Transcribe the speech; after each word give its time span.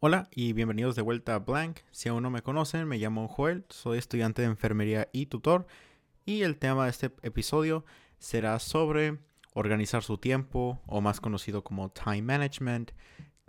Hola 0.00 0.28
y 0.30 0.52
bienvenidos 0.52 0.94
de 0.94 1.02
vuelta 1.02 1.34
a 1.34 1.40
Blank. 1.40 1.80
Si 1.90 2.08
aún 2.08 2.22
no 2.22 2.30
me 2.30 2.42
conocen, 2.42 2.86
me 2.86 2.98
llamo 2.98 3.26
Joel, 3.26 3.64
soy 3.68 3.98
estudiante 3.98 4.42
de 4.42 4.46
enfermería 4.46 5.08
y 5.10 5.26
tutor 5.26 5.66
y 6.24 6.42
el 6.42 6.56
tema 6.56 6.84
de 6.84 6.90
este 6.90 7.06
episodio 7.22 7.84
será 8.20 8.60
sobre 8.60 9.18
organizar 9.54 10.04
su 10.04 10.16
tiempo 10.16 10.80
o 10.86 11.00
más 11.00 11.20
conocido 11.20 11.64
como 11.64 11.90
time 11.90 12.22
management, 12.22 12.92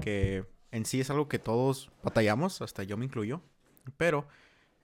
que 0.01 0.43
en 0.71 0.85
sí 0.85 0.99
es 0.99 1.11
algo 1.11 1.29
que 1.29 1.37
todos 1.37 1.91
batallamos, 2.01 2.63
hasta 2.63 2.81
yo 2.81 2.97
me 2.97 3.05
incluyo, 3.05 3.43
pero 3.95 4.27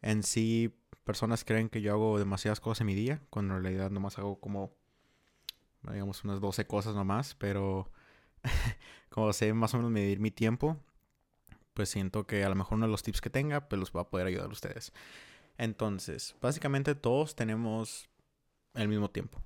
en 0.04 0.22
sí 0.22 0.72
personas 1.04 1.44
creen 1.46 1.70
que 1.70 1.82
yo 1.82 1.94
hago 1.94 2.20
demasiadas 2.20 2.60
cosas 2.60 2.82
en 2.82 2.88
mi 2.88 2.94
día, 2.94 3.24
cuando 3.32 3.58
en 3.58 3.64
realidad 3.64 3.90
nomás 3.90 4.20
hago 4.20 4.40
como, 4.40 4.72
digamos, 5.82 6.24
unas 6.26 6.40
12 6.40 6.68
cosas 6.68 6.94
nomás, 6.94 7.34
pero 7.34 7.92
como 9.10 9.34
sé 9.34 9.52
más 9.56 9.74
o 9.74 9.78
menos 9.78 9.92
medir 9.92 10.20
mi 10.20 10.30
tiempo, 10.30 10.80
pues 11.76 11.90
siento 11.90 12.26
que 12.26 12.44
a 12.44 12.50
lo 12.50 12.56
mejor 12.56 12.78
uno 12.78 12.88
de 12.88 12.92
los 12.92 13.04
tips 13.04 13.22
que 13.22 13.30
tenga, 13.30 13.68
pues 13.68 13.80
los 13.80 13.92
va 13.92 14.02
a 14.02 14.10
poder 14.10 14.28
ayudar 14.28 14.46
a 14.46 14.54
ustedes. 14.54 14.94
Entonces, 15.58 16.36
básicamente 16.42 16.96
todos 16.96 17.36
tenemos 17.36 18.10
el 18.74 18.88
mismo 18.88 19.12
tiempo. 19.12 19.42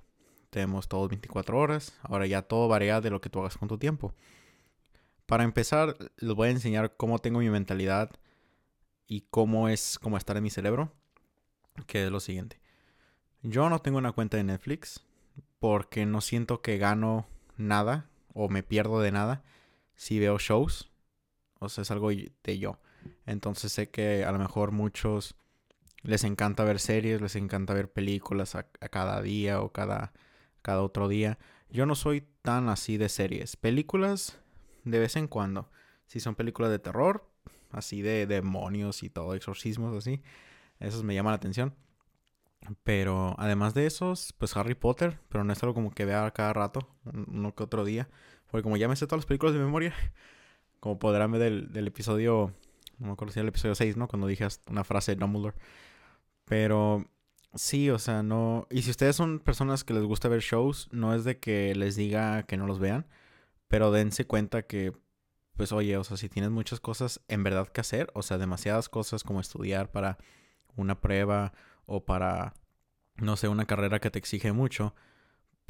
Tenemos 0.48 0.88
todos 0.88 1.08
24 1.08 1.58
horas. 1.58 1.92
Ahora 2.02 2.26
ya 2.26 2.42
todo 2.42 2.68
varía 2.68 3.00
de 3.00 3.10
lo 3.10 3.20
que 3.20 3.30
tú 3.30 3.40
hagas 3.40 3.58
con 3.58 3.68
tu 3.68 3.78
tiempo. 3.78 4.14
Para 5.26 5.44
empezar, 5.44 5.96
les 6.16 6.34
voy 6.34 6.48
a 6.48 6.52
enseñar 6.52 6.96
cómo 6.96 7.18
tengo 7.18 7.40
mi 7.40 7.50
mentalidad 7.50 8.10
y 9.06 9.22
cómo 9.30 9.68
es 9.68 9.98
cómo 9.98 10.16
estar 10.16 10.36
en 10.36 10.44
mi 10.44 10.50
cerebro, 10.50 10.92
que 11.86 12.04
es 12.04 12.10
lo 12.10 12.20
siguiente. 12.20 12.60
Yo 13.42 13.68
no 13.70 13.80
tengo 13.80 13.98
una 13.98 14.12
cuenta 14.12 14.36
de 14.36 14.44
Netflix 14.44 15.04
porque 15.58 16.06
no 16.06 16.20
siento 16.20 16.62
que 16.62 16.78
gano 16.78 17.26
nada 17.56 18.08
o 18.34 18.48
me 18.48 18.62
pierdo 18.62 19.00
de 19.00 19.10
nada 19.10 19.42
si 19.94 20.18
veo 20.18 20.38
shows 20.38 20.89
o 21.60 21.68
sea, 21.68 21.82
es 21.82 21.90
algo 21.90 22.10
de 22.10 22.58
yo. 22.58 22.78
Entonces 23.26 23.72
sé 23.72 23.90
que 23.90 24.24
a 24.24 24.32
lo 24.32 24.38
mejor 24.38 24.72
muchos 24.72 25.36
les 26.02 26.24
encanta 26.24 26.64
ver 26.64 26.80
series, 26.80 27.20
les 27.20 27.36
encanta 27.36 27.74
ver 27.74 27.92
películas 27.92 28.54
a, 28.54 28.64
cada 28.64 29.22
día 29.22 29.60
o 29.60 29.70
cada, 29.70 30.12
cada 30.62 30.82
otro 30.82 31.08
día. 31.08 31.38
Yo 31.70 31.86
no 31.86 31.94
soy 31.94 32.26
tan 32.42 32.68
así 32.68 32.96
de 32.96 33.08
series. 33.08 33.56
Películas 33.56 34.38
de 34.84 34.98
vez 34.98 35.16
en 35.16 35.28
cuando. 35.28 35.70
Si 36.06 36.18
son 36.18 36.34
películas 36.34 36.70
de 36.70 36.78
terror, 36.78 37.30
así 37.70 38.02
de 38.02 38.26
demonios 38.26 39.02
y 39.02 39.10
todo, 39.10 39.34
exorcismos 39.34 39.96
así. 39.96 40.22
Esos 40.80 41.04
me 41.04 41.14
llaman 41.14 41.32
la 41.32 41.36
atención. 41.36 41.74
Pero 42.82 43.34
además 43.38 43.74
de 43.74 43.86
esos, 43.86 44.34
pues 44.38 44.56
Harry 44.56 44.74
Potter, 44.74 45.18
pero 45.28 45.44
no 45.44 45.52
es 45.52 45.62
algo 45.62 45.74
como 45.74 45.92
que 45.92 46.04
vea 46.04 46.30
cada 46.32 46.52
rato, 46.52 46.88
uno 47.04 47.54
que 47.54 47.62
otro 47.62 47.84
día. 47.84 48.08
Porque 48.50 48.62
como 48.62 48.76
ya 48.76 48.88
me 48.88 48.96
sé 48.96 49.06
todas 49.06 49.20
las 49.20 49.26
películas 49.26 49.54
de 49.54 49.60
memoria, 49.60 49.94
como 50.80 50.98
podrán 50.98 51.32
ver 51.32 51.68
del, 51.68 51.86
episodio, 51.86 52.52
no 52.98 53.08
me 53.08 53.12
acuerdo 53.12 53.32
si 53.32 53.38
era 53.38 53.44
el 53.44 53.50
episodio 53.50 53.74
6, 53.74 53.96
¿no? 53.96 54.08
Cuando 54.08 54.26
dije 54.26 54.46
una 54.68 54.84
frase 54.84 55.14
de 55.14 55.20
Dumbledore. 55.20 55.56
Pero 56.46 57.06
sí, 57.54 57.90
o 57.90 57.98
sea, 57.98 58.22
no... 58.22 58.66
Y 58.70 58.82
si 58.82 58.90
ustedes 58.90 59.16
son 59.16 59.40
personas 59.40 59.84
que 59.84 59.94
les 59.94 60.04
gusta 60.04 60.28
ver 60.28 60.40
shows, 60.40 60.88
no 60.92 61.14
es 61.14 61.24
de 61.24 61.38
que 61.38 61.74
les 61.74 61.96
diga 61.96 62.44
que 62.44 62.56
no 62.56 62.66
los 62.66 62.78
vean, 62.78 63.06
pero 63.68 63.92
dense 63.92 64.26
cuenta 64.26 64.62
que, 64.62 64.92
pues 65.54 65.72
oye, 65.72 65.96
o 65.96 66.04
sea, 66.04 66.16
si 66.16 66.28
tienes 66.28 66.50
muchas 66.50 66.80
cosas 66.80 67.20
en 67.28 67.42
verdad 67.44 67.68
que 67.68 67.82
hacer, 67.82 68.10
o 68.14 68.22
sea, 68.22 68.38
demasiadas 68.38 68.88
cosas 68.88 69.22
como 69.22 69.40
estudiar 69.40 69.90
para 69.90 70.18
una 70.76 71.00
prueba 71.00 71.52
o 71.86 72.04
para, 72.04 72.54
no 73.16 73.36
sé, 73.36 73.48
una 73.48 73.66
carrera 73.66 74.00
que 74.00 74.10
te 74.10 74.18
exige 74.18 74.52
mucho, 74.52 74.94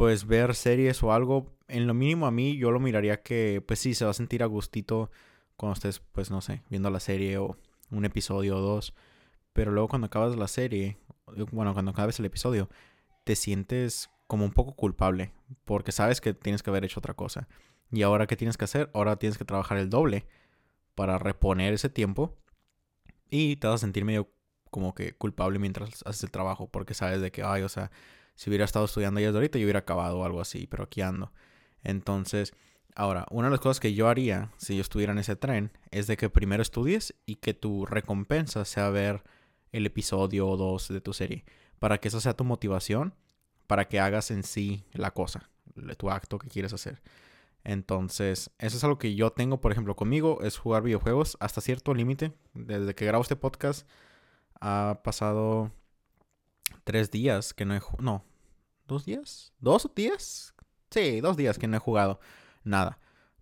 pues 0.01 0.27
ver 0.27 0.55
series 0.55 1.03
o 1.03 1.12
algo, 1.12 1.53
en 1.69 1.87
lo 1.87 1.93
mínimo 1.93 2.27
a 2.27 2.31
mí 2.31 2.56
yo 2.56 2.70
lo 2.70 2.81
miraría 2.81 3.20
que 3.20 3.62
pues 3.67 3.81
sí, 3.81 3.93
se 3.95 4.06
va 4.06 4.12
a 4.12 4.15
sentir 4.15 4.43
a 4.43 4.47
gustito 4.47 5.11
cuando 5.59 5.75
estés 5.75 6.01
pues 6.01 6.31
no 6.31 6.41
sé, 6.41 6.62
viendo 6.70 6.89
la 6.89 7.01
serie 7.01 7.37
o 7.37 7.59
un 7.91 8.06
episodio 8.06 8.56
o 8.56 8.61
dos, 8.62 8.95
pero 9.53 9.73
luego 9.73 9.89
cuando 9.89 10.06
acabas 10.06 10.34
la 10.37 10.48
serie, 10.48 10.97
eh, 11.37 11.45
bueno, 11.53 11.75
cuando 11.75 11.91
acabes 11.91 12.19
el 12.19 12.25
episodio, 12.25 12.71
te 13.25 13.37
sientes 13.37 14.09
como 14.27 14.47
un 14.47 14.53
poco 14.53 14.75
culpable 14.75 15.33
porque 15.66 15.93
sabes 15.93 16.22
que 16.22 16.33
tienes 16.33 16.62
que 16.62 16.71
haber 16.71 16.87
hecho 16.87 17.00
otra 17.00 17.12
cosa. 17.12 17.47
Y 17.93 18.00
ahora 18.00 18.27
qué 18.27 18.37
tienes 18.37 18.56
que 18.56 18.65
hacer? 18.65 18.91
Ahora 18.94 19.16
tienes 19.16 19.37
que 19.37 19.44
trabajar 19.44 19.77
el 19.77 19.91
doble 19.91 20.25
para 20.94 21.19
reponer 21.19 21.75
ese 21.75 21.91
tiempo 21.91 22.39
y 23.28 23.56
te 23.56 23.66
vas 23.66 23.75
a 23.75 23.84
sentir 23.84 24.06
medio 24.06 24.31
como 24.71 24.94
que 24.94 25.12
culpable 25.12 25.59
mientras 25.59 26.03
haces 26.06 26.25
el 26.25 26.31
trabajo 26.31 26.71
porque 26.71 26.94
sabes 26.94 27.21
de 27.21 27.31
que, 27.31 27.43
ay, 27.43 27.60
o 27.65 27.69
sea, 27.69 27.91
si 28.41 28.49
hubiera 28.49 28.65
estado 28.65 28.87
estudiando 28.87 29.21
ya 29.21 29.33
de 29.33 29.37
ahorita, 29.37 29.59
yo 29.59 29.67
hubiera 29.67 29.81
acabado 29.81 30.25
algo 30.25 30.41
así, 30.41 30.67
pero 30.67 30.84
aquí 30.84 31.03
ando. 31.03 31.31
Entonces, 31.84 32.55
ahora, 32.95 33.27
una 33.31 33.49
de 33.49 33.51
las 33.51 33.61
cosas 33.61 33.81
que 33.81 33.93
yo 33.93 34.09
haría 34.09 34.51
si 34.56 34.77
yo 34.77 34.81
estuviera 34.81 35.12
en 35.12 35.19
ese 35.19 35.37
tren 35.37 35.73
es 35.91 36.06
de 36.06 36.17
que 36.17 36.31
primero 36.31 36.62
estudies 36.62 37.15
y 37.27 37.37
que 37.37 37.53
tu 37.53 37.84
recompensa 37.84 38.65
sea 38.65 38.89
ver 38.89 39.25
el 39.73 39.84
episodio 39.84 40.49
o 40.49 40.56
dos 40.56 40.89
de 40.89 41.03
tu 41.03 41.12
serie. 41.12 41.45
Para 41.78 41.99
que 41.99 42.09
eso 42.09 42.19
sea 42.19 42.33
tu 42.33 42.45
motivación, 42.45 43.15
para 43.67 43.89
que 43.89 44.01
hagas 44.01 44.31
en 44.31 44.43
sí 44.43 44.87
la 44.95 45.11
cosa, 45.11 45.51
tu 45.99 46.09
acto 46.09 46.39
que 46.39 46.49
quieres 46.49 46.72
hacer. 46.72 47.03
Entonces, 47.62 48.51
eso 48.59 48.78
es 48.78 48.84
algo 48.84 48.97
que 48.97 49.15
yo 49.15 49.33
tengo, 49.33 49.61
por 49.61 49.71
ejemplo, 49.71 49.97
conmigo, 49.97 50.41
es 50.41 50.57
jugar 50.57 50.83
videojuegos 50.83 51.37
hasta 51.41 51.61
cierto 51.61 51.93
límite. 51.93 52.33
Desde 52.55 52.95
que 52.95 53.05
grabo 53.05 53.21
este 53.21 53.37
podcast 53.37 53.87
ha 54.62 55.03
pasado 55.05 55.71
tres 56.84 57.11
días 57.11 57.53
que 57.53 57.67
no 57.67 57.77
he... 57.77 57.83
No, 57.99 58.25
¿Dos 58.91 59.05
días? 59.05 59.53
¿Dos 59.61 59.89
días? 59.95 60.53
Sí, 60.91 61.21
dos 61.21 61.37
días 61.37 61.61
que 61.61 61.69
no 61.69 61.77
he 61.77 61.78
jugado 61.78 62.19
nada. 62.65 62.99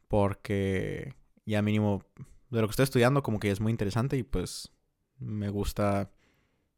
Porque 0.06 1.14
ya 1.46 1.62
mínimo 1.62 2.04
de 2.50 2.60
lo 2.60 2.66
que 2.66 2.72
estoy 2.72 2.84
estudiando 2.84 3.22
como 3.22 3.40
que 3.40 3.50
es 3.50 3.58
muy 3.58 3.70
interesante 3.70 4.18
y 4.18 4.24
pues 4.24 4.70
me 5.18 5.48
gusta 5.48 6.10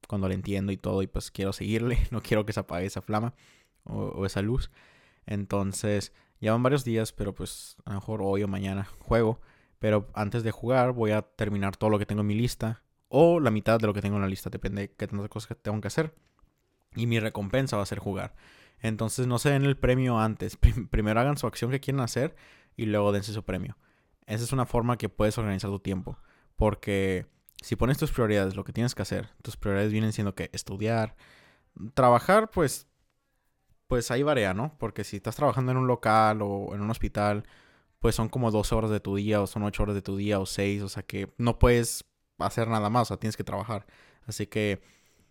cuando 0.06 0.28
lo 0.28 0.34
entiendo 0.34 0.70
y 0.70 0.76
todo 0.76 1.02
y 1.02 1.08
pues 1.08 1.32
quiero 1.32 1.52
seguirle. 1.52 1.98
No 2.12 2.22
quiero 2.22 2.46
que 2.46 2.52
se 2.52 2.60
apague 2.60 2.86
esa 2.86 3.02
flama 3.02 3.34
o, 3.82 4.24
esa 4.24 4.40
luz. 4.40 4.70
Entonces 5.26 6.12
ya 6.40 6.52
van 6.52 6.62
varios 6.62 6.84
días, 6.84 7.12
pero 7.12 7.34
pues 7.34 7.76
a 7.84 7.90
lo 7.90 7.96
mejor 7.96 8.20
hoy 8.22 8.44
o 8.44 8.48
mañana 8.48 8.84
juego. 9.00 9.40
Pero 9.80 10.08
antes 10.14 10.44
de 10.44 10.52
jugar 10.52 10.92
voy 10.92 11.10
a 11.10 11.22
terminar 11.22 11.76
todo 11.76 11.90
lo 11.90 11.98
que 11.98 12.06
tengo 12.06 12.20
en 12.20 12.28
mi 12.28 12.36
lista. 12.36 12.84
O 13.08 13.40
la 13.40 13.50
mitad 13.50 13.80
de 13.80 13.88
lo 13.88 13.94
que 13.94 14.00
tengo 14.00 14.14
en 14.14 14.22
la 14.22 14.28
lista, 14.28 14.48
depende 14.48 14.82
de 14.82 14.92
qué 14.92 15.08
tantas 15.08 15.28
cosas 15.28 15.58
tengo 15.60 15.80
que 15.80 15.88
hacer. 15.88 16.14
Y 16.94 17.08
mi 17.08 17.18
recompensa 17.18 17.76
va 17.76 17.82
a 17.82 17.86
ser 17.86 17.98
jugar. 17.98 18.36
Entonces 18.82 19.26
no 19.26 19.38
se 19.38 19.50
den 19.50 19.64
el 19.64 19.76
premio 19.76 20.18
antes. 20.18 20.56
primero 20.90 21.20
hagan 21.20 21.36
su 21.36 21.46
acción 21.46 21.70
que 21.70 21.80
quieren 21.80 22.00
hacer 22.00 22.34
y 22.76 22.86
luego 22.86 23.12
dense 23.12 23.32
su 23.32 23.44
premio. 23.44 23.76
Esa 24.26 24.44
es 24.44 24.52
una 24.52 24.66
forma 24.66 24.96
que 24.96 25.08
puedes 25.08 25.36
organizar 25.38 25.70
tu 25.70 25.80
tiempo. 25.80 26.18
Porque 26.56 27.26
si 27.62 27.76
pones 27.76 27.98
tus 27.98 28.12
prioridades, 28.12 28.56
lo 28.56 28.64
que 28.64 28.72
tienes 28.72 28.94
que 28.94 29.02
hacer, 29.02 29.30
tus 29.42 29.56
prioridades 29.56 29.92
vienen 29.92 30.12
siendo 30.12 30.34
que 30.34 30.50
estudiar, 30.52 31.16
trabajar, 31.94 32.50
pues, 32.50 32.86
pues 33.86 34.10
ahí 34.10 34.22
varía, 34.22 34.54
¿no? 34.54 34.76
Porque 34.78 35.04
si 35.04 35.16
estás 35.16 35.36
trabajando 35.36 35.72
en 35.72 35.78
un 35.78 35.86
local 35.86 36.40
o 36.42 36.74
en 36.74 36.80
un 36.80 36.90
hospital, 36.90 37.44
pues 37.98 38.14
son 38.14 38.28
como 38.28 38.50
12 38.50 38.74
horas 38.74 38.90
de 38.90 39.00
tu 39.00 39.16
día 39.16 39.42
o 39.42 39.46
son 39.46 39.62
8 39.62 39.82
horas 39.82 39.94
de 39.94 40.02
tu 40.02 40.16
día 40.16 40.40
o 40.40 40.46
6, 40.46 40.82
o 40.82 40.88
sea 40.88 41.02
que 41.02 41.32
no 41.38 41.58
puedes 41.58 42.04
hacer 42.38 42.68
nada 42.68 42.88
más, 42.90 43.02
o 43.02 43.04
sea, 43.06 43.16
tienes 43.18 43.36
que 43.36 43.44
trabajar. 43.44 43.86
Así 44.26 44.46
que 44.46 44.82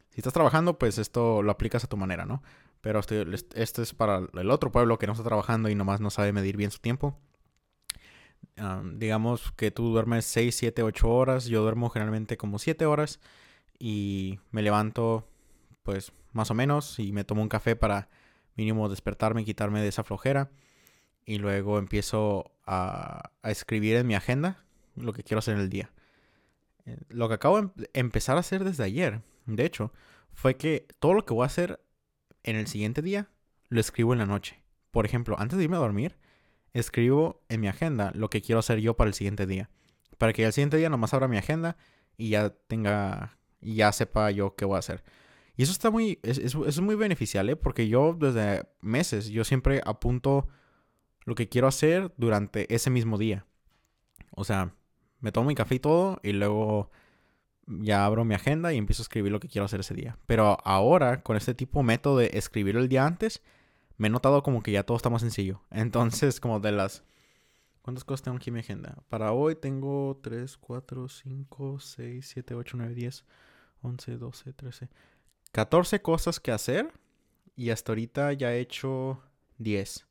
si 0.09 0.19
estás 0.19 0.33
trabajando, 0.33 0.77
pues 0.77 0.97
esto 0.97 1.41
lo 1.41 1.51
aplicas 1.51 1.83
a 1.83 1.87
tu 1.87 1.97
manera, 1.97 2.25
¿no? 2.25 2.43
Pero 2.81 2.99
este, 2.99 3.25
este, 3.55 3.81
es 3.81 3.93
para 3.93 4.27
el 4.33 4.51
otro 4.51 4.71
pueblo 4.71 4.97
que 4.97 5.07
no 5.07 5.13
está 5.13 5.23
trabajando 5.23 5.69
y 5.69 5.75
nomás 5.75 5.99
no 5.99 6.09
sabe 6.09 6.31
medir 6.31 6.57
bien 6.57 6.71
su 6.71 6.79
tiempo. 6.79 7.17
digamos 8.93 9.51
que 9.53 9.71
tú 9.71 9.89
duermes 9.89 10.25
6, 10.25 10.55
7, 10.55 10.83
8 10.83 11.09
horas. 11.09 11.45
Yo 11.45 11.61
duermo 11.61 11.89
generalmente 11.89 12.37
como 12.37 12.59
7 12.59 12.85
horas. 12.85 13.19
Y 13.79 14.39
me 14.51 14.61
levanto 14.61 15.27
pues 15.83 16.11
más 16.33 16.51
o 16.51 16.53
menos 16.53 16.99
y 16.99 17.11
me 17.11 17.23
tomo 17.23 17.41
un 17.41 17.49
café 17.49 17.75
para 17.75 18.09
mínimo 18.55 18.89
despertarme 18.89 19.41
y 19.41 19.45
quitarme 19.45 19.81
de 19.81 19.89
esa 19.89 20.03
flojera. 20.03 20.51
Y 21.25 21.37
luego 21.37 21.79
empiezo 21.79 22.51
a, 22.65 23.31
a 23.41 23.51
escribir 23.51 23.97
en 23.97 24.07
mi 24.07 24.15
agenda 24.15 24.65
lo 24.95 25.13
que 25.13 25.23
quiero 25.23 25.39
hacer 25.39 25.55
en 25.55 25.61
el 25.61 25.69
día. 25.69 25.91
Eh, 26.85 26.97
lo 27.09 27.27
que 27.27 27.35
acabo 27.35 27.61
de 27.61 27.89
empezar 27.93 28.37
a 28.37 28.41
hacer 28.41 28.63
desde 28.63 28.83
ayer, 28.83 29.21
de 29.45 29.65
hecho, 29.65 29.91
fue 30.33 30.55
que 30.55 30.87
todo 30.99 31.13
lo 31.13 31.25
que 31.25 31.33
voy 31.33 31.43
a 31.43 31.47
hacer 31.47 31.79
en 32.43 32.55
el 32.55 32.67
siguiente 32.67 33.01
día 33.01 33.29
lo 33.69 33.79
escribo 33.79 34.13
en 34.13 34.19
la 34.19 34.25
noche. 34.25 34.63
Por 34.91 35.05
ejemplo, 35.05 35.35
antes 35.39 35.57
de 35.57 35.63
irme 35.63 35.77
a 35.77 35.79
dormir, 35.79 36.17
escribo 36.73 37.43
en 37.49 37.61
mi 37.61 37.67
agenda 37.67 38.11
lo 38.15 38.29
que 38.29 38.41
quiero 38.41 38.59
hacer 38.59 38.79
yo 38.79 38.95
para 38.95 39.09
el 39.09 39.13
siguiente 39.13 39.45
día. 39.45 39.69
Para 40.17 40.33
que 40.33 40.43
el 40.43 40.53
siguiente 40.53 40.77
día 40.77 40.89
nomás 40.89 41.13
abra 41.13 41.27
mi 41.27 41.37
agenda 41.37 41.77
y 42.17 42.29
ya 42.29 42.49
tenga, 42.49 43.37
y 43.61 43.75
ya 43.75 43.91
sepa 43.91 44.31
yo 44.31 44.55
qué 44.55 44.65
voy 44.65 44.75
a 44.75 44.79
hacer. 44.79 45.03
Y 45.55 45.63
eso 45.63 45.71
está 45.71 45.91
muy, 45.91 46.19
es, 46.23 46.37
es 46.39 46.79
muy 46.79 46.95
beneficial, 46.95 47.49
¿eh? 47.49 47.55
Porque 47.55 47.87
yo 47.87 48.15
desde 48.17 48.65
meses, 48.81 49.29
yo 49.29 49.43
siempre 49.43 49.81
apunto 49.85 50.47
lo 51.25 51.35
que 51.35 51.49
quiero 51.49 51.67
hacer 51.67 52.13
durante 52.17 52.73
ese 52.73 52.89
mismo 52.89 53.17
día. 53.17 53.45
O 54.31 54.43
sea, 54.43 54.73
me 55.19 55.31
tomo 55.31 55.47
mi 55.47 55.55
café 55.55 55.75
y 55.75 55.79
todo 55.79 56.19
y 56.23 56.31
luego 56.31 56.91
ya 57.69 58.05
abro 58.05 58.25
mi 58.25 58.35
agenda 58.35 58.73
y 58.73 58.77
empiezo 58.77 59.01
a 59.01 59.05
escribir 59.05 59.31
lo 59.31 59.39
que 59.39 59.47
quiero 59.47 59.65
hacer 59.65 59.81
ese 59.81 59.93
día. 59.93 60.17
Pero 60.25 60.57
ahora, 60.63 61.21
con 61.21 61.37
este 61.37 61.53
tipo 61.53 61.79
de 61.79 61.85
método 61.85 62.17
de 62.17 62.31
escribir 62.33 62.75
el 62.75 62.89
día 62.89 63.05
antes, 63.05 63.41
me 63.97 64.07
he 64.07 64.11
notado 64.11 64.41
como 64.43 64.63
que 64.63 64.71
ya 64.71 64.83
todo 64.83 64.97
está 64.97 65.09
más 65.09 65.21
sencillo. 65.21 65.61
Entonces, 65.71 66.39
como 66.39 66.59
de 66.59 66.71
las... 66.71 67.03
¿Cuántas 67.81 68.03
cosas 68.03 68.23
tengo 68.23 68.37
aquí 68.37 68.49
en 68.49 68.55
mi 68.55 68.59
agenda? 68.59 68.97
Para 69.09 69.31
hoy 69.31 69.55
tengo 69.55 70.19
3, 70.21 70.57
4, 70.57 71.07
5, 71.07 71.79
6, 71.79 72.27
7, 72.33 72.55
8, 72.55 72.77
9, 72.77 72.93
10, 72.93 73.25
11, 73.81 74.17
12, 74.17 74.53
13. 74.53 74.89
14 75.51 76.01
cosas 76.01 76.39
que 76.39 76.51
hacer. 76.51 76.91
Y 77.55 77.71
hasta 77.71 77.91
ahorita 77.91 78.33
ya 78.33 78.53
he 78.53 78.59
hecho 78.59 79.21
10. 79.57 80.05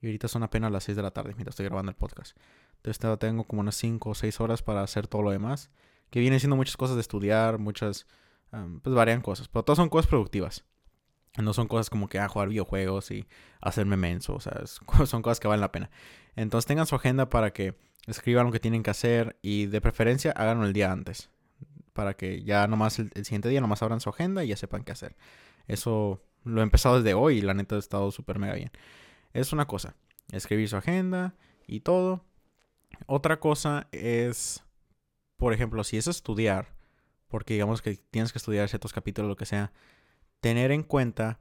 Y 0.00 0.06
ahorita 0.06 0.28
son 0.28 0.42
apenas 0.42 0.72
las 0.72 0.84
6 0.84 0.96
de 0.96 1.02
la 1.02 1.12
tarde 1.12 1.34
mientras 1.34 1.52
estoy 1.52 1.66
grabando 1.66 1.90
el 1.90 1.96
podcast. 1.96 2.36
Entonces 2.76 3.18
tengo 3.18 3.44
como 3.44 3.60
unas 3.60 3.76
5 3.76 4.10
o 4.10 4.14
6 4.14 4.40
horas 4.40 4.62
para 4.62 4.82
hacer 4.82 5.06
todo 5.06 5.22
lo 5.22 5.30
demás. 5.30 5.70
Que 6.12 6.20
viene 6.20 6.38
siendo 6.38 6.54
muchas 6.54 6.76
cosas 6.76 6.94
de 6.94 7.00
estudiar, 7.00 7.58
muchas, 7.58 8.06
pues 8.50 8.94
varían 8.94 9.22
cosas. 9.22 9.48
Pero 9.48 9.64
todas 9.64 9.78
son 9.78 9.88
cosas 9.88 10.06
productivas. 10.06 10.64
No 11.38 11.54
son 11.54 11.66
cosas 11.66 11.88
como 11.88 12.08
que 12.08 12.18
ah, 12.18 12.28
jugar 12.28 12.50
videojuegos 12.50 13.10
y 13.10 13.26
hacerme 13.60 13.96
menso. 13.96 14.34
O 14.34 14.40
sea, 14.40 14.60
son 15.06 15.22
cosas 15.22 15.40
que 15.40 15.48
valen 15.48 15.62
la 15.62 15.72
pena. 15.72 15.90
Entonces 16.36 16.66
tengan 16.66 16.86
su 16.86 16.94
agenda 16.94 17.28
para 17.28 17.52
que 17.52 17.74
escriban 18.06 18.46
lo 18.46 18.52
que 18.52 18.60
tienen 18.60 18.82
que 18.82 18.90
hacer 18.90 19.38
y 19.42 19.66
de 19.66 19.80
preferencia 19.80 20.32
háganlo 20.32 20.66
el 20.66 20.74
día 20.74 20.92
antes. 20.92 21.30
Para 21.94 22.14
que 22.14 22.44
ya 22.44 22.68
nomás 22.68 22.98
el, 22.98 23.10
el 23.14 23.24
siguiente 23.24 23.48
día 23.48 23.60
nomás 23.60 23.82
abran 23.82 24.00
su 24.00 24.10
agenda 24.10 24.44
y 24.44 24.48
ya 24.48 24.56
sepan 24.56 24.84
qué 24.84 24.92
hacer. 24.92 25.16
Eso 25.66 26.22
lo 26.44 26.60
he 26.60 26.64
empezado 26.64 26.96
desde 26.96 27.14
hoy 27.14 27.38
y 27.38 27.40
la 27.40 27.54
neta 27.54 27.76
ha 27.76 27.78
estado 27.78 28.10
súper 28.10 28.38
mega 28.38 28.54
bien. 28.54 28.70
Es 29.32 29.52
una 29.52 29.66
cosa. 29.66 29.96
Escribir 30.30 30.68
su 30.68 30.76
agenda 30.76 31.34
y 31.66 31.80
todo. 31.80 32.24
Otra 33.06 33.40
cosa 33.40 33.88
es, 33.92 34.62
por 35.42 35.52
ejemplo, 35.52 35.82
si 35.82 35.96
es 35.96 36.06
estudiar, 36.06 36.68
porque 37.26 37.54
digamos 37.54 37.82
que 37.82 37.96
tienes 37.96 38.30
que 38.30 38.38
estudiar 38.38 38.68
ciertos 38.68 38.92
capítulos, 38.92 39.28
lo 39.28 39.34
que 39.34 39.44
sea, 39.44 39.72
tener 40.38 40.70
en 40.70 40.84
cuenta 40.84 41.40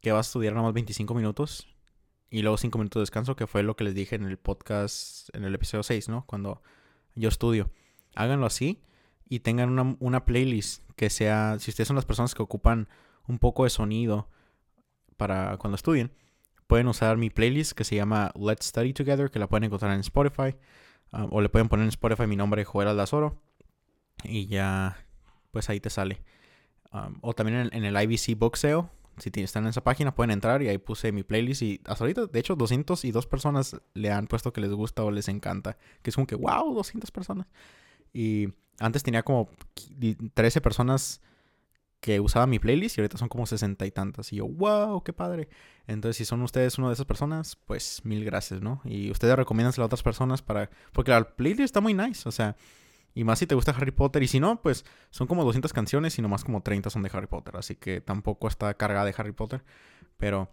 que 0.00 0.10
vas 0.10 0.26
a 0.26 0.30
estudiar 0.30 0.54
nada 0.54 0.64
más 0.64 0.74
25 0.74 1.14
minutos 1.14 1.68
y 2.28 2.42
luego 2.42 2.56
5 2.56 2.76
minutos 2.76 2.98
de 2.98 3.02
descanso, 3.02 3.36
que 3.36 3.46
fue 3.46 3.62
lo 3.62 3.76
que 3.76 3.84
les 3.84 3.94
dije 3.94 4.16
en 4.16 4.24
el 4.24 4.36
podcast, 4.36 5.28
en 5.32 5.44
el 5.44 5.54
episodio 5.54 5.84
6, 5.84 6.08
¿no? 6.08 6.26
Cuando 6.26 6.60
yo 7.14 7.28
estudio. 7.28 7.70
Háganlo 8.16 8.46
así 8.46 8.82
y 9.28 9.38
tengan 9.38 9.70
una, 9.70 9.96
una 10.00 10.24
playlist 10.24 10.82
que 10.96 11.08
sea, 11.08 11.60
si 11.60 11.70
ustedes 11.70 11.86
son 11.86 11.94
las 11.94 12.04
personas 12.04 12.34
que 12.34 12.42
ocupan 12.42 12.88
un 13.28 13.38
poco 13.38 13.62
de 13.62 13.70
sonido 13.70 14.28
para 15.16 15.56
cuando 15.58 15.76
estudien, 15.76 16.10
pueden 16.66 16.88
usar 16.88 17.16
mi 17.16 17.30
playlist 17.30 17.74
que 17.74 17.84
se 17.84 17.94
llama 17.94 18.32
Let's 18.34 18.66
Study 18.66 18.92
Together, 18.92 19.30
que 19.30 19.38
la 19.38 19.48
pueden 19.48 19.62
encontrar 19.62 19.92
en 19.92 20.00
Spotify. 20.00 20.56
Um, 21.12 21.28
o 21.30 21.40
le 21.40 21.48
pueden 21.48 21.68
poner 21.68 21.84
en 21.84 21.88
Spotify 21.88 22.26
mi 22.26 22.36
nombre, 22.36 22.64
Joel 22.64 22.88
Aldazoro. 22.88 23.40
Y 24.24 24.46
ya, 24.46 24.96
pues 25.50 25.68
ahí 25.68 25.80
te 25.80 25.90
sale. 25.90 26.22
O 27.20 27.34
también 27.34 27.68
en, 27.72 27.84
el 27.84 28.02
IBC 28.02 28.38
Sale. 28.54 28.84
Si 29.18 29.30
están 29.40 29.64
en 29.64 29.70
esa 29.70 29.82
página, 29.82 30.14
pueden 30.14 30.30
entrar 30.30 30.62
y 30.62 30.68
ahí 30.68 30.78
puse 30.78 31.12
mi 31.12 31.22
playlist. 31.22 31.62
Y 31.62 31.80
hasta 31.86 32.04
ahorita, 32.04 32.26
de 32.26 32.38
hecho, 32.38 32.54
202 32.54 33.26
personas 33.26 33.76
le 33.94 34.10
han 34.10 34.26
puesto 34.26 34.52
que 34.52 34.60
les 34.60 34.70
gusta 34.70 35.04
o 35.04 35.10
les 35.10 35.28
encanta. 35.28 35.78
Que 36.02 36.10
es 36.10 36.16
como 36.16 36.26
que, 36.26 36.34
wow, 36.34 36.74
200 36.74 37.10
personas. 37.10 37.46
Y 38.12 38.48
antes 38.78 39.02
tenía 39.02 39.22
como 39.22 39.48
13 40.34 40.60
personas 40.60 41.22
que 42.06 42.20
usaba 42.20 42.46
mi 42.46 42.60
playlist 42.60 42.96
y 42.96 43.00
ahorita 43.00 43.18
son 43.18 43.28
como 43.28 43.46
60 43.46 43.84
y 43.84 43.90
tantas. 43.90 44.32
Y 44.32 44.36
yo, 44.36 44.46
wow, 44.46 45.02
qué 45.02 45.12
padre. 45.12 45.48
Entonces, 45.88 46.16
si 46.16 46.24
son 46.24 46.40
ustedes 46.42 46.78
una 46.78 46.86
de 46.86 46.94
esas 46.94 47.04
personas, 47.04 47.56
pues 47.56 48.00
mil 48.04 48.24
gracias, 48.24 48.62
¿no? 48.62 48.80
Y 48.84 49.10
ustedes 49.10 49.34
recomiendan 49.34 49.74
a 49.76 49.84
otras 49.84 50.04
personas 50.04 50.40
para... 50.40 50.70
Porque 50.92 51.10
la 51.10 51.34
playlist 51.34 51.62
está 51.62 51.80
muy 51.80 51.94
nice, 51.94 52.28
o 52.28 52.30
sea... 52.30 52.54
Y 53.12 53.24
más 53.24 53.40
si 53.40 53.48
te 53.48 53.56
gusta 53.56 53.72
Harry 53.72 53.90
Potter. 53.90 54.22
Y 54.22 54.28
si 54.28 54.38
no, 54.38 54.62
pues 54.62 54.84
son 55.10 55.26
como 55.26 55.42
200 55.42 55.72
canciones 55.72 56.16
y 56.16 56.22
nomás 56.22 56.44
como 56.44 56.62
30 56.62 56.90
son 56.90 57.02
de 57.02 57.10
Harry 57.12 57.26
Potter. 57.26 57.56
Así 57.56 57.74
que 57.74 58.00
tampoco 58.00 58.46
está 58.46 58.72
cargada 58.74 59.04
de 59.04 59.14
Harry 59.18 59.32
Potter. 59.32 59.64
Pero 60.16 60.48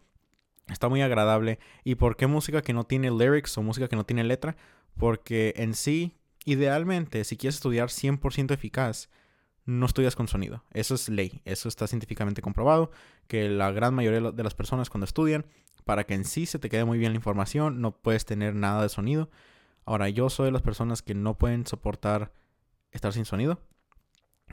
está 0.69 0.89
muy 0.89 1.03
agradable. 1.03 1.59
¿Y 1.83 1.95
por 1.95 2.15
qué 2.15 2.25
música 2.25 2.63
que 2.63 2.73
no 2.73 2.83
tiene 2.85 3.11
lyrics 3.11 3.55
o 3.59 3.61
música 3.61 3.87
que 3.89 3.95
no 3.95 4.07
tiene 4.07 4.23
letra? 4.23 4.55
Porque 4.97 5.53
en 5.57 5.75
sí, 5.75 6.17
idealmente, 6.45 7.23
si 7.25 7.37
quieres 7.37 7.57
estudiar 7.57 7.89
100% 7.89 8.51
eficaz, 8.51 9.09
no 9.65 9.85
estudias 9.85 10.15
con 10.15 10.27
sonido. 10.27 10.63
Eso 10.71 10.95
es 10.95 11.09
ley. 11.09 11.41
Eso 11.45 11.69
está 11.69 11.87
científicamente 11.87 12.41
comprobado. 12.41 12.91
Que 13.27 13.49
la 13.49 13.71
gran 13.71 13.93
mayoría 13.93 14.31
de 14.31 14.43
las 14.43 14.53
personas 14.53 14.89
cuando 14.89 15.05
estudian, 15.05 15.45
para 15.85 16.05
que 16.05 16.13
en 16.13 16.25
sí 16.25 16.45
se 16.45 16.59
te 16.59 16.69
quede 16.69 16.85
muy 16.85 16.97
bien 16.97 17.13
la 17.13 17.17
información, 17.17 17.81
no 17.81 17.91
puedes 17.91 18.25
tener 18.25 18.55
nada 18.55 18.81
de 18.81 18.89
sonido. 18.89 19.29
Ahora, 19.85 20.09
yo 20.09 20.29
soy 20.29 20.45
de 20.45 20.51
las 20.51 20.61
personas 20.61 21.01
que 21.01 21.13
no 21.13 21.37
pueden 21.37 21.65
soportar 21.65 22.31
estar 22.91 23.13
sin 23.13 23.25
sonido. 23.25 23.59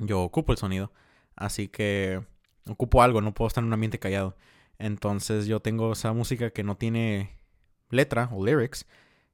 Yo 0.01 0.23
ocupo 0.23 0.53
el 0.53 0.59
sonido. 0.59 0.93
Así 1.37 1.69
que 1.69 2.25
ocupo 2.67 3.03
algo, 3.03 3.21
no 3.21 3.35
puedo 3.35 3.49
estar 3.49 3.63
en 3.63 3.69
un 3.69 3.73
ambiente 3.73 3.99
callado. 3.99 4.37
Entonces 4.79 5.47
yo 5.47 5.61
tengo 5.61 5.93
esa 5.93 6.13
música 6.13 6.51
que 6.51 6.65
no 6.65 6.77
tiene 6.77 7.39
letra 7.91 8.31
o 8.33 8.45
lyrics. 8.45 8.87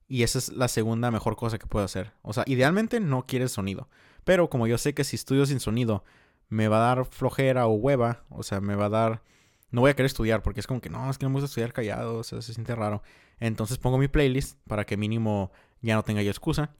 Y 0.08 0.22
esa 0.22 0.38
es 0.38 0.52
la 0.52 0.68
segunda 0.68 1.10
mejor 1.10 1.36
cosa 1.36 1.58
que 1.58 1.66
puedo 1.66 1.84
hacer. 1.84 2.12
O 2.22 2.32
sea, 2.32 2.44
idealmente 2.46 3.00
no 3.00 3.26
quieres 3.26 3.52
sonido. 3.52 3.88
Pero 4.26 4.50
como 4.50 4.66
yo 4.66 4.76
sé 4.76 4.92
que 4.92 5.04
si 5.04 5.14
estudio 5.14 5.46
sin 5.46 5.60
sonido 5.60 6.02
me 6.48 6.66
va 6.66 6.78
a 6.78 6.96
dar 6.96 7.04
flojera 7.04 7.68
o 7.68 7.74
hueva, 7.74 8.24
o 8.28 8.42
sea, 8.42 8.60
me 8.60 8.74
va 8.74 8.86
a 8.86 8.88
dar... 8.88 9.22
No 9.70 9.82
voy 9.82 9.90
a 9.92 9.94
querer 9.94 10.06
estudiar 10.06 10.42
porque 10.42 10.58
es 10.58 10.66
como 10.66 10.80
que 10.80 10.90
no, 10.90 11.08
es 11.08 11.16
que 11.16 11.24
no 11.24 11.30
me 11.30 11.34
gusta 11.34 11.46
estudiar 11.46 11.72
callado, 11.72 12.18
o 12.18 12.24
sea, 12.24 12.42
se 12.42 12.52
siente 12.52 12.74
raro. 12.74 13.04
Entonces 13.38 13.78
pongo 13.78 13.98
mi 13.98 14.08
playlist 14.08 14.58
para 14.66 14.84
que 14.84 14.96
mínimo 14.96 15.52
ya 15.80 15.94
no 15.94 16.02
tenga 16.02 16.22
yo 16.22 16.30
excusa. 16.32 16.74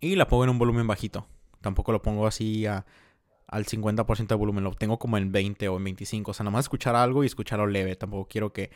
Y 0.00 0.16
la 0.16 0.26
pongo 0.26 0.44
en 0.44 0.50
un 0.50 0.58
volumen 0.58 0.86
bajito. 0.86 1.26
Tampoco 1.60 1.92
lo 1.92 2.00
pongo 2.00 2.26
así 2.26 2.64
a, 2.64 2.86
al 3.46 3.66
50% 3.66 4.26
de 4.26 4.34
volumen. 4.34 4.64
Lo 4.64 4.72
tengo 4.72 4.98
como 4.98 5.18
en 5.18 5.32
20 5.32 5.68
o 5.68 5.76
en 5.76 5.84
25. 5.84 6.30
O 6.30 6.34
sea, 6.34 6.44
nomás 6.44 6.64
escuchar 6.64 6.96
algo 6.96 7.24
y 7.24 7.26
escucharlo 7.26 7.66
leve. 7.66 7.94
Tampoco 7.94 8.26
quiero 8.26 8.54
que, 8.54 8.70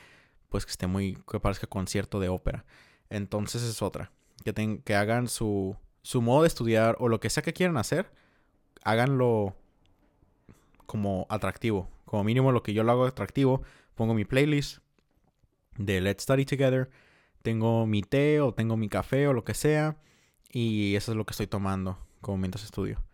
pues, 0.51 0.67
que 0.67 0.73
esté 0.73 0.87
muy, 0.87 1.17
que 1.27 1.41
parezca 1.41 1.67
concierto 1.67 2.21
de 2.21 2.29
ópera. 2.29 2.67
Entonces 3.09 3.63
es 3.63 3.81
otra. 3.81 4.13
Que, 4.45 4.83
que 4.85 4.95
hagan 4.95 5.29
su, 5.29 5.75
su 6.09 6.23
modo 6.23 6.41
de 6.41 6.49
estudiar 6.49 6.97
o 7.01 7.11
lo 7.11 7.21
que 7.21 7.29
sea 7.29 7.43
que 7.43 7.53
quieran 7.53 7.77
hacer. 7.77 8.11
Háganlo 8.83 9.55
como 10.87 11.27
atractivo. 11.29 11.91
Como 12.07 12.25
mínimo 12.25 12.51
lo 12.51 12.63
que 12.63 12.73
yo 12.73 12.83
lo 12.83 12.93
hago 12.93 13.05
atractivo. 13.05 13.61
Pongo 13.95 14.15
mi 14.15 14.25
playlist 14.25 14.79
de 15.77 16.01
Let's 16.01 16.23
Study 16.23 16.47
Together. 16.47 16.89
Tengo 17.43 17.87
mi 17.87 18.01
té 18.01 18.41
o 18.41 18.55
tengo 18.55 18.79
mi 18.79 18.89
café 18.89 19.29
o 19.29 19.35
lo 19.35 19.45
que 19.45 19.53
sea. 19.53 19.99
Y 20.51 20.95
eso 20.97 21.13
es 21.13 21.19
lo 21.19 21.27
que 21.27 21.33
estoy 21.33 21.47
tomando 21.47 21.99
como 22.23 22.39
mientras 22.39 22.65
estudio. 22.65 23.05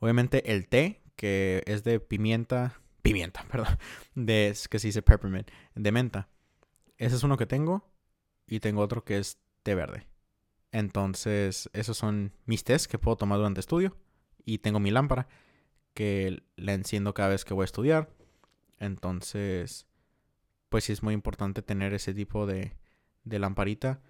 Obviamente 0.00 0.50
el 0.50 0.66
té, 0.66 1.00
que 1.14 1.62
es 1.66 1.84
de 1.84 2.00
pimienta, 2.00 2.80
pimienta, 3.02 3.44
perdón, 3.52 3.78
de, 4.16 4.52
que 4.68 4.80
se 4.80 4.88
dice 4.88 5.00
peppermint, 5.00 5.48
de 5.76 5.92
menta. 5.92 6.28
Ese 6.98 7.14
es 7.14 7.22
uno 7.22 7.36
que 7.36 7.46
tengo 7.46 7.88
y 8.48 8.58
tengo 8.58 8.80
otro 8.82 9.04
que 9.04 9.18
es 9.18 9.38
té 9.62 9.76
verde. 9.76 10.08
Entonces, 10.72 11.70
esos 11.74 11.98
son 11.98 12.32
mis 12.46 12.64
tés 12.64 12.88
que 12.88 12.98
puedo 12.98 13.16
tomar 13.16 13.38
durante 13.38 13.60
estudio. 13.60 13.96
Y 14.44 14.58
tengo 14.58 14.80
mi 14.80 14.90
lámpara 14.90 15.28
que 15.94 16.42
la 16.56 16.72
enciendo 16.72 17.14
cada 17.14 17.28
vez 17.28 17.44
que 17.44 17.54
voy 17.54 17.62
a 17.62 17.66
estudiar. 17.66 18.10
Entonces, 18.78 19.86
pues 20.68 20.84
sí 20.84 20.92
es 20.92 21.02
muy 21.02 21.14
importante 21.14 21.62
tener 21.62 21.94
ese 21.94 22.14
tipo 22.14 22.46
de, 22.46 22.74
de 23.24 23.38
lamparita 23.38 24.00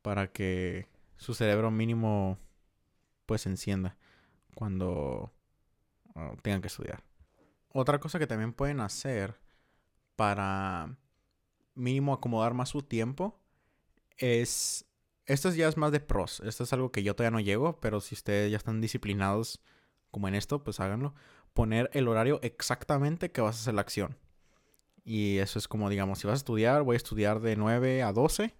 para 0.00 0.32
que 0.32 0.88
su 1.16 1.34
cerebro 1.34 1.70
mínimo 1.70 2.38
pues 3.26 3.46
encienda 3.46 3.96
cuando 4.54 5.32
ah, 6.14 6.34
tengan 6.42 6.60
que 6.60 6.68
estudiar. 6.68 7.02
Otra 7.72 7.98
cosa 7.98 8.18
que 8.18 8.26
también 8.26 8.52
pueden 8.52 8.80
hacer 8.80 9.40
para 10.16 10.96
mínimo 11.74 12.12
acomodar 12.12 12.54
más 12.54 12.68
su 12.68 12.82
tiempo 12.82 13.40
es 14.18 14.84
esto 15.26 15.50
ya 15.50 15.68
es 15.68 15.76
más 15.76 15.92
de 15.92 16.00
pros. 16.00 16.40
Esto 16.44 16.64
es 16.64 16.72
algo 16.72 16.92
que 16.92 17.02
yo 17.02 17.14
todavía 17.14 17.36
no 17.36 17.40
llego, 17.40 17.80
pero 17.80 18.00
si 18.00 18.14
ustedes 18.14 18.50
ya 18.50 18.56
están 18.56 18.80
disciplinados 18.80 19.62
como 20.10 20.28
en 20.28 20.34
esto, 20.34 20.62
pues 20.62 20.80
háganlo. 20.80 21.14
Poner 21.54 21.90
el 21.92 22.08
horario 22.08 22.40
exactamente 22.42 23.30
que 23.30 23.40
vas 23.40 23.56
a 23.56 23.60
hacer 23.60 23.74
la 23.74 23.82
acción. 23.82 24.16
Y 25.04 25.38
eso 25.38 25.58
es 25.58 25.68
como, 25.68 25.90
digamos, 25.90 26.20
si 26.20 26.26
vas 26.26 26.34
a 26.34 26.36
estudiar, 26.36 26.82
voy 26.82 26.94
a 26.94 26.96
estudiar 26.96 27.40
de 27.40 27.56
9 27.56 28.02
a 28.02 28.12
12. 28.12 28.54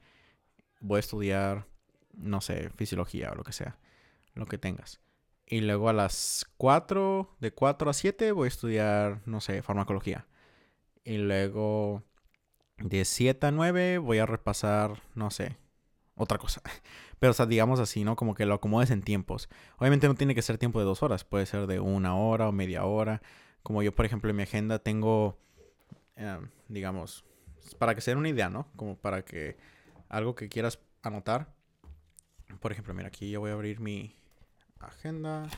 Voy 0.81 0.97
a 0.97 1.01
estudiar 1.01 1.67
no 2.15 2.41
sé, 2.41 2.71
fisiología 2.77 3.31
o 3.33 3.35
lo 3.35 3.45
que 3.45 3.53
sea, 3.53 3.79
lo 4.35 4.47
que 4.47 4.59
tengas. 4.59 5.01
Y 5.47 5.61
luego 5.61 5.89
a 5.89 5.93
las 5.93 6.47
4, 6.57 7.37
de 7.41 7.53
4 7.53 7.91
a 7.91 7.93
7 7.93 8.33
voy 8.33 8.47
a 8.47 8.49
estudiar, 8.49 9.21
no 9.27 9.41
sé, 9.41 9.63
farmacología. 9.63 10.27
Y 11.05 11.19
luego 11.19 12.03
de 12.79 13.05
7 13.05 13.47
a 13.47 13.51
9 13.51 13.99
voy 13.99 14.19
a 14.19 14.27
repasar, 14.27 15.03
no 15.15 15.31
sé, 15.31 15.57
otra 16.17 16.39
cosa. 16.39 16.63
Pero, 17.19 17.31
o 17.31 17.35
sea, 17.35 17.47
digamos 17.47 17.81
así, 17.81 18.05
¿no? 18.05 18.17
Como 18.17 18.35
que 18.35 18.47
lo 18.47 18.55
acomodes 18.55 18.91
en 18.91 19.03
tiempos. 19.03 19.49
Obviamente 19.79 20.09
no 20.09 20.15
tiene 20.15 20.35
que 20.35 20.43
ser 20.43 20.59
tiempo 20.59 20.79
de 20.79 20.85
dos 20.85 21.03
horas, 21.03 21.25
puede 21.25 21.47
ser 21.47 21.67
de 21.67 21.81
una 21.81 22.17
hora 22.17 22.49
o 22.49 22.53
media 22.53 22.85
hora. 22.85 23.23
Como 23.63 23.83
yo, 23.83 23.95
por 23.95 24.07
ejemplo, 24.07 24.31
en 24.31 24.37
mi 24.37 24.43
agenda 24.43 24.79
tengo, 24.79 25.39
eh, 26.17 26.39
digamos, 26.69 27.25
para 27.79 27.95
que 27.95 28.01
sea 28.01 28.17
una 28.17 28.29
idea, 28.29 28.51
¿no? 28.51 28.67
Como 28.77 28.97
para 28.97 29.25
que 29.25 29.57
algo 30.09 30.35
que 30.35 30.49
quieras 30.49 30.79
anotar, 31.03 31.49
por 32.61 32.73
ejemplo, 32.73 32.95
mira, 32.95 33.09
aquí 33.09 33.31
yo 33.31 33.41
voy 33.41 33.51
a 33.51 33.55
abrir 33.55 33.81
mi 33.81 34.15
agenda. 34.81 35.49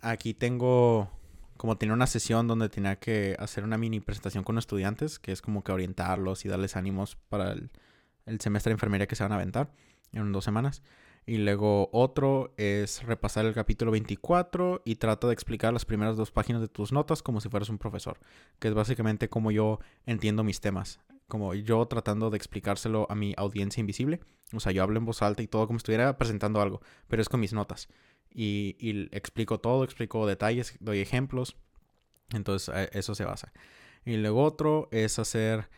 Aquí 0.00 0.34
tengo, 0.34 1.10
como 1.56 1.76
tenía 1.76 1.94
una 1.94 2.06
sesión 2.06 2.46
donde 2.46 2.68
tenía 2.68 2.96
que 2.96 3.36
hacer 3.38 3.64
una 3.64 3.78
mini 3.78 4.00
presentación 4.00 4.44
con 4.44 4.58
estudiantes, 4.58 5.18
que 5.18 5.32
es 5.32 5.40
como 5.40 5.64
que 5.64 5.72
orientarlos 5.72 6.44
y 6.44 6.48
darles 6.48 6.76
ánimos 6.76 7.16
para 7.16 7.52
el, 7.52 7.70
semestre 8.38 8.70
de 8.70 8.74
enfermería 8.74 9.06
que 9.06 9.16
se 9.16 9.22
van 9.22 9.32
a 9.32 9.36
aventar. 9.36 9.70
en 10.12 10.32
dos 10.32 10.44
semanas. 10.44 10.82
Y 11.26 11.38
luego 11.38 11.88
otro 11.92 12.52
es 12.58 13.02
repasar 13.02 13.46
el 13.46 13.54
capítulo 13.54 13.90
24 13.90 14.82
y 14.84 14.96
trata 14.96 15.26
de 15.26 15.32
explicar 15.32 15.72
las 15.72 15.86
primeras 15.86 16.16
dos 16.16 16.30
páginas 16.30 16.60
de 16.60 16.68
tus 16.68 16.92
notas 16.92 17.22
como 17.22 17.40
si 17.40 17.48
fueras 17.48 17.70
un 17.70 17.78
profesor, 17.78 18.18
que 18.58 18.68
es 18.68 18.74
básicamente 18.74 19.30
como 19.30 19.50
yo 19.50 19.78
entiendo 20.04 20.44
mis 20.44 20.60
temas, 20.60 21.00
como 21.26 21.54
yo 21.54 21.86
tratando 21.86 22.28
de 22.28 22.36
explicárselo 22.36 23.06
a 23.10 23.14
mi 23.14 23.32
audiencia 23.38 23.80
invisible. 23.80 24.20
O 24.52 24.60
sea, 24.60 24.72
yo 24.72 24.82
hablo 24.82 24.98
en 24.98 25.06
voz 25.06 25.22
alta 25.22 25.42
y 25.42 25.46
todo 25.46 25.66
como 25.66 25.78
si 25.78 25.84
estuviera 25.84 26.18
presentando 26.18 26.60
algo, 26.60 26.82
pero 27.08 27.22
es 27.22 27.30
con 27.30 27.40
mis 27.40 27.54
notas. 27.54 27.88
Y, 28.30 28.76
y 28.78 29.08
explico 29.16 29.58
todo, 29.58 29.82
explico 29.82 30.26
detalles, 30.26 30.76
doy 30.80 31.00
ejemplos. 31.00 31.56
Entonces, 32.34 32.74
eso 32.92 33.14
se 33.14 33.24
basa. 33.24 33.52
Y 34.04 34.18
luego 34.18 34.42
otro 34.42 34.88
es 34.92 35.18
hacer 35.18 35.70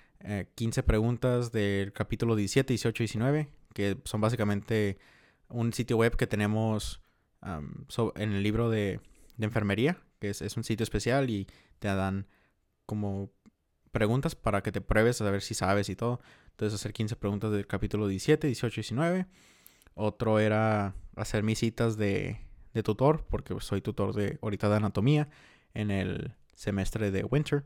15 0.54 0.80
eh, 0.80 0.82
preguntas 0.82 1.52
del 1.52 1.92
capítulo 1.92 2.36
17, 2.36 2.72
18 2.72 3.02
y 3.02 3.06
19, 3.06 3.48
que 3.74 3.98
son 4.04 4.20
básicamente 4.20 4.98
un 5.48 5.72
sitio 5.72 5.96
web 5.96 6.16
que 6.16 6.26
tenemos 6.26 7.02
en 8.16 8.32
el 8.32 8.42
libro 8.42 8.70
de, 8.70 9.00
enfermería, 9.38 10.02
que 10.18 10.30
es, 10.30 10.56
un 10.56 10.64
sitio 10.64 10.82
especial 10.82 11.30
y 11.30 11.46
te 11.78 11.88
dan 11.88 12.26
como 12.86 13.30
preguntas 13.92 14.34
para 14.34 14.62
que 14.62 14.72
te 14.72 14.80
pruebes 14.80 15.20
a 15.20 15.30
ver 15.30 15.42
si 15.42 15.54
sabes 15.54 15.88
y 15.88 15.96
todo. 15.96 16.20
Entonces 16.50 16.80
hacer 16.80 16.92
15 16.92 17.16
preguntas 17.16 17.52
del 17.52 17.66
capítulo 17.66 18.08
17, 18.08 18.46
18 18.46 18.80
y 18.80 18.82
19. 18.82 19.26
Otro 19.94 20.40
era 20.40 20.94
hacer 21.14 21.42
mis 21.42 21.58
citas 21.58 21.96
de 21.96 22.40
tutor, 22.82 23.24
porque 23.28 23.54
soy 23.60 23.80
tutor 23.80 24.14
de 24.14 24.38
ahorita 24.42 24.68
de 24.68 24.76
anatomía 24.76 25.28
en 25.74 25.90
el 25.90 26.34
semestre 26.54 27.10
de 27.10 27.24
winter. 27.24 27.64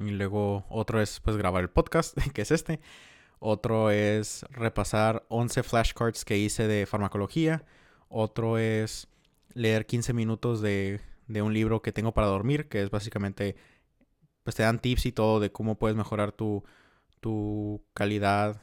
Y 0.00 0.10
luego 0.10 0.64
otro 0.68 1.00
es 1.00 1.20
pues 1.20 1.36
grabar 1.36 1.62
el 1.62 1.70
podcast, 1.70 2.16
que 2.32 2.42
es 2.42 2.50
este. 2.50 2.80
Otro 3.40 3.90
es 3.90 4.44
repasar 4.50 5.24
11 5.28 5.62
flashcards 5.62 6.24
que 6.24 6.38
hice 6.38 6.66
de 6.66 6.86
farmacología. 6.86 7.64
Otro 8.08 8.58
es 8.58 9.08
leer 9.54 9.86
15 9.86 10.12
minutos 10.12 10.60
de, 10.60 11.00
de, 11.26 11.42
un 11.42 11.52
libro 11.52 11.82
que 11.82 11.92
tengo 11.92 12.12
para 12.12 12.26
dormir, 12.26 12.68
que 12.68 12.82
es 12.82 12.90
básicamente, 12.90 13.56
pues 14.42 14.56
te 14.56 14.62
dan 14.62 14.80
tips 14.80 15.06
y 15.06 15.12
todo 15.12 15.40
de 15.40 15.52
cómo 15.52 15.78
puedes 15.78 15.96
mejorar 15.96 16.32
tu, 16.32 16.64
tu 17.20 17.82
calidad 17.94 18.60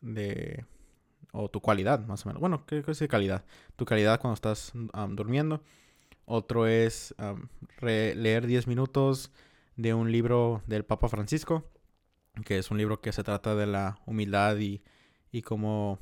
de... 0.00 0.64
o 1.32 1.48
tu 1.48 1.60
cualidad, 1.60 2.06
más 2.06 2.24
o 2.24 2.28
menos. 2.28 2.40
Bueno, 2.40 2.64
¿qué 2.66 2.82
es 2.86 2.98
de 2.98 3.08
calidad? 3.08 3.44
Tu 3.76 3.84
calidad 3.84 4.20
cuando 4.20 4.34
estás 4.34 4.72
durmiendo. 5.10 5.62
Otro 6.24 6.66
es 6.66 7.14
leer 7.80 8.46
10 8.46 8.66
minutos 8.66 9.30
de 9.76 9.94
un 9.94 10.10
libro 10.10 10.62
del 10.66 10.84
Papa 10.84 11.08
Francisco 11.08 11.70
que 12.44 12.58
es 12.58 12.70
un 12.70 12.78
libro 12.78 13.00
que 13.00 13.12
se 13.12 13.24
trata 13.24 13.54
de 13.54 13.66
la 13.66 13.98
humildad 14.06 14.58
y, 14.58 14.82
y 15.30 15.42
como 15.42 15.98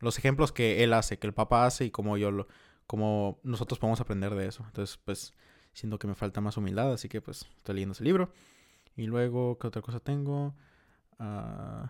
los 0.00 0.18
ejemplos 0.18 0.52
que 0.52 0.82
él 0.82 0.92
hace, 0.92 1.18
que 1.18 1.26
el 1.26 1.34
Papa 1.34 1.66
hace 1.66 1.86
y 1.86 1.90
como 1.90 2.16
yo 2.16 2.30
lo, 2.30 2.48
como 2.86 3.40
nosotros 3.42 3.78
podemos 3.78 4.00
aprender 4.00 4.34
de 4.34 4.46
eso. 4.46 4.64
Entonces, 4.66 4.98
pues, 5.04 5.34
siento 5.72 5.98
que 5.98 6.06
me 6.06 6.14
falta 6.14 6.40
más 6.40 6.56
humildad, 6.56 6.92
así 6.92 7.08
que 7.08 7.20
pues 7.20 7.46
estoy 7.56 7.74
leyendo 7.74 7.92
ese 7.92 8.04
libro. 8.04 8.32
Y 8.96 9.06
luego, 9.06 9.58
¿qué 9.58 9.66
otra 9.66 9.82
cosa 9.82 10.00
tengo? 10.00 10.54
Uh, 11.18 11.86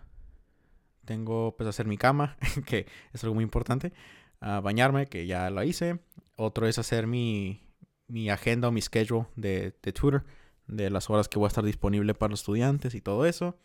tengo 1.04 1.56
pues 1.56 1.68
hacer 1.68 1.86
mi 1.86 1.96
cama, 1.96 2.36
que 2.66 2.86
es 3.12 3.22
algo 3.22 3.34
muy 3.34 3.44
importante. 3.44 3.92
Uh, 4.40 4.60
bañarme, 4.60 5.06
que 5.06 5.26
ya 5.26 5.50
lo 5.50 5.62
hice. 5.62 6.00
Otro 6.36 6.66
es 6.66 6.78
hacer 6.78 7.06
mi, 7.06 7.62
mi 8.08 8.28
agenda 8.28 8.68
o 8.68 8.72
mi 8.72 8.82
schedule 8.82 9.26
de, 9.36 9.76
de 9.82 9.92
tutor, 9.92 10.24
de 10.66 10.90
las 10.90 11.10
horas 11.10 11.28
que 11.28 11.38
voy 11.38 11.46
a 11.46 11.48
estar 11.48 11.64
disponible 11.64 12.14
para 12.14 12.30
los 12.30 12.40
estudiantes 12.40 12.94
y 12.94 13.00
todo 13.00 13.26
eso. 13.26 13.56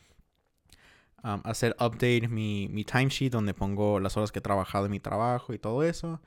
Um, 1.24 1.42
hacer 1.44 1.76
update 1.80 2.28
mi, 2.28 2.68
mi 2.70 2.84
timesheet 2.84 3.32
donde 3.32 3.54
pongo 3.54 4.00
las 4.00 4.18
horas 4.18 4.32
que 4.32 4.40
he 4.40 4.42
trabajado 4.42 4.86
en 4.86 4.92
mi 4.92 5.00
trabajo 5.00 5.54
y 5.54 5.60
todo 5.60 5.84
eso. 5.84 6.22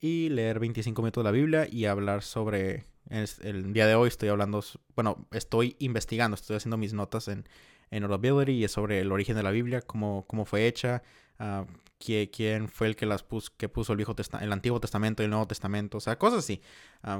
Y 0.00 0.28
leer 0.30 0.58
25 0.58 1.00
minutos 1.02 1.22
de 1.22 1.24
la 1.24 1.30
Biblia 1.30 1.68
y 1.70 1.86
hablar 1.86 2.22
sobre... 2.22 2.86
el 3.08 3.72
día 3.72 3.86
de 3.86 3.94
hoy 3.94 4.08
estoy 4.08 4.28
hablando, 4.28 4.62
bueno, 4.94 5.26
estoy 5.30 5.76
investigando, 5.78 6.34
estoy 6.34 6.56
haciendo 6.56 6.76
mis 6.76 6.92
notas 6.92 7.28
en, 7.28 7.48
en 7.90 8.04
Audibility 8.04 8.52
y 8.52 8.64
es 8.64 8.72
sobre 8.72 9.00
el 9.00 9.12
origen 9.12 9.36
de 9.36 9.42
la 9.42 9.50
Biblia, 9.50 9.80
cómo, 9.80 10.24
cómo 10.26 10.44
fue 10.44 10.66
hecha, 10.66 11.02
uh, 11.38 11.64
quién, 11.98 12.68
fue 12.68 12.88
el 12.88 12.96
que 12.96 13.06
las 13.06 13.22
puso, 13.22 13.52
que 13.56 13.68
puso 13.68 13.92
el, 13.92 13.96
Viejo 13.96 14.14
el 14.40 14.52
Antiguo 14.52 14.80
Testamento 14.80 15.22
y 15.22 15.24
el 15.24 15.30
Nuevo 15.30 15.46
Testamento, 15.46 15.98
o 15.98 16.00
sea, 16.00 16.18
cosas 16.18 16.40
así, 16.40 16.60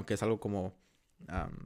que 0.06 0.14
es 0.14 0.22
algo 0.22 0.40
como 0.40 0.74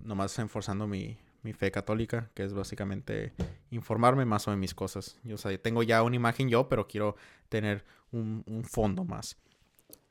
nomás 0.02 0.38
enforzando 0.38 0.86
mi, 0.86 1.18
mi 1.42 1.52
fe 1.52 1.70
católica, 1.70 2.30
que 2.34 2.44
es 2.44 2.52
básicamente 2.52 3.32
informarme 3.70 4.24
más 4.24 4.42
sobre 4.42 4.56
mis 4.56 4.74
cosas. 4.74 5.18
Yo, 5.24 5.34
o 5.36 5.38
sea, 5.38 5.56
tengo 5.58 5.82
ya 5.82 6.02
una 6.02 6.16
imagen 6.16 6.48
yo, 6.48 6.68
pero 6.68 6.86
quiero 6.86 7.16
tener 7.48 7.84
un, 8.12 8.42
un, 8.46 8.64
fondo 8.64 9.04
más. 9.04 9.36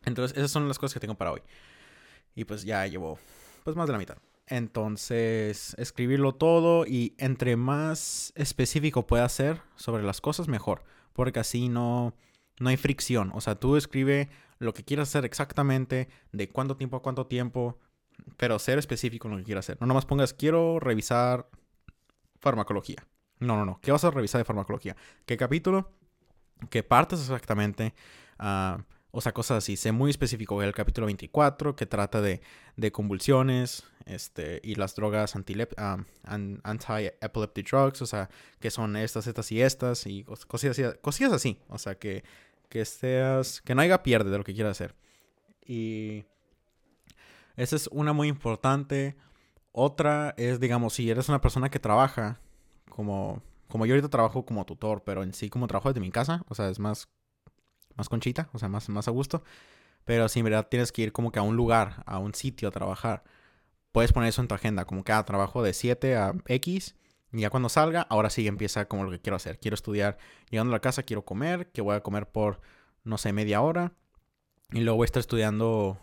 Entonces, 0.06 0.38
esas 0.38 0.52
son 0.52 0.68
las 0.68 0.80
cosas 0.80 0.94
que 0.94 1.00
tengo 1.00 1.16
para 1.16 1.32
hoy. 1.32 1.42
Y 2.36 2.46
pues 2.46 2.64
ya 2.64 2.86
llevo 2.88 3.20
pues 3.64 3.76
más 3.76 3.88
de 3.88 3.94
la 3.94 4.00
mitad. 4.00 4.18
Entonces, 4.48 5.76
escribirlo 5.78 6.34
todo 6.34 6.86
y 6.88 7.14
entre 7.18 7.56
más 7.56 8.34
específico 8.36 9.06
pueda 9.06 9.30
ser 9.30 9.62
sobre 9.76 10.04
las 10.04 10.22
cosas, 10.22 10.48
mejor. 10.48 10.84
Porque 11.14 11.40
así 11.40 11.70
no, 11.70 12.16
no 12.60 12.70
hay 12.70 12.78
fricción. 12.78 13.32
O 13.36 13.42
sea, 13.42 13.56
tú 13.56 13.78
escribe 13.78 14.30
lo 14.58 14.74
que 14.74 14.84
quieras 14.84 15.10
hacer 15.10 15.26
exactamente, 15.26 16.10
de 16.32 16.50
cuánto 16.50 16.78
tiempo 16.78 16.98
a 16.98 17.02
cuánto 17.02 17.28
tiempo, 17.28 17.78
pero 18.38 18.60
ser 18.60 18.80
específico 18.80 19.28
en 19.28 19.34
lo 19.34 19.38
que 19.40 19.46
quieras 19.46 19.66
hacer. 19.66 19.78
No 19.80 19.88
nomás 19.88 20.06
pongas, 20.06 20.34
quiero 20.34 20.80
revisar 20.80 21.50
farmacología. 22.40 23.06
No, 23.40 23.56
no, 23.56 23.66
no. 23.66 23.80
¿Qué 23.82 23.92
vas 23.92 24.04
a 24.04 24.12
revisar 24.12 24.40
de 24.40 24.46
farmacología? 24.46 24.96
¿Qué 25.26 25.38
capítulo? 25.38 25.92
¿Qué 26.70 26.84
partes 26.84 27.22
exactamente? 27.22 27.94
Uh, 28.40 28.82
o 29.12 29.22
sea, 29.22 29.32
cosas 29.32 29.60
así. 29.60 29.76
Sé 29.78 29.92
muy 29.92 30.12
específico. 30.12 30.62
El 30.62 30.74
capítulo 30.74 31.08
24, 31.08 31.76
que 31.76 31.86
trata 31.86 32.22
de, 32.22 32.42
de 32.76 32.92
convulsiones 32.92 33.84
este, 34.06 34.60
y 34.64 34.76
las 34.76 34.96
drogas 34.96 35.36
ah, 35.78 35.98
anti-epileptic 36.24 37.70
drugs. 37.70 38.02
O 38.02 38.06
sea, 38.06 38.30
que 38.60 38.70
son 38.70 38.96
estas, 38.98 39.26
estas 39.28 39.52
y 39.52 39.62
estas. 39.62 40.06
Y 40.06 40.26
cosillas 40.48 40.78
así. 40.78 40.98
Cosillas 41.02 41.34
así. 41.34 41.60
O 41.70 41.78
sea, 41.78 41.96
que, 41.96 42.24
que 42.68 42.86
seas. 42.86 43.62
Que 43.62 43.74
no 43.74 43.82
haya 43.82 44.04
pierde 44.04 44.30
de 44.30 44.38
lo 44.38 44.44
que 44.44 44.54
quieras 44.54 44.72
hacer. 44.72 44.96
Y 45.66 46.26
esa 47.60 47.76
es 47.76 47.88
una 47.92 48.14
muy 48.14 48.30
importante. 48.30 49.18
Otra 49.72 50.34
es, 50.38 50.60
digamos, 50.60 50.94
si 50.94 51.10
eres 51.10 51.30
una 51.30 51.42
persona 51.42 51.70
que 51.70 51.80
trabaja 51.80 52.40
como, 52.90 53.42
como 53.68 53.86
yo 53.86 53.94
ahorita 53.94 54.10
trabajo 54.10 54.46
como 54.46 54.66
tutor, 54.66 55.04
pero 55.04 55.24
en 55.24 55.34
sí 55.34 55.50
como 55.50 55.68
trabajo 55.68 55.90
desde 55.90 56.00
mi 56.00 56.10
casa, 56.10 56.44
o 56.48 56.56
sea, 56.56 56.70
es 56.70 56.80
más, 56.80 57.10
más 57.96 58.10
conchita, 58.10 58.50
o 58.54 58.60
sea, 58.60 58.70
más, 58.70 58.88
más 58.90 59.08
a 59.10 59.12
gusto. 59.12 59.44
Pero 60.06 60.30
si 60.30 60.40
en 60.40 60.46
verdad 60.46 60.68
tienes 60.70 60.92
que 60.92 61.04
ir 61.04 61.12
como 61.12 61.32
que 61.32 61.40
a 61.40 61.42
un 61.44 61.58
lugar, 61.58 62.02
a 62.06 62.18
un 62.18 62.34
sitio 62.34 62.70
a 62.70 62.72
trabajar, 62.72 63.24
puedes 63.92 64.14
poner 64.14 64.30
eso 64.30 64.42
en 64.42 64.48
tu 64.48 64.56
agenda, 64.56 64.86
como 64.86 65.04
que 65.04 65.12
ah, 65.12 65.26
trabajo 65.26 65.62
de 65.62 65.74
7 65.74 66.16
a 66.16 66.34
X. 66.48 66.96
Y 67.34 67.42
ya 67.42 67.50
cuando 67.50 67.70
salga, 67.70 68.04
ahora 68.04 68.30
sí 68.30 68.48
empieza 68.48 68.88
como 68.88 69.04
lo 69.04 69.12
que 69.12 69.20
quiero 69.20 69.36
hacer. 69.36 69.60
Quiero 69.60 69.76
estudiar. 69.76 70.18
Llegando 70.50 70.72
a 70.72 70.78
la 70.78 70.82
casa, 70.82 71.04
quiero 71.04 71.26
comer, 71.26 71.72
que 71.72 71.82
voy 71.82 71.96
a 71.96 72.02
comer 72.02 72.28
por, 72.28 72.62
no 73.04 73.18
sé, 73.18 73.34
media 73.34 73.62
hora. 73.62 73.94
Y 74.72 74.80
luego 74.80 74.98
voy 74.98 75.04
a 75.04 75.08
estar 75.08 75.20
estudiando 75.20 76.00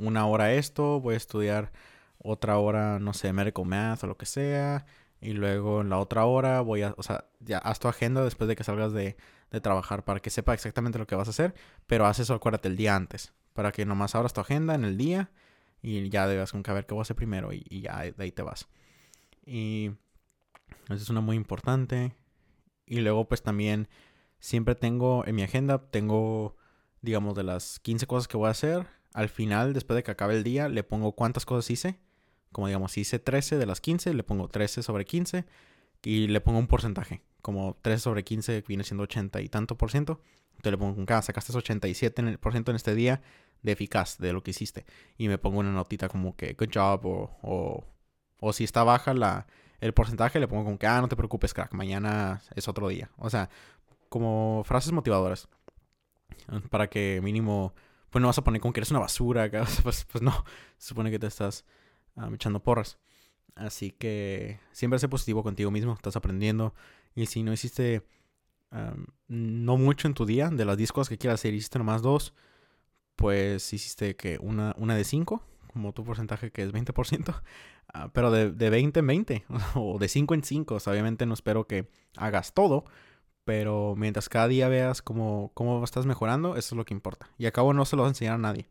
una 0.00 0.26
hora 0.26 0.52
esto, 0.54 1.00
voy 1.00 1.14
a 1.14 1.16
estudiar 1.16 1.72
otra 2.18 2.58
hora, 2.58 2.98
no 2.98 3.12
sé, 3.14 3.32
medical 3.32 3.64
math 3.64 4.04
o 4.04 4.06
lo 4.06 4.16
que 4.16 4.26
sea. 4.26 4.86
Y 5.20 5.32
luego 5.32 5.82
en 5.82 5.90
la 5.90 5.98
otra 5.98 6.24
hora 6.24 6.60
voy 6.62 6.82
a, 6.82 6.94
o 6.96 7.02
sea, 7.02 7.26
ya 7.40 7.58
haz 7.58 7.78
tu 7.78 7.88
agenda 7.88 8.24
después 8.24 8.48
de 8.48 8.56
que 8.56 8.64
salgas 8.64 8.92
de, 8.92 9.16
de 9.50 9.60
trabajar 9.60 10.04
para 10.04 10.20
que 10.20 10.30
sepa 10.30 10.54
exactamente 10.54 10.98
lo 10.98 11.06
que 11.06 11.14
vas 11.14 11.28
a 11.28 11.30
hacer. 11.30 11.54
Pero 11.86 12.06
haz 12.06 12.18
eso, 12.18 12.34
acuérdate, 12.34 12.68
el 12.68 12.76
día 12.76 12.96
antes. 12.96 13.32
Para 13.52 13.72
que 13.72 13.84
nomás 13.84 14.14
abras 14.14 14.32
tu 14.32 14.40
agenda 14.40 14.74
en 14.74 14.84
el 14.84 14.96
día 14.96 15.30
y 15.82 16.08
ya 16.08 16.26
debas 16.26 16.52
con 16.52 16.62
que 16.62 16.72
ver 16.72 16.86
qué 16.86 16.94
voy 16.94 17.00
a 17.00 17.02
hacer 17.02 17.16
primero 17.16 17.52
y, 17.52 17.64
y 17.68 17.82
ya 17.82 17.98
de 17.98 18.14
ahí 18.18 18.32
te 18.32 18.42
vas. 18.42 18.68
Y 19.44 19.92
eso 20.84 21.02
es 21.02 21.10
una 21.10 21.20
muy 21.20 21.36
importante. 21.36 22.14
Y 22.86 23.00
luego 23.00 23.28
pues 23.28 23.42
también 23.42 23.88
siempre 24.38 24.74
tengo 24.74 25.24
en 25.26 25.36
mi 25.36 25.42
agenda, 25.42 25.90
tengo 25.90 26.56
digamos 27.02 27.34
de 27.34 27.44
las 27.44 27.80
15 27.80 28.06
cosas 28.06 28.28
que 28.28 28.36
voy 28.36 28.48
a 28.48 28.50
hacer, 28.50 28.86
al 29.12 29.28
final, 29.28 29.72
después 29.72 29.96
de 29.96 30.02
que 30.02 30.10
acabe 30.10 30.34
el 30.36 30.44
día, 30.44 30.68
le 30.68 30.82
pongo 30.82 31.12
cuántas 31.12 31.44
cosas 31.44 31.70
hice. 31.70 31.98
Como 32.52 32.66
digamos, 32.66 32.96
hice 32.98 33.18
13 33.18 33.58
de 33.58 33.66
las 33.66 33.80
15, 33.80 34.14
le 34.14 34.22
pongo 34.24 34.48
13 34.48 34.82
sobre 34.82 35.04
15 35.04 35.44
y 36.02 36.26
le 36.28 36.40
pongo 36.40 36.58
un 36.58 36.66
porcentaje. 36.66 37.22
Como 37.42 37.76
13 37.82 38.00
sobre 38.00 38.24
15 38.24 38.64
viene 38.66 38.84
siendo 38.84 39.04
80 39.04 39.40
y 39.40 39.48
tanto 39.48 39.76
por 39.76 39.90
ciento. 39.90 40.20
Entonces 40.50 40.72
le 40.72 40.78
pongo, 40.78 41.06
cada 41.06 41.22
sacaste 41.22 41.56
87 41.56 42.20
en 42.20 42.28
el 42.28 42.38
por 42.38 42.52
ciento 42.52 42.70
en 42.70 42.76
este 42.76 42.94
día 42.94 43.22
de 43.62 43.72
eficaz 43.72 44.18
de 44.18 44.32
lo 44.32 44.42
que 44.42 44.50
hiciste. 44.50 44.84
Y 45.16 45.28
me 45.28 45.38
pongo 45.38 45.60
una 45.60 45.72
notita 45.72 46.08
como 46.08 46.36
que 46.36 46.54
good 46.54 46.70
job 46.74 47.06
o, 47.06 47.38
o, 47.42 47.84
o 48.40 48.52
si 48.52 48.64
está 48.64 48.84
baja 48.84 49.14
la, 49.14 49.46
el 49.80 49.94
porcentaje, 49.94 50.38
le 50.38 50.48
pongo 50.48 50.64
como 50.64 50.78
que, 50.78 50.86
ah, 50.86 51.00
no 51.00 51.08
te 51.08 51.16
preocupes, 51.16 51.54
crack, 51.54 51.72
mañana 51.72 52.42
es 52.54 52.68
otro 52.68 52.88
día. 52.88 53.10
O 53.16 53.30
sea, 53.30 53.48
como 54.08 54.62
frases 54.64 54.92
motivadoras. 54.92 55.48
Para 56.70 56.88
que 56.88 57.20
mínimo 57.22 57.74
pues 58.10 58.20
no 58.20 58.28
vas 58.28 58.38
a 58.38 58.44
poner 58.44 58.60
como 58.60 58.72
que 58.72 58.80
eres 58.80 58.90
una 58.90 59.00
basura, 59.00 59.50
pues, 59.82 60.04
pues 60.10 60.22
no, 60.22 60.44
se 60.78 60.88
supone 60.88 61.10
que 61.10 61.18
te 61.18 61.26
estás 61.26 61.64
echando 62.32 62.62
porras. 62.62 62.98
Así 63.54 63.90
que 63.90 64.60
siempre 64.72 64.98
sé 64.98 65.08
positivo 65.08 65.42
contigo 65.42 65.70
mismo, 65.70 65.92
estás 65.92 66.16
aprendiendo. 66.16 66.74
Y 67.14 67.26
si 67.26 67.42
no 67.42 67.52
hiciste 67.52 68.04
no 69.28 69.76
mucho 69.76 70.08
en 70.08 70.14
tu 70.14 70.26
día, 70.26 70.48
de 70.48 70.64
las 70.64 70.76
10 70.76 70.92
cosas 70.92 71.08
que 71.08 71.18
quieras 71.18 71.40
hacer, 71.40 71.54
hiciste 71.54 71.78
nomás 71.78 72.02
dos, 72.02 72.34
pues 73.16 73.72
hiciste 73.72 74.16
que 74.16 74.38
una, 74.40 74.74
una 74.78 74.94
de 74.94 75.04
5, 75.04 75.42
como 75.72 75.92
tu 75.92 76.04
porcentaje 76.04 76.50
que 76.50 76.62
es 76.62 76.72
20%, 76.72 77.42
ah, 77.94 78.10
pero 78.12 78.30
de, 78.30 78.50
de 78.50 78.70
20 78.70 79.00
en 79.00 79.06
20 79.06 79.44
o 79.74 79.98
de 79.98 80.08
5 80.08 80.34
en 80.34 80.44
5. 80.44 80.78
obviamente 80.86 81.26
no 81.26 81.34
espero 81.34 81.66
que 81.66 81.88
hagas 82.16 82.54
todo, 82.54 82.84
pero 83.44 83.94
mientras 83.96 84.28
cada 84.28 84.48
día 84.48 84.68
veas 84.68 85.02
cómo, 85.02 85.50
cómo 85.54 85.82
estás 85.82 86.06
mejorando, 86.06 86.56
eso 86.56 86.74
es 86.74 86.76
lo 86.76 86.84
que 86.84 86.94
importa. 86.94 87.30
Y 87.38 87.46
a 87.46 87.52
cabo 87.52 87.72
no 87.72 87.84
se 87.84 87.96
lo 87.96 88.02
vas 88.02 88.08
a 88.08 88.12
enseñar 88.12 88.34
a 88.34 88.38
nadie. 88.38 88.68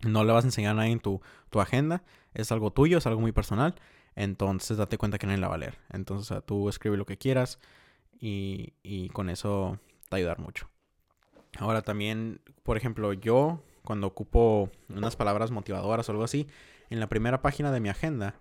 No 0.00 0.24
le 0.24 0.32
vas 0.32 0.44
a 0.44 0.48
enseñar 0.48 0.72
a 0.72 0.74
nadie 0.74 0.92
en 0.92 1.00
tu, 1.00 1.20
tu 1.50 1.60
agenda. 1.60 2.02
Es 2.34 2.52
algo 2.52 2.70
tuyo, 2.70 2.98
es 2.98 3.06
algo 3.06 3.20
muy 3.20 3.32
personal. 3.32 3.74
Entonces 4.14 4.76
date 4.76 4.98
cuenta 4.98 5.18
que 5.18 5.26
nadie 5.26 5.40
la 5.40 5.48
va 5.48 5.54
a 5.54 5.58
leer. 5.58 5.78
Entonces 5.90 6.38
tú 6.44 6.68
escribe 6.68 6.96
lo 6.96 7.06
que 7.06 7.18
quieras 7.18 7.58
y, 8.18 8.74
y 8.82 9.08
con 9.10 9.30
eso 9.30 9.78
te 10.08 10.16
ayudar 10.16 10.38
mucho. 10.38 10.68
Ahora 11.58 11.82
también, 11.82 12.40
por 12.62 12.76
ejemplo, 12.76 13.12
yo 13.12 13.62
cuando 13.82 14.06
ocupo 14.06 14.70
unas 14.88 15.16
palabras 15.16 15.50
motivadoras 15.50 16.08
o 16.08 16.12
algo 16.12 16.24
así, 16.24 16.46
en 16.90 17.00
la 17.00 17.08
primera 17.08 17.40
página 17.42 17.72
de 17.72 17.80
mi 17.80 17.88
agenda 17.88 18.34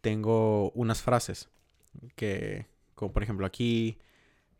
tengo 0.00 0.70
unas 0.72 1.02
frases 1.02 1.48
que, 2.14 2.66
como 2.94 3.12
por 3.12 3.22
ejemplo 3.22 3.46
aquí 3.46 3.98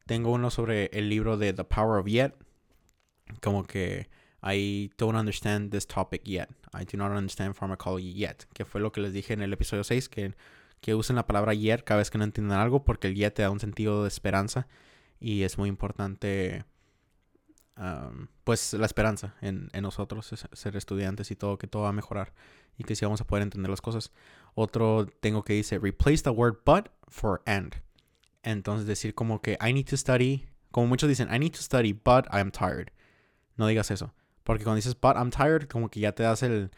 tengo 0.07 0.33
uno 0.33 0.51
sobre 0.51 0.87
el 0.93 1.09
libro 1.09 1.37
de 1.37 1.53
The 1.53 1.65
Power 1.65 2.01
of 2.01 2.07
Yet, 2.07 2.35
como 3.43 3.65
que 3.65 4.09
I 4.43 4.93
don't 4.99 5.17
understand 5.17 5.71
this 5.71 5.87
topic 5.87 6.23
yet. 6.25 6.49
I 6.73 6.85
do 6.85 6.97
not 6.97 7.11
understand 7.11 7.55
pharmacology 7.55 8.13
yet. 8.13 8.45
Que 8.53 8.65
fue 8.65 8.81
lo 8.81 8.93
que 8.93 9.01
les 9.01 9.13
dije 9.13 9.33
en 9.33 9.43
el 9.43 9.53
episodio 9.53 9.83
6, 9.83 10.09
que, 10.09 10.35
que 10.81 10.95
usen 10.95 11.17
la 11.17 11.27
palabra 11.27 11.55
yet 11.55 11.83
cada 11.83 11.99
vez 11.99 12.11
que 12.11 12.19
no 12.19 12.25
entiendan 12.25 12.61
algo, 12.61 12.85
porque 12.85 13.09
el 13.09 13.15
yet 13.15 13.35
te 13.35 13.43
da 13.43 13.51
un 13.51 13.61
sentido 13.61 14.03
de 14.03 14.09
esperanza 14.09 14.69
y 15.19 15.43
es 15.43 15.59
muy 15.59 15.69
importante 15.69 16.65
pues 18.45 18.73
la 18.73 18.87
esperanza 18.87 19.35
en, 19.43 19.69
nosotros, 19.83 20.33
ser 20.53 20.77
estudiantes 20.77 21.31
y 21.31 21.37
todo, 21.37 21.59
que 21.59 21.67
todo 21.67 21.83
va 21.83 21.91
a 21.91 21.93
mejorar 21.93 22.33
y 22.79 22.85
que 22.85 22.95
sí 22.95 23.05
vamos 23.05 23.21
a 23.21 23.27
poder 23.27 23.43
entender 23.43 23.69
las 23.69 23.83
cosas. 23.83 24.13
Otro 24.55 25.07
tengo 25.21 25.45
que 25.45 25.53
dice, 25.53 25.79
replace 25.79 26.23
the 26.23 26.31
word 26.31 26.57
but 26.65 26.89
for 27.09 27.43
and. 27.45 27.75
Entonces 28.47 28.87
decir 28.87 29.13
como 29.17 29.43
que 29.43 29.59
I 29.61 29.73
need 29.73 29.87
to 29.87 29.97
study, 29.97 30.47
como 30.71 30.87
muchos 30.87 31.09
dicen, 31.09 31.29
I 31.35 31.39
need 31.41 31.51
to 31.51 31.63
study 31.63 31.93
but 31.93 32.27
I'm 32.33 32.53
tired. 32.53 32.93
No 33.57 33.67
digas 33.67 33.91
eso, 33.91 34.15
porque 34.45 34.63
cuando 34.63 34.77
dices 34.77 34.95
but 34.95 35.17
I'm 35.17 35.31
tired, 35.31 35.67
como 35.69 35.91
que 35.91 35.99
ya 35.99 36.13
te 36.13 36.23
das 36.23 36.45
el, 36.45 36.71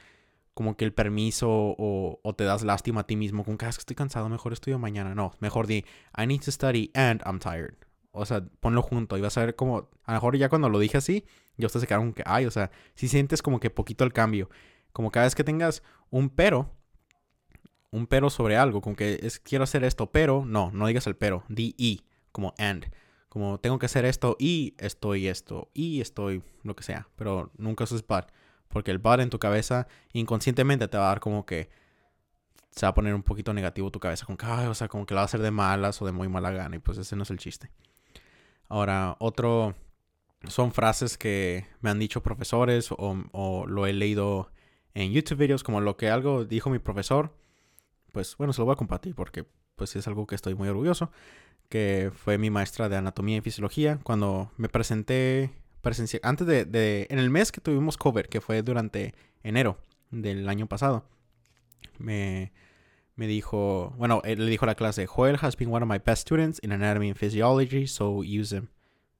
como 0.54 0.78
que 0.78 0.86
el 0.86 0.94
permiso 0.94 1.50
o, 1.50 2.20
o 2.22 2.34
te 2.34 2.44
das 2.44 2.64
lástima 2.64 3.02
a 3.02 3.06
ti 3.06 3.16
mismo, 3.16 3.44
como 3.44 3.58
que 3.58 3.66
ah, 3.66 3.68
es 3.68 3.76
que 3.76 3.82
estoy 3.82 3.96
cansado, 3.96 4.30
mejor 4.30 4.54
estudio 4.54 4.78
mañana. 4.78 5.14
No, 5.14 5.32
mejor 5.40 5.66
di 5.66 5.84
I 6.16 6.26
need 6.26 6.40
to 6.40 6.50
study 6.50 6.90
and 6.94 7.20
I'm 7.26 7.38
tired. 7.38 7.76
O 8.12 8.24
sea, 8.24 8.42
ponlo 8.60 8.80
junto 8.80 9.18
y 9.18 9.20
vas 9.20 9.36
a 9.36 9.44
ver 9.44 9.54
como, 9.54 9.90
a 10.04 10.12
lo 10.12 10.14
mejor 10.14 10.38
ya 10.38 10.48
cuando 10.48 10.70
lo 10.70 10.78
dije 10.78 10.96
así, 10.96 11.26
ya 11.58 11.66
ustedes 11.66 11.82
se 11.82 11.86
quedaron 11.86 12.14
que, 12.14 12.22
ay, 12.24 12.46
o 12.46 12.50
sea, 12.50 12.70
si 12.94 13.08
sientes 13.08 13.42
como 13.42 13.60
que 13.60 13.68
poquito 13.68 14.04
el 14.04 14.14
cambio. 14.14 14.48
Como 14.92 15.10
cada 15.10 15.26
vez 15.26 15.34
que 15.34 15.44
tengas 15.44 15.82
un 16.08 16.30
pero, 16.30 16.74
un 17.90 18.06
pero 18.06 18.30
sobre 18.30 18.56
algo, 18.56 18.80
como 18.80 18.96
que 18.96 19.20
es, 19.22 19.38
quiero 19.38 19.64
hacer 19.64 19.84
esto, 19.84 20.10
pero, 20.10 20.44
no, 20.44 20.70
no 20.72 20.86
digas 20.86 21.06
el 21.06 21.16
pero, 21.16 21.44
di 21.48 21.74
y, 21.78 22.02
como 22.32 22.54
and. 22.58 22.90
Como 23.28 23.60
tengo 23.60 23.78
que 23.78 23.86
hacer 23.86 24.04
esto 24.04 24.36
y 24.38 24.74
estoy 24.78 25.28
esto 25.28 25.70
y 25.74 26.00
estoy 26.00 26.42
lo 26.62 26.74
que 26.74 26.82
sea, 26.82 27.08
pero 27.16 27.50
nunca 27.58 27.84
uses 27.84 28.06
but. 28.06 28.26
Porque 28.68 28.90
el 28.90 28.98
but 28.98 29.20
en 29.20 29.30
tu 29.30 29.38
cabeza 29.38 29.86
inconscientemente 30.12 30.88
te 30.88 30.96
va 30.96 31.04
a 31.04 31.08
dar 31.08 31.20
como 31.20 31.44
que 31.44 31.68
se 32.70 32.86
va 32.86 32.90
a 32.90 32.94
poner 32.94 33.14
un 33.14 33.22
poquito 33.22 33.52
negativo 33.52 33.90
tu 33.90 34.00
cabeza, 34.00 34.24
como 34.24 34.38
que, 34.38 34.46
ay, 34.46 34.66
o 34.66 34.74
sea, 34.74 34.88
como 34.88 35.04
que 35.04 35.14
lo 35.14 35.18
va 35.18 35.22
a 35.22 35.24
hacer 35.26 35.40
de 35.40 35.50
malas 35.50 36.00
o 36.00 36.06
de 36.06 36.12
muy 36.12 36.28
mala 36.28 36.50
gana 36.50 36.76
y 36.76 36.78
pues 36.78 36.98
ese 36.98 37.16
no 37.16 37.24
es 37.24 37.30
el 37.30 37.38
chiste. 37.38 37.70
Ahora, 38.68 39.16
otro 39.18 39.74
son 40.46 40.72
frases 40.72 41.18
que 41.18 41.66
me 41.80 41.90
han 41.90 41.98
dicho 41.98 42.22
profesores 42.22 42.90
o, 42.90 43.64
lo 43.66 43.86
he 43.86 43.92
leído 43.92 44.50
en 44.94 45.12
YouTube 45.12 45.38
videos 45.38 45.64
como 45.64 45.80
lo 45.80 45.96
que 45.96 46.10
algo 46.10 46.44
dijo 46.44 46.70
mi 46.70 46.78
profesor. 46.78 47.34
Pues 48.12 48.36
bueno, 48.36 48.52
se 48.52 48.60
lo 48.60 48.66
voy 48.66 48.72
a 48.72 48.76
compartir 48.76 49.14
porque 49.14 49.46
pues 49.76 49.96
es 49.96 50.06
algo 50.06 50.26
que 50.26 50.34
estoy 50.34 50.54
muy 50.54 50.68
orgulloso. 50.68 51.10
Que 51.68 52.10
fue 52.14 52.38
mi 52.38 52.50
maestra 52.50 52.88
de 52.88 52.96
anatomía 52.96 53.36
y 53.36 53.40
fisiología 53.40 53.98
cuando 54.02 54.50
me 54.56 54.68
presenté 54.68 55.50
presencial 55.82 56.20
antes 56.24 56.46
de, 56.46 57.06
en 57.10 57.18
el 57.18 57.30
mes 57.30 57.52
que 57.52 57.60
tuvimos 57.60 57.96
cover 57.96 58.28
que 58.28 58.40
fue 58.40 58.62
durante 58.62 59.14
enero 59.42 59.78
del 60.10 60.48
año 60.48 60.66
pasado 60.66 61.04
me 61.98 62.52
me 63.18 63.26
dijo, 63.26 63.92
bueno, 63.98 64.22
él 64.24 64.38
le 64.38 64.48
dijo 64.48 64.64
a 64.64 64.68
la 64.68 64.76
clase, 64.76 65.06
Joel 65.08 65.38
has 65.42 65.56
been 65.56 65.72
one 65.72 65.82
of 65.82 65.90
my 65.90 65.98
best 65.98 66.22
students 66.22 66.60
in 66.62 66.70
anatomy 66.70 67.08
and 67.08 67.18
physiology, 67.18 67.88
so 67.88 68.22
use 68.22 68.52
him. 68.52 68.68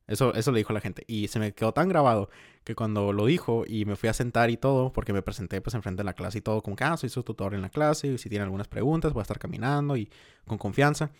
Eso, 0.09 0.35
eso 0.35 0.53
le 0.53 0.59
dijo 0.59 0.73
la 0.73 0.81
gente. 0.81 1.05
Y 1.07 1.29
se 1.29 1.39
me 1.39 1.53
quedó 1.53 1.73
tan 1.73 1.89
grabado 1.89 2.31
que 2.65 2.75
cuando 2.75 3.13
lo 3.13 3.27
dijo 3.27 3.65
y 3.67 3.85
me 3.85 3.95
fui 3.95 4.09
a 4.09 4.15
sentar 4.15 4.51
y 4.51 4.57
todo, 4.57 4.93
porque 4.93 5.13
me 5.13 5.23
presenté 5.23 5.61
pues 5.61 5.75
enfrente 5.75 6.01
de 6.01 6.05
la 6.05 6.15
clase 6.15 6.39
y 6.39 6.41
todo, 6.41 6.63
como 6.63 6.77
que, 6.77 6.85
ah, 6.85 6.97
soy 6.97 7.11
su 7.11 7.23
tutor 7.23 7.55
en 7.55 7.63
la 7.63 7.69
clase, 7.69 8.09
y 8.09 8.19
si 8.19 8.29
tiene 8.29 8.43
algunas 8.43 8.69
preguntas, 8.69 9.13
voy 9.13 9.21
a 9.21 9.23
estar 9.23 9.39
caminando 9.39 9.97
y 9.97 10.11
con 10.47 10.59
confianza. 10.59 11.11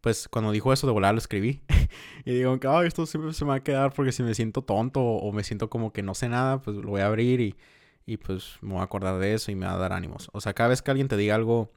Pues 0.00 0.28
cuando 0.28 0.52
dijo 0.52 0.72
eso 0.72 0.86
de 0.86 0.92
volar 0.92 1.14
lo 1.14 1.18
escribí. 1.18 1.62
y 2.24 2.32
digo, 2.34 2.58
ah, 2.68 2.84
esto 2.84 3.06
siempre 3.06 3.32
se 3.34 3.44
me 3.44 3.50
va 3.50 3.56
a 3.56 3.62
quedar 3.62 3.92
porque 3.92 4.12
si 4.12 4.22
me 4.22 4.34
siento 4.34 4.62
tonto 4.62 5.00
o, 5.02 5.32
me 5.32 5.44
siento 5.44 5.70
como 5.70 5.92
que 5.92 6.02
no 6.02 6.14
sé 6.14 6.28
nada, 6.28 6.60
pues 6.60 6.76
lo 6.76 6.90
voy 6.90 7.02
a 7.02 7.06
abrir 7.06 7.40
y, 7.40 7.56
y 8.06 8.16
pues 8.16 8.56
me 8.62 8.72
voy 8.72 8.80
a 8.80 8.84
acordar 8.84 9.18
de 9.18 9.34
eso 9.34 9.52
y 9.52 9.54
me 9.54 9.66
va 9.66 9.72
a 9.74 9.78
dar 9.78 9.92
ánimos. 9.92 10.30
O 10.32 10.40
sea, 10.40 10.54
cada 10.54 10.70
vez 10.70 10.82
que 10.82 10.90
alguien 10.90 11.08
te 11.08 11.16
diga 11.16 11.34
algo 11.34 11.70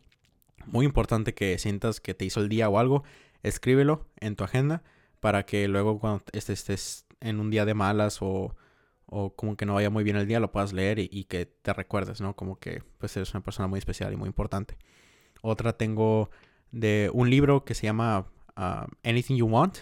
muy 0.66 0.86
importante 0.86 1.34
que 1.34 1.58
sientas 1.60 2.02
que 2.02 2.14
te 2.14 2.26
hizo 2.26 2.42
el 2.42 2.50
día 2.50 2.70
o 2.70 2.80
algo, 2.80 3.04
escríbelo 3.44 4.06
en 4.20 4.36
tu 4.36 4.44
agenda 4.44 4.84
para 5.20 5.46
que 5.46 5.68
luego 5.68 6.00
cuando 6.00 6.24
estés 6.34 7.06
en 7.20 7.40
un 7.40 7.50
día 7.50 7.66
de 7.66 7.74
malas 7.74 8.22
o, 8.22 8.56
o 9.06 9.36
como 9.36 9.56
que 9.56 9.66
no 9.66 9.76
vaya 9.76 9.90
muy 9.90 10.04
bien 10.04 10.16
el 10.16 10.28
día, 10.28 10.40
lo 10.40 10.52
puedas 10.52 10.74
leer 10.74 11.00
y, 11.00 11.26
que 11.26 11.46
te 11.46 11.74
recuerdes, 11.74 12.22
¿no? 12.22 12.36
Como 12.36 12.60
que 12.60 12.84
pues 12.98 13.16
eres 13.18 13.34
una 13.34 13.42
persona 13.44 13.68
muy 13.68 13.80
especial 13.80 14.14
y 14.14 14.18
muy 14.18 14.28
importante. 14.28 14.78
Otra 15.42 15.74
tengo 15.74 16.30
de 16.72 17.10
un 17.14 17.30
libro 17.30 17.66
que 17.66 17.74
se 17.74 17.88
llama 17.88 18.28
uh, 18.58 18.88
Anything 19.04 19.38
You 19.38 19.48
Want, 19.48 19.78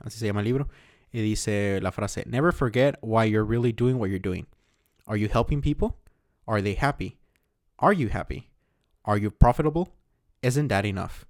así 0.00 0.18
se 0.18 0.26
llama 0.26 0.40
el 0.40 0.46
libro, 0.46 0.68
y 1.12 1.20
dice 1.20 1.80
la 1.82 1.92
frase, 1.92 2.24
Never 2.26 2.52
forget 2.52 2.96
why 3.02 3.30
you're 3.30 3.48
really 3.48 3.72
doing 3.72 3.96
what 3.96 4.08
you're 4.08 4.20
doing. 4.20 4.46
Are 5.06 5.18
you 5.18 5.28
helping 5.32 5.60
people? 5.60 5.96
Are 6.46 6.62
they 6.62 6.74
happy? 6.74 7.18
Are 7.78 7.94
you 7.94 8.08
happy? 8.12 8.50
Are 9.04 9.20
you 9.20 9.30
profitable? 9.30 9.92
isn't 10.42 10.68
that 10.68 10.84
enough? 10.84 11.26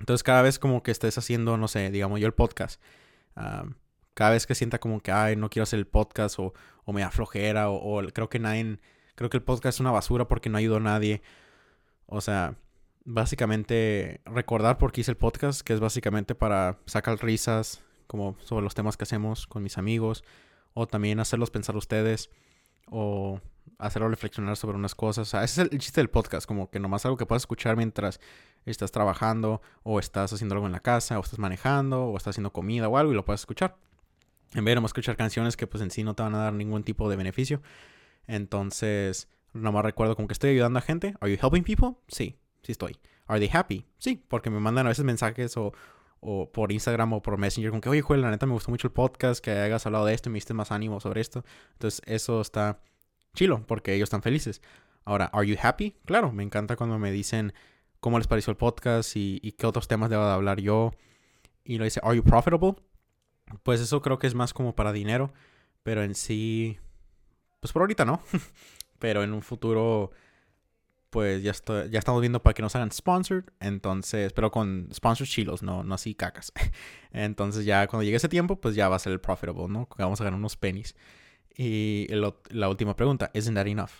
Entonces 0.00 0.22
cada 0.22 0.42
vez 0.42 0.58
como 0.58 0.82
que 0.82 0.90
estés 0.90 1.16
haciendo, 1.18 1.56
no 1.56 1.68
sé, 1.68 1.90
digamos 1.90 2.18
yo 2.20 2.26
el 2.26 2.34
podcast, 2.34 2.80
cada 4.14 4.30
vez 4.30 4.46
que 4.46 4.54
sienta 4.54 4.80
como 4.80 5.00
que, 5.00 5.12
ay, 5.12 5.36
no 5.36 5.48
quiero 5.50 5.62
hacer 5.62 5.78
el 5.78 5.86
podcast 5.86 6.38
o, 6.38 6.52
o 6.84 6.92
me 6.92 7.02
da 7.02 7.10
flojera 7.10 7.70
o, 7.70 8.02
creo 8.12 8.28
que 8.28 8.38
nadie, 8.38 8.78
creo 9.14 9.30
que 9.30 9.36
el 9.36 9.42
podcast 9.42 9.76
es 9.76 9.80
una 9.80 9.92
basura 9.92 10.26
porque 10.26 10.50
no 10.50 10.58
ayudó 10.58 10.76
a 10.76 10.80
nadie. 10.80 11.22
O 12.06 12.20
sea, 12.20 12.56
básicamente 13.04 14.20
recordar 14.24 14.78
por 14.78 14.92
qué 14.92 15.02
hice 15.02 15.12
el 15.12 15.16
podcast, 15.16 15.62
que 15.62 15.72
es 15.72 15.80
básicamente 15.80 16.34
para 16.34 16.78
sacar 16.86 17.22
risas 17.22 17.82
como 18.06 18.36
sobre 18.40 18.64
los 18.64 18.74
temas 18.74 18.96
que 18.96 19.04
hacemos 19.04 19.46
con 19.46 19.62
mis 19.62 19.78
amigos 19.78 20.24
o 20.74 20.86
también 20.86 21.20
hacerlos 21.20 21.50
pensar 21.50 21.76
ustedes 21.76 22.30
o 22.86 23.40
hacerlo 23.78 24.08
reflexionar 24.08 24.56
sobre 24.56 24.76
unas 24.76 24.94
cosas. 24.94 25.28
O 25.28 25.30
sea, 25.30 25.44
ese 25.44 25.62
es 25.62 25.72
el 25.72 25.78
chiste 25.78 26.00
del 26.00 26.10
podcast, 26.10 26.46
como 26.46 26.70
que 26.70 26.78
nomás 26.78 27.04
algo 27.04 27.16
que 27.16 27.26
puedas 27.26 27.42
escuchar 27.42 27.76
mientras 27.76 28.20
estás 28.66 28.92
trabajando 28.92 29.62
o 29.82 29.98
estás 29.98 30.32
haciendo 30.32 30.54
algo 30.54 30.66
en 30.66 30.72
la 30.72 30.80
casa 30.80 31.18
o 31.18 31.22
estás 31.22 31.38
manejando 31.38 32.04
o 32.04 32.16
estás 32.16 32.32
haciendo 32.32 32.52
comida 32.52 32.88
o 32.88 32.96
algo 32.96 33.12
y 33.12 33.14
lo 33.14 33.24
puedes 33.24 33.40
escuchar. 33.40 33.76
En 34.54 34.64
vez 34.64 34.72
de 34.72 34.76
nomás 34.76 34.90
escuchar 34.90 35.16
canciones 35.16 35.56
que 35.56 35.66
pues 35.66 35.82
en 35.82 35.90
sí 35.90 36.02
no 36.04 36.14
te 36.14 36.22
van 36.22 36.34
a 36.34 36.38
dar 36.38 36.52
ningún 36.52 36.82
tipo 36.82 37.08
de 37.08 37.16
beneficio. 37.16 37.62
Entonces, 38.26 39.28
nomás 39.52 39.84
recuerdo 39.84 40.16
como 40.16 40.28
que 40.28 40.32
estoy 40.32 40.50
ayudando 40.50 40.78
a 40.78 40.82
gente. 40.82 41.14
¿Are 41.20 41.32
you 41.32 41.38
helping 41.40 41.64
people? 41.64 41.98
Sí, 42.08 42.36
sí 42.62 42.72
estoy. 42.72 42.98
¿Are 43.26 43.38
they 43.38 43.50
happy? 43.52 43.86
Sí, 43.98 44.22
porque 44.28 44.50
me 44.50 44.60
mandan 44.60 44.86
a 44.86 44.88
veces 44.90 45.04
mensajes 45.04 45.56
o, 45.56 45.72
o 46.20 46.50
por 46.50 46.72
Instagram 46.72 47.12
o 47.12 47.22
por 47.22 47.38
Messenger 47.38 47.70
con 47.70 47.80
que, 47.80 47.88
oye, 47.88 48.02
Joel, 48.02 48.22
la 48.22 48.30
neta 48.30 48.46
me 48.46 48.52
gustó 48.52 48.70
mucho 48.70 48.88
el 48.88 48.92
podcast, 48.92 49.42
que 49.42 49.52
hayas 49.52 49.86
hablado 49.86 50.04
de 50.04 50.14
esto 50.14 50.28
y 50.28 50.32
me 50.32 50.36
diste 50.36 50.52
más 50.52 50.72
ánimo 50.72 51.00
sobre 51.00 51.20
esto. 51.20 51.44
Entonces, 51.72 52.02
eso 52.06 52.40
está 52.40 52.80
chilo, 53.34 53.64
porque 53.66 53.94
ellos 53.94 54.06
están 54.06 54.22
felices. 54.22 54.62
Ahora, 55.04 55.30
¿are 55.32 55.46
you 55.46 55.56
happy? 55.60 55.96
Claro, 56.04 56.32
me 56.32 56.42
encanta 56.42 56.76
cuando 56.76 56.98
me 56.98 57.10
dicen 57.10 57.52
cómo 58.00 58.18
les 58.18 58.26
pareció 58.26 58.50
el 58.50 58.56
podcast 58.56 59.12
y, 59.14 59.52
qué 59.58 59.66
otros 59.66 59.88
temas 59.88 60.10
debo 60.10 60.24
de 60.24 60.32
hablar 60.32 60.60
yo. 60.60 60.92
Y 61.64 61.78
lo 61.78 61.84
dice, 61.84 62.00
¿are 62.02 62.16
you 62.16 62.24
profitable? 62.24 62.74
Pues 63.62 63.80
eso 63.80 64.00
creo 64.02 64.18
que 64.18 64.26
es 64.26 64.34
más 64.34 64.52
como 64.52 64.74
para 64.74 64.92
dinero, 64.92 65.32
pero 65.82 66.02
en 66.02 66.14
sí, 66.14 66.78
pues 67.60 67.72
por 67.72 67.82
ahorita 67.82 68.04
no. 68.04 68.22
pero 68.98 69.22
en 69.22 69.32
un 69.32 69.42
futuro, 69.42 70.12
pues 71.10 71.42
ya, 71.42 71.50
estoy, 71.50 71.90
ya 71.90 71.98
estamos 71.98 72.20
viendo 72.20 72.42
para 72.42 72.54
que 72.54 72.62
nos 72.62 72.74
hagan 72.76 72.90
sponsored. 72.92 73.44
Entonces, 73.60 74.32
pero 74.32 74.50
con 74.50 74.88
sponsors 74.92 75.30
chilos, 75.30 75.62
no, 75.62 75.82
no 75.84 75.94
así 75.94 76.14
cacas. 76.14 76.52
entonces 77.12 77.64
ya 77.64 77.86
cuando 77.86 78.04
llegue 78.04 78.16
ese 78.16 78.28
tiempo, 78.28 78.60
pues 78.60 78.74
ya 78.74 78.88
va 78.88 78.96
a 78.96 79.00
ser 79.00 79.12
el 79.12 79.20
profitable, 79.20 79.68
¿no? 79.68 79.88
Vamos 79.98 80.20
a 80.20 80.24
ganar 80.24 80.38
unos 80.38 80.56
pennies. 80.56 80.94
Y 81.56 82.06
la 82.50 82.68
última 82.68 82.96
pregunta, 82.96 83.30
¿isn't 83.34 83.54
that 83.54 83.66
enough? 83.66 83.90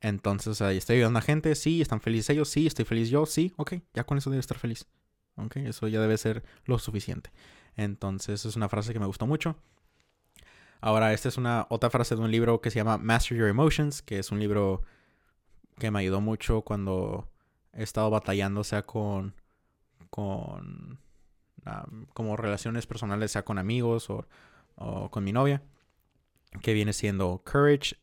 Entonces, 0.00 0.60
ahí 0.60 0.76
estoy 0.76 0.96
ayudando 0.96 1.18
a 1.18 1.22
gente, 1.22 1.54
sí, 1.54 1.80
están 1.80 2.00
felices 2.00 2.30
ellos, 2.30 2.48
sí, 2.48 2.66
estoy 2.66 2.84
feliz 2.84 3.08
yo, 3.08 3.24
sí, 3.24 3.54
ok, 3.56 3.74
ya 3.94 4.04
con 4.04 4.18
eso 4.18 4.30
debe 4.30 4.40
estar 4.40 4.58
feliz. 4.58 4.86
Ok, 5.36 5.56
eso 5.56 5.88
ya 5.88 6.00
debe 6.00 6.16
ser 6.18 6.44
lo 6.64 6.78
suficiente. 6.78 7.30
Entonces 7.76 8.44
es 8.44 8.56
una 8.56 8.68
frase 8.68 8.92
que 8.92 9.00
me 9.00 9.06
gustó 9.06 9.26
mucho. 9.26 9.56
Ahora, 10.80 11.12
esta 11.12 11.28
es 11.28 11.38
una 11.38 11.66
otra 11.70 11.90
frase 11.90 12.14
de 12.14 12.20
un 12.20 12.30
libro 12.30 12.60
que 12.60 12.70
se 12.70 12.76
llama 12.76 12.98
Master 12.98 13.38
Your 13.38 13.48
Emotions, 13.48 14.02
que 14.02 14.18
es 14.18 14.30
un 14.30 14.38
libro 14.38 14.82
que 15.78 15.90
me 15.90 16.00
ayudó 16.00 16.20
mucho 16.20 16.62
cuando 16.62 17.28
he 17.72 17.82
estado 17.82 18.10
batallando, 18.10 18.62
sea 18.62 18.84
con, 18.84 19.34
con 20.10 20.98
como 22.12 22.36
relaciones 22.36 22.86
personales, 22.86 23.32
sea 23.32 23.44
con 23.44 23.58
amigos 23.58 24.10
o, 24.10 24.26
o, 24.76 25.10
con 25.10 25.24
mi 25.24 25.32
novia, 25.32 25.62
que 26.62 26.74
viene 26.74 26.92
siendo 26.92 27.42
Courage. 27.44 27.96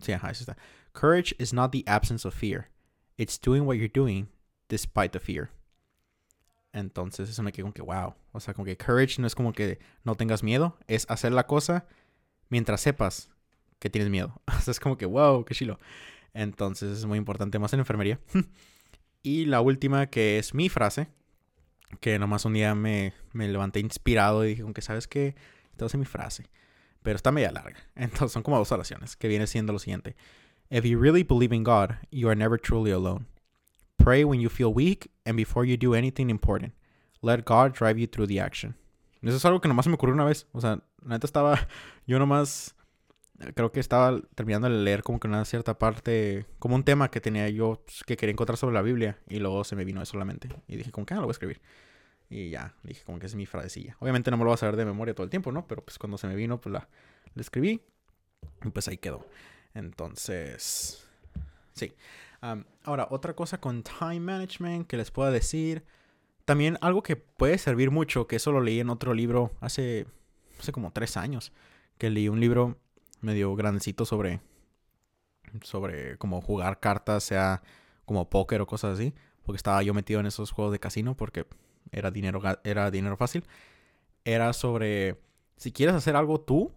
Sí, 0.00 0.12
ajá, 0.12 0.30
eso 0.30 0.42
está. 0.42 0.56
Courage 0.92 1.34
is 1.38 1.52
not 1.52 1.72
the 1.72 1.82
absence 1.86 2.26
of 2.26 2.34
fear. 2.34 2.70
It's 3.16 3.38
doing 3.40 3.64
what 3.66 3.76
you're 3.76 3.88
doing 3.88 4.28
despite 4.68 5.10
the 5.10 5.20
fear. 5.20 5.50
Entonces 6.72 7.30
eso 7.30 7.42
me 7.42 7.52
quedó 7.52 7.66
como 7.66 7.74
que 7.74 7.82
wow. 7.82 8.14
O 8.32 8.40
sea, 8.40 8.52
como 8.52 8.64
que 8.64 8.76
courage 8.76 9.20
no 9.20 9.26
es 9.26 9.34
como 9.34 9.52
que 9.52 9.78
no 10.02 10.16
tengas 10.16 10.42
miedo, 10.42 10.76
es 10.88 11.06
hacer 11.08 11.32
la 11.32 11.46
cosa 11.46 11.86
mientras 12.48 12.80
sepas 12.80 13.30
que 13.78 13.90
tienes 13.90 14.10
miedo. 14.10 14.40
O 14.58 14.60
sea, 14.60 14.72
es 14.72 14.80
como 14.80 14.96
que 14.96 15.06
wow, 15.06 15.44
qué 15.44 15.54
chilo. 15.54 15.78
Entonces 16.32 16.98
es 16.98 17.06
muy 17.06 17.16
importante 17.16 17.60
más 17.60 17.72
en 17.72 17.78
enfermería. 17.80 18.18
y 19.22 19.46
la 19.46 19.60
última 19.60 20.06
que 20.08 20.38
es 20.38 20.52
mi 20.52 20.68
frase, 20.68 21.08
que 22.00 22.18
nomás 22.18 22.44
un 22.44 22.54
día 22.54 22.74
me, 22.74 23.14
me 23.32 23.46
levanté 23.46 23.78
inspirado 23.78 24.44
y 24.44 24.48
dije, 24.48 24.62
aunque 24.62 24.82
sabes 24.82 25.06
que 25.06 25.36
esta 25.70 25.86
es 25.86 25.94
mi 25.94 26.04
frase. 26.04 26.50
Pero 27.04 27.16
está 27.16 27.30
media 27.30 27.52
larga. 27.52 27.78
Entonces 27.94 28.32
son 28.32 28.42
como 28.42 28.56
dos 28.58 28.72
oraciones, 28.72 29.14
que 29.14 29.28
viene 29.28 29.46
siendo 29.46 29.72
lo 29.72 29.78
siguiente. 29.78 30.16
If 30.70 30.84
you 30.84 30.98
really 30.98 31.22
believe 31.22 31.54
in 31.54 31.62
God, 31.62 31.98
you 32.10 32.28
are 32.28 32.34
never 32.34 32.58
truly 32.58 32.90
alone. 32.90 33.26
Pray 33.98 34.24
when 34.24 34.40
you 34.40 34.48
feel 34.48 34.72
weak 34.72 35.10
and 35.24 35.36
before 35.36 35.66
you 35.68 35.76
do 35.76 35.94
anything 35.94 36.30
important. 36.30 36.72
Let 37.20 37.44
God 37.44 37.74
drive 37.78 37.98
you 37.98 38.06
through 38.06 38.26
the 38.26 38.40
action. 38.40 38.74
Eso 39.22 39.36
es 39.36 39.44
algo 39.44 39.60
que 39.60 39.68
nomás 39.68 39.84
se 39.84 39.90
me 39.90 39.96
ocurrió 39.96 40.14
una 40.14 40.24
vez. 40.24 40.46
O 40.52 40.60
sea, 40.60 40.82
neta 41.04 41.26
estaba. 41.26 41.68
Yo 42.06 42.18
nomás. 42.18 42.74
Creo 43.54 43.72
que 43.72 43.80
estaba 43.80 44.20
terminando 44.34 44.68
de 44.68 44.76
leer 44.76 45.02
como 45.02 45.20
que 45.20 45.28
una 45.28 45.44
cierta 45.44 45.78
parte. 45.78 46.46
Como 46.58 46.74
un 46.74 46.84
tema 46.84 47.10
que 47.10 47.20
tenía 47.20 47.48
yo 47.48 47.82
que 48.06 48.16
quería 48.16 48.32
encontrar 48.32 48.56
sobre 48.56 48.74
la 48.74 48.82
Biblia. 48.82 49.18
Y 49.28 49.40
luego 49.40 49.64
se 49.64 49.74
me 49.76 49.84
vino 49.84 50.00
eso 50.00 50.12
solamente. 50.12 50.48
Y 50.68 50.76
dije, 50.76 50.92
como 50.92 51.04
que 51.04 51.14
ah, 51.14 51.16
lo 51.16 51.24
voy 51.24 51.30
a 51.30 51.32
escribir. 51.32 51.60
Y 52.30 52.50
ya, 52.50 52.74
dije, 52.82 53.02
como 53.04 53.18
que 53.18 53.26
es 53.26 53.34
mi 53.34 53.46
frasecilla. 53.46 53.96
Obviamente 54.00 54.30
no 54.30 54.36
me 54.36 54.44
lo 54.44 54.48
voy 54.50 54.54
a 54.54 54.58
saber 54.58 54.76
de 54.76 54.84
memoria 54.84 55.14
todo 55.14 55.24
el 55.24 55.30
tiempo, 55.30 55.52
¿no? 55.52 55.66
Pero 55.66 55.84
pues 55.84 55.98
cuando 55.98 56.18
se 56.18 56.26
me 56.26 56.34
vino, 56.34 56.60
pues 56.60 56.72
la, 56.72 56.88
la 57.34 57.40
escribí. 57.40 57.80
Y 58.64 58.70
pues 58.70 58.88
ahí 58.88 58.96
quedó. 58.96 59.26
Entonces. 59.74 61.06
Sí 61.74 61.94
ahora, 62.82 63.08
otra 63.10 63.34
cosa 63.34 63.58
con 63.58 63.82
time 63.82 64.20
management 64.20 64.86
que 64.86 64.96
les 64.96 65.10
puedo 65.10 65.30
decir. 65.30 65.84
También 66.44 66.76
algo 66.82 67.02
que 67.02 67.16
puede 67.16 67.56
servir 67.58 67.90
mucho, 67.90 68.26
que 68.26 68.36
eso 68.36 68.52
lo 68.52 68.60
leí 68.60 68.80
en 68.80 68.90
otro 68.90 69.14
libro 69.14 69.52
hace, 69.60 70.06
hace 70.60 70.72
como 70.72 70.92
tres 70.92 71.16
años. 71.16 71.52
Que 71.98 72.10
leí 72.10 72.28
un 72.28 72.40
libro 72.40 72.76
medio 73.20 73.54
grandecito 73.56 74.04
sobre, 74.04 74.40
sobre 75.62 76.18
cómo 76.18 76.42
jugar 76.42 76.80
cartas, 76.80 77.24
sea 77.24 77.62
como 78.04 78.28
póker 78.28 78.60
o 78.60 78.66
cosas 78.66 78.98
así. 78.98 79.14
Porque 79.44 79.56
estaba 79.56 79.82
yo 79.82 79.94
metido 79.94 80.20
en 80.20 80.26
esos 80.26 80.50
juegos 80.50 80.72
de 80.72 80.80
casino 80.80 81.16
porque 81.16 81.46
era 81.92 82.10
dinero, 82.10 82.40
era 82.64 82.90
dinero 82.90 83.16
fácil. 83.16 83.44
Era 84.24 84.52
sobre, 84.52 85.20
si 85.56 85.72
quieres 85.72 85.94
hacer 85.94 86.16
algo 86.16 86.40
tú, 86.40 86.72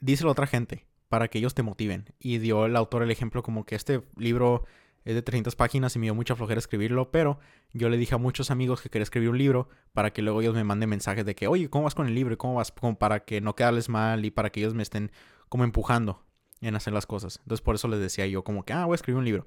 díselo 0.00 0.30
a 0.30 0.32
otra 0.32 0.46
gente 0.46 0.86
para 1.08 1.28
que 1.28 1.38
ellos 1.38 1.54
te 1.54 1.62
motiven. 1.62 2.06
Y 2.18 2.38
dio 2.38 2.66
el 2.66 2.76
autor 2.76 3.02
el 3.02 3.10
ejemplo 3.10 3.42
como 3.42 3.64
que 3.64 3.74
este 3.74 4.02
libro 4.16 4.64
es 5.04 5.14
de 5.14 5.22
300 5.22 5.56
páginas 5.56 5.96
y 5.96 5.98
me 5.98 6.06
dio 6.06 6.14
mucha 6.14 6.36
flojera 6.36 6.58
escribirlo, 6.58 7.10
pero 7.10 7.38
yo 7.72 7.88
le 7.88 7.96
dije 7.96 8.14
a 8.14 8.18
muchos 8.18 8.50
amigos 8.50 8.82
que 8.82 8.90
quería 8.90 9.04
escribir 9.04 9.30
un 9.30 9.38
libro 9.38 9.68
para 9.94 10.12
que 10.12 10.20
luego 10.20 10.42
ellos 10.42 10.54
me 10.54 10.64
manden 10.64 10.90
mensajes 10.90 11.24
de 11.24 11.34
que, 11.34 11.46
oye, 11.48 11.70
¿cómo 11.70 11.84
vas 11.84 11.94
con 11.94 12.06
el 12.06 12.14
libro? 12.14 12.34
¿Y 12.34 12.36
cómo 12.36 12.54
vas? 12.54 12.72
Para 12.98 13.20
que 13.24 13.40
no 13.40 13.56
quedarles 13.56 13.88
mal 13.88 14.24
y 14.24 14.30
para 14.30 14.50
que 14.50 14.60
ellos 14.60 14.74
me 14.74 14.82
estén 14.82 15.10
como 15.48 15.64
empujando 15.64 16.22
en 16.60 16.76
hacer 16.76 16.92
las 16.92 17.06
cosas. 17.06 17.38
Entonces 17.42 17.62
por 17.62 17.74
eso 17.74 17.88
les 17.88 18.00
decía 18.00 18.26
yo 18.26 18.44
como 18.44 18.64
que, 18.64 18.74
ah, 18.74 18.84
voy 18.84 18.94
a 18.94 18.96
escribir 18.96 19.18
un 19.18 19.24
libro. 19.24 19.46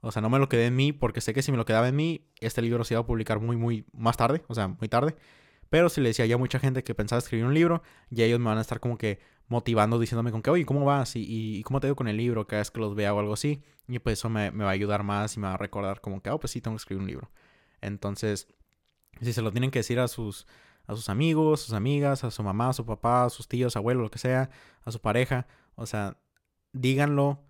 O 0.00 0.12
sea, 0.12 0.22
no 0.22 0.30
me 0.30 0.38
lo 0.38 0.48
quedé 0.48 0.66
en 0.66 0.76
mí 0.76 0.92
porque 0.92 1.20
sé 1.20 1.34
que 1.34 1.42
si 1.42 1.52
me 1.52 1.58
lo 1.58 1.64
quedaba 1.64 1.88
en 1.88 1.96
mí, 1.96 2.26
este 2.40 2.62
libro 2.62 2.84
se 2.84 2.94
iba 2.94 3.00
a 3.00 3.06
publicar 3.06 3.40
muy, 3.40 3.56
muy 3.56 3.84
más 3.92 4.16
tarde, 4.16 4.42
o 4.48 4.54
sea, 4.54 4.68
muy 4.68 4.88
tarde. 4.88 5.16
Pero 5.68 5.88
si 5.88 6.00
le 6.00 6.08
decía 6.08 6.26
ya 6.26 6.34
a 6.34 6.38
mucha 6.38 6.58
gente 6.58 6.82
que 6.82 6.94
pensaba 6.94 7.18
escribir 7.18 7.46
un 7.46 7.54
libro, 7.54 7.82
ya 8.10 8.24
ellos 8.24 8.40
me 8.40 8.46
van 8.46 8.58
a 8.58 8.60
estar 8.60 8.80
como 8.80 8.98
que 8.98 9.20
motivando, 9.46 9.98
diciéndome 9.98 10.32
con 10.32 10.42
que, 10.42 10.50
oye, 10.50 10.64
¿cómo 10.64 10.84
vas? 10.84 11.16
¿Y, 11.16 11.24
y 11.28 11.62
cómo 11.62 11.80
te 11.80 11.86
veo 11.86 11.96
con 11.96 12.08
el 12.08 12.16
libro? 12.16 12.46
Cada 12.46 12.60
vez 12.60 12.70
que 12.70 12.80
los 12.80 12.94
vea 12.94 13.14
o 13.14 13.20
algo 13.20 13.34
así. 13.34 13.62
Y 13.88 13.98
pues 13.98 14.18
eso 14.18 14.28
me, 14.28 14.50
va 14.50 14.68
a 14.68 14.70
ayudar 14.70 15.02
más 15.02 15.36
y 15.36 15.40
me 15.40 15.48
va 15.48 15.54
a 15.54 15.56
recordar 15.56 16.00
como 16.00 16.22
que, 16.22 16.30
oh, 16.30 16.38
pues 16.38 16.52
sí, 16.52 16.60
tengo 16.60 16.76
que 16.76 16.80
escribir 16.80 17.02
un 17.02 17.08
libro. 17.08 17.30
Entonces, 17.80 18.48
si 19.20 19.32
se 19.32 19.42
lo 19.42 19.52
tienen 19.52 19.70
que 19.70 19.80
decir 19.80 19.98
a 20.00 20.08
sus, 20.08 20.46
a 20.86 20.94
sus 20.94 21.08
amigos, 21.08 21.62
sus 21.62 21.74
amigas, 21.74 22.24
a 22.24 22.30
su 22.30 22.42
mamá, 22.42 22.70
a 22.70 22.72
su 22.72 22.86
papá, 22.86 23.24
a 23.24 23.30
sus 23.30 23.48
tíos, 23.48 23.76
abuelos, 23.76 24.02
lo 24.04 24.10
que 24.10 24.18
sea, 24.18 24.50
a 24.84 24.92
su 24.92 25.00
pareja, 25.00 25.46
o 25.74 25.86
sea, 25.86 26.16
díganlo, 26.72 27.42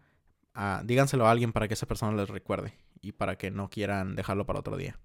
díganselo 0.84 1.26
a 1.26 1.30
alguien 1.30 1.52
para 1.52 1.68
que 1.68 1.74
esa 1.74 1.86
persona 1.86 2.16
les 2.16 2.28
recuerde 2.28 2.74
y 3.00 3.12
para 3.12 3.36
que 3.36 3.50
no 3.50 3.70
quieran 3.70 4.16
dejarlo 4.16 4.46
para 4.46 4.60
otro 4.60 4.76
día. 4.76 4.98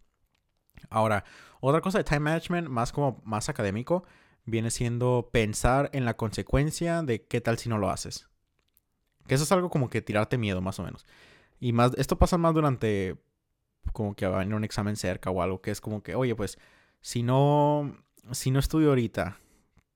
Ahora, 0.90 1.24
otra 1.62 1.82
cosa 1.82 1.98
de 1.98 2.04
time 2.04 2.20
management, 2.20 2.68
más 2.68 2.92
como 2.92 3.22
más 3.24 3.50
académico, 3.50 4.04
viene 4.46 4.72
siendo 4.72 5.30
pensar 5.32 5.90
en 5.94 6.06
la 6.06 6.16
consecuencia 6.16 7.02
de 7.02 7.26
qué 7.26 7.42
tal 7.42 7.58
si 7.58 7.70
no 7.70 7.78
lo 7.78 7.90
haces. 7.90 8.28
Que 9.28 9.36
eso 9.36 9.44
es 9.44 9.52
algo 9.52 9.70
como 9.70 9.90
que 9.90 10.02
tirarte 10.02 10.38
miedo, 10.38 10.62
más 10.62 10.80
o 10.80 10.84
menos. 10.84 11.06
Y 11.60 11.74
más, 11.74 11.94
esto 11.98 12.18
pasa 12.18 12.38
más 12.38 12.54
durante 12.54 13.18
como 13.94 14.16
que 14.16 14.28
venir 14.28 14.54
un 14.54 14.64
examen 14.64 14.96
cerca 14.96 15.30
o 15.30 15.42
algo, 15.42 15.62
que 15.62 15.72
es 15.72 15.82
como 15.82 16.04
que, 16.04 16.16
oye, 16.16 16.36
pues, 16.36 16.60
si 17.02 17.24
no, 17.24 17.98
si 18.32 18.52
no 18.52 18.60
estudio 18.60 18.90
ahorita, 18.90 19.40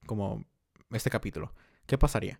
como 0.06 0.46
este 0.92 1.10
capítulo, 1.10 1.54
¿qué 1.86 1.98
pasaría? 1.98 2.40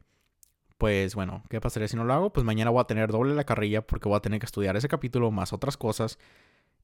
Pues 0.80 1.14
bueno, 1.14 1.44
¿qué 1.50 1.60
pasaría 1.60 1.90
si 1.90 1.98
no 1.98 2.06
lo 2.06 2.14
hago? 2.14 2.32
Pues 2.32 2.46
mañana 2.46 2.72
voy 2.72 2.80
a 2.80 2.86
tener 2.86 3.12
doble 3.12 3.36
la 3.36 3.44
carrilla 3.44 3.86
porque 3.86 4.08
voy 4.08 4.16
a 4.16 4.22
tener 4.22 4.40
que 4.40 4.46
estudiar 4.46 4.78
ese 4.78 4.88
capítulo 4.88 5.30
más 5.30 5.52
otras 5.52 5.76
cosas 5.76 6.18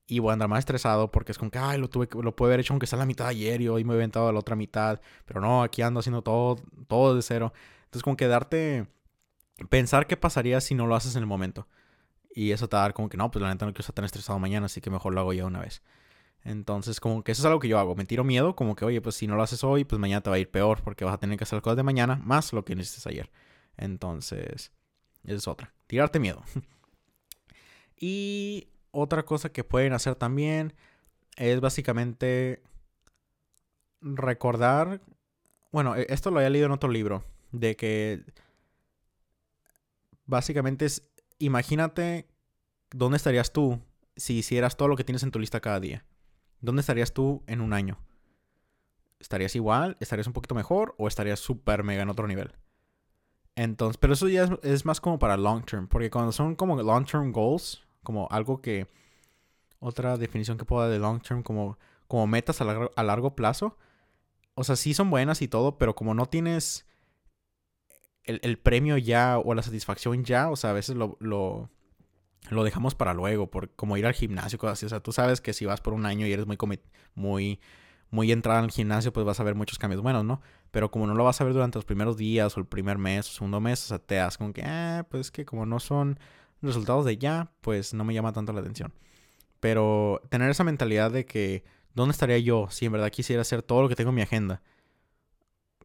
y 0.06 0.20
voy 0.20 0.32
a 0.32 0.34
andar 0.34 0.50
más 0.50 0.60
estresado 0.60 1.12
porque 1.12 1.32
es 1.32 1.38
como 1.38 1.50
que, 1.50 1.60
ay, 1.60 1.80
lo, 1.80 1.90
tuve, 1.90 2.10
lo 2.22 2.36
pude 2.36 2.50
haber 2.50 2.60
hecho 2.60 2.74
aunque 2.74 2.88
sea 2.88 3.00
la 3.00 3.06
mitad 3.06 3.28
ayer 3.28 3.62
y 3.62 3.70
hoy 3.70 3.86
me 3.86 3.94
he 3.94 3.96
inventado 3.96 4.30
la 4.34 4.40
otra 4.40 4.58
mitad, 4.58 5.00
pero 5.26 5.40
no, 5.40 5.64
aquí 5.64 5.82
ando 5.82 6.02
haciendo 6.02 6.22
todo, 6.24 6.58
todo 6.90 7.16
de 7.16 7.22
cero. 7.22 7.54
Entonces, 7.86 8.04
como 8.04 8.18
que 8.18 8.28
darte, 8.28 8.88
pensar 9.70 10.08
qué 10.08 10.18
pasaría 10.18 10.60
si 10.60 10.76
no 10.76 10.88
lo 10.88 10.96
haces 10.96 11.16
en 11.16 11.22
el 11.22 11.28
momento. 11.28 11.68
Y 12.36 12.52
eso 12.52 12.68
te 12.68 12.76
va 12.76 12.82
a 12.82 12.86
dar 12.88 12.94
como 12.94 13.08
que, 13.08 13.16
no, 13.16 13.32
pues 13.32 13.42
la 13.42 13.50
neta 13.50 13.66
no 13.66 13.72
quiero 13.72 13.84
estar 13.84 13.96
tan 13.96 14.04
estresado 14.06 14.40
mañana, 14.40 14.66
así 14.66 14.82
que 14.82 14.90
mejor 14.90 15.14
lo 15.14 15.22
hago 15.22 15.32
ya 15.34 15.46
una 15.46 15.62
vez. 15.62 15.82
Entonces, 16.44 17.00
como 17.00 17.24
que 17.24 17.32
eso 17.32 17.44
es 17.44 17.46
algo 17.46 17.60
que 17.62 17.70
yo 17.70 17.80
hago. 17.80 17.96
Me 17.96 18.06
tiro 18.06 18.26
miedo, 18.26 18.58
como 18.58 18.76
que, 18.76 18.84
oye, 18.84 19.02
pues 19.02 19.16
si 19.16 19.28
no 19.28 19.36
lo 19.38 19.44
haces 19.44 19.64
hoy, 19.64 19.86
pues 19.86 20.00
mañana 20.00 20.22
te 20.22 20.30
va 20.30 20.36
a 20.38 20.40
ir 20.40 20.52
peor 20.52 20.82
porque 20.84 21.06
vas 21.06 21.14
a 21.14 21.20
tener 21.20 21.38
que 21.38 21.46
hacer 21.46 21.58
las 21.58 21.64
cosas 21.64 21.78
de 21.78 21.84
mañana 21.84 22.18
más 22.26 22.52
lo 22.54 22.66
que 22.66 22.76
necesites 22.76 23.08
ayer. 23.08 23.32
Entonces, 23.78 24.72
esa 25.24 25.36
es 25.36 25.48
otra. 25.48 25.74
Tirarte 25.88 26.20
miedo. 26.20 26.44
y 28.00 28.68
otra 28.92 29.24
cosa 29.24 29.50
que 29.50 29.64
pueden 29.64 29.94
hacer 29.94 30.16
también 30.16 30.74
es 31.38 31.60
básicamente 31.60 32.64
recordar, 34.02 35.02
bueno, 35.72 35.96
e, 35.96 36.06
esto 36.10 36.32
lo 36.32 36.38
había 36.38 36.50
leído 36.50 36.68
en 36.68 36.72
otro 36.72 36.90
libro, 36.90 37.24
de 37.52 37.76
que 37.76 38.24
básicamente 40.26 40.86
es, 40.86 41.08
imagínate 41.40 42.28
dónde 42.92 43.18
estarías 43.18 43.52
tú 43.52 43.82
si 44.16 44.38
hicieras 44.38 44.78
todo 44.78 44.88
lo 44.88 44.96
que 44.96 45.04
tienes 45.04 45.24
en 45.24 45.32
tu 45.32 45.40
lista 45.40 45.60
cada 45.60 45.80
día. 45.80 46.06
¿Dónde 46.62 46.80
estarías 46.80 47.14
tú 47.14 47.44
en 47.48 47.62
un 47.62 47.74
año? 47.74 48.00
¿Estarías 49.20 49.56
igual? 49.56 49.98
¿Estarías 50.00 50.28
un 50.28 50.34
poquito 50.34 50.56
mejor? 50.56 50.96
¿O 50.98 51.08
estarías 51.08 51.40
súper 51.40 51.84
mega 51.84 52.04
en 52.04 52.10
otro 52.10 52.28
nivel? 52.28 52.54
Entonces, 53.56 53.98
pero 53.98 54.14
eso 54.14 54.28
ya 54.28 54.50
es, 54.64 54.86
más 54.86 55.00
como 55.02 55.20
para 55.20 55.38
long 55.38 55.64
term. 55.66 55.88
Porque 55.88 56.10
cuando 56.10 56.32
son 56.32 56.56
como 56.56 56.82
long 56.82 57.06
term 57.06 57.32
goals, 57.32 57.84
como 58.04 58.28
algo 58.32 58.62
que... 58.62 58.88
Otra 59.80 60.18
definición 60.18 60.58
que 60.58 60.66
puedo 60.66 60.82
dar 60.82 60.92
de 60.92 61.00
long 61.00 61.22
term 61.22 61.44
como, 61.44 61.78
como 62.08 62.28
metas 62.28 62.62
a 62.62 62.66
largo, 62.66 62.92
a 62.96 63.04
largo 63.04 63.36
plazo. 63.36 63.78
O 64.56 64.64
sea, 64.64 64.76
sí 64.76 64.94
son 64.94 65.10
buenas 65.10 65.42
y 65.42 65.48
todo, 65.48 65.78
pero 65.78 65.96
como 65.96 66.14
no 66.14 66.26
tienes 66.26 66.86
el, 68.24 68.40
el 68.44 68.58
premio 68.58 68.98
ya 68.98 69.38
o 69.38 69.54
la 69.54 69.62
satisfacción 69.62 70.24
ya, 70.24 70.50
o 70.50 70.56
sea, 70.56 70.72
a 70.72 70.74
veces 70.74 70.96
lo, 70.96 71.18
lo, 71.20 71.70
lo 72.50 72.64
dejamos 72.64 72.96
para 72.96 73.14
luego, 73.14 73.50
por 73.50 73.70
como 73.76 73.98
ir 73.98 74.06
al 74.06 74.14
gimnasio, 74.14 74.60
cosas 74.60 74.80
así. 74.80 74.86
O 74.86 74.90
sea, 74.90 75.00
tú 75.00 75.12
sabes 75.12 75.42
que 75.42 75.54
si 75.54 75.66
vas 75.66 75.82
por 75.82 75.94
un 75.94 76.06
año 76.06 76.28
y 76.28 76.34
eres 76.34 76.48
muy, 76.48 76.58
muy, 77.14 77.60
muy 78.16 78.32
entrada 78.32 78.60
al 78.60 78.72
gimnasio, 78.72 79.14
pues 79.14 79.26
vas 79.26 79.40
a 79.40 79.44
ver 79.44 79.56
muchos 79.56 79.78
cambios 79.78 80.02
buenos, 80.02 80.26
¿no? 80.26 80.42
Pero 80.72 80.90
como 80.90 81.06
no 81.06 81.14
lo 81.14 81.24
vas 81.24 81.40
a 81.42 81.44
ver 81.44 81.54
durante 81.54 81.78
los 81.78 81.86
primeros 81.86 82.18
días 82.18 82.56
o 82.58 82.60
el 82.60 82.66
primer 82.66 82.98
mes 82.98 83.30
o 83.30 83.34
segundo 83.34 83.60
mes, 83.60 83.84
o 83.84 83.88
sea, 83.90 84.00
te 84.00 84.16
das 84.16 84.38
como 84.38 84.54
que, 84.54 84.64
ah, 84.64 85.06
pues 85.10 85.32
que 85.32 85.46
como 85.46 85.66
no 85.66 85.80
son 85.80 86.18
resultados 86.62 87.06
de 87.06 87.18
ya, 87.18 87.52
pues 87.62 87.94
no 87.94 88.04
me 88.06 88.14
llama 88.14 88.34
tanto 88.34 88.54
la 88.54 88.62
atención. 88.62 88.94
Pero 89.60 90.22
tener 90.30 90.50
esa 90.50 90.64
mentalidad 90.64 91.12
de 91.12 91.26
que, 91.26 91.64
¿dónde 91.94 92.14
estaría 92.14 92.40
yo 92.40 92.68
si 92.72 92.86
en 92.86 92.94
verdad 92.94 93.12
quisiera 93.12 93.42
hacer 93.42 93.62
todo 93.62 93.82
lo 93.82 93.90
que 93.90 93.96
tengo 93.96 94.10
en 94.10 94.16
mi 94.16 94.22
agenda? 94.22 94.62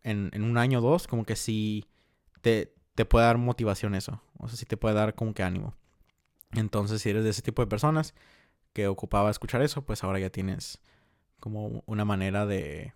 En, 0.03 0.31
un 0.43 0.57
año 0.57 0.79
o 0.79 0.83
dos, 0.83 1.07
como 1.07 1.25
que 1.25 1.37
sí 1.37 1.87
te, 2.41 2.75
te 2.95 3.05
puede 3.05 3.27
dar 3.27 3.39
motivación 3.39 3.95
eso. 3.95 4.23
O 4.39 4.49
sea, 4.49 4.57
sí 4.57 4.67
te 4.67 4.77
puede 4.77 4.95
dar 4.95 5.15
como 5.15 5.35
que 5.35 5.43
ánimo. 5.43 5.75
Entonces, 6.53 7.03
si 7.03 7.11
eres 7.11 7.25
de 7.25 7.31
ese 7.31 7.43
tipo 7.43 7.63
de 7.63 7.69
personas 7.69 8.15
que 8.73 8.89
ocupaba 8.89 9.31
escuchar 9.31 9.63
eso, 9.63 9.85
pues 9.85 10.05
ahora 10.05 10.19
ya 10.19 10.31
tienes 10.31 10.81
como 11.41 11.83
una 11.87 12.05
manera 12.05 12.47
de, 12.47 12.93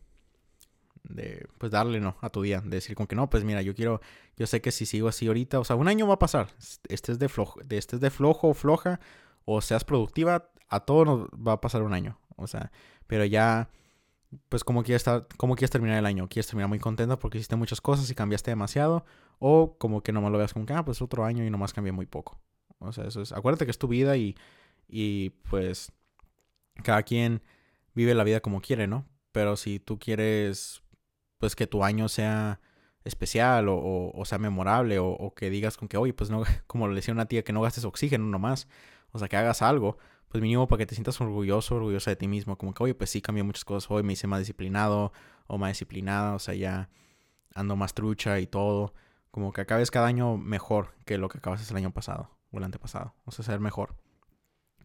de, 1.04 1.46
pues 1.58 1.70
darle, 1.72 2.00
¿no? 2.00 2.16
A 2.20 2.30
tu 2.30 2.42
día. 2.42 2.60
De 2.60 2.70
decir 2.70 2.96
como 2.96 3.06
que 3.06 3.16
no, 3.16 3.28
pues 3.30 3.44
mira, 3.44 3.62
yo 3.62 3.74
quiero, 3.74 4.00
yo 4.36 4.46
sé 4.46 4.60
que 4.60 4.72
si 4.72 4.86
sigo 4.86 5.08
así 5.08 5.26
ahorita, 5.26 5.60
o 5.60 5.64
sea, 5.64 5.76
un 5.76 5.88
año 5.88 6.06
va 6.06 6.14
a 6.14 6.18
pasar. 6.18 6.48
Este 6.88 7.12
es 7.12 7.18
de 7.18 7.28
flojo, 7.28 7.60
este 7.68 7.96
es 7.96 8.00
de 8.00 8.10
flojo 8.10 8.48
o 8.48 8.54
floja, 8.54 9.00
o 9.44 9.60
seas 9.60 9.84
productiva, 9.84 10.50
a 10.68 10.80
todos 10.80 11.06
nos 11.06 11.28
va 11.28 11.52
a 11.52 11.60
pasar 11.60 11.82
un 11.82 11.94
año. 11.94 12.18
O 12.36 12.46
sea, 12.46 12.72
pero 13.06 13.24
ya, 13.24 13.70
pues 14.48 14.64
como 14.64 14.82
quieres, 14.82 15.00
estar, 15.00 15.26
como 15.36 15.54
quieres 15.54 15.70
terminar 15.70 15.98
el 15.98 16.06
año. 16.06 16.28
¿Quieres 16.28 16.46
terminar 16.46 16.68
muy 16.68 16.78
contenta 16.78 17.18
porque 17.18 17.38
hiciste 17.38 17.56
muchas 17.56 17.80
cosas 17.80 18.10
y 18.10 18.14
cambiaste 18.14 18.50
demasiado? 18.50 19.04
O 19.38 19.76
como 19.78 20.02
que 20.02 20.12
nomás 20.12 20.32
lo 20.32 20.38
veas 20.38 20.52
como 20.52 20.66
que, 20.66 20.72
ah, 20.72 20.84
pues 20.84 21.02
otro 21.02 21.24
año 21.24 21.44
y 21.44 21.50
nomás 21.50 21.72
cambié 21.72 21.92
muy 21.92 22.06
poco. 22.06 22.40
O 22.78 22.92
sea, 22.92 23.04
eso 23.06 23.22
es, 23.22 23.32
acuérdate 23.32 23.64
que 23.66 23.70
es 23.70 23.78
tu 23.78 23.88
vida 23.88 24.16
y, 24.16 24.36
y 24.88 25.30
pues 25.48 25.92
cada 26.82 27.02
quien 27.02 27.42
vive 27.94 28.14
la 28.14 28.24
vida 28.24 28.40
como 28.40 28.60
quiere, 28.60 28.86
¿no? 28.86 29.06
Pero 29.32 29.56
si 29.56 29.80
tú 29.80 29.98
quieres, 29.98 30.82
pues 31.38 31.56
que 31.56 31.66
tu 31.66 31.84
año 31.84 32.08
sea 32.08 32.60
especial 33.04 33.68
o, 33.68 34.10
o, 34.14 34.24
sea 34.24 34.38
memorable 34.38 34.98
o, 34.98 35.08
o, 35.08 35.34
que 35.34 35.50
digas 35.50 35.76
con 35.76 35.88
que, 35.88 35.96
oye, 35.96 36.14
pues 36.14 36.30
no, 36.30 36.42
como 36.66 36.88
le 36.88 36.94
decía 36.96 37.12
una 37.14 37.26
tía, 37.26 37.44
que 37.44 37.52
no 37.52 37.60
gastes 37.60 37.84
oxígeno 37.84 38.24
nomás, 38.26 38.68
o 39.12 39.18
sea, 39.18 39.28
que 39.28 39.36
hagas 39.36 39.62
algo, 39.62 39.98
pues 40.28 40.42
mínimo 40.42 40.66
para 40.66 40.78
que 40.78 40.86
te 40.86 40.94
sientas 40.94 41.20
orgulloso, 41.20 41.76
orgullosa 41.76 42.10
de 42.10 42.16
ti 42.16 42.28
mismo, 42.28 42.56
como 42.58 42.74
que, 42.74 42.82
oye, 42.82 42.94
pues 42.94 43.10
sí, 43.10 43.20
cambié 43.20 43.42
muchas 43.44 43.64
cosas 43.64 43.90
hoy, 43.90 44.02
me 44.02 44.14
hice 44.14 44.26
más 44.26 44.40
disciplinado 44.40 45.12
o 45.46 45.58
más 45.58 45.70
disciplinada, 45.70 46.34
o 46.34 46.38
sea, 46.38 46.54
ya 46.54 46.88
ando 47.54 47.76
más 47.76 47.94
trucha 47.94 48.40
y 48.40 48.46
todo, 48.46 48.94
como 49.30 49.52
que 49.52 49.60
acabes 49.60 49.90
cada 49.90 50.06
año 50.06 50.36
mejor 50.36 50.94
que 51.04 51.18
lo 51.18 51.28
que 51.28 51.38
acabas 51.38 51.70
el 51.70 51.76
año 51.76 51.92
pasado 51.92 52.30
o 52.50 52.58
el 52.58 52.64
antepasado, 52.64 53.14
o 53.24 53.30
sea, 53.30 53.44
ser 53.44 53.60
mejor. 53.60 53.96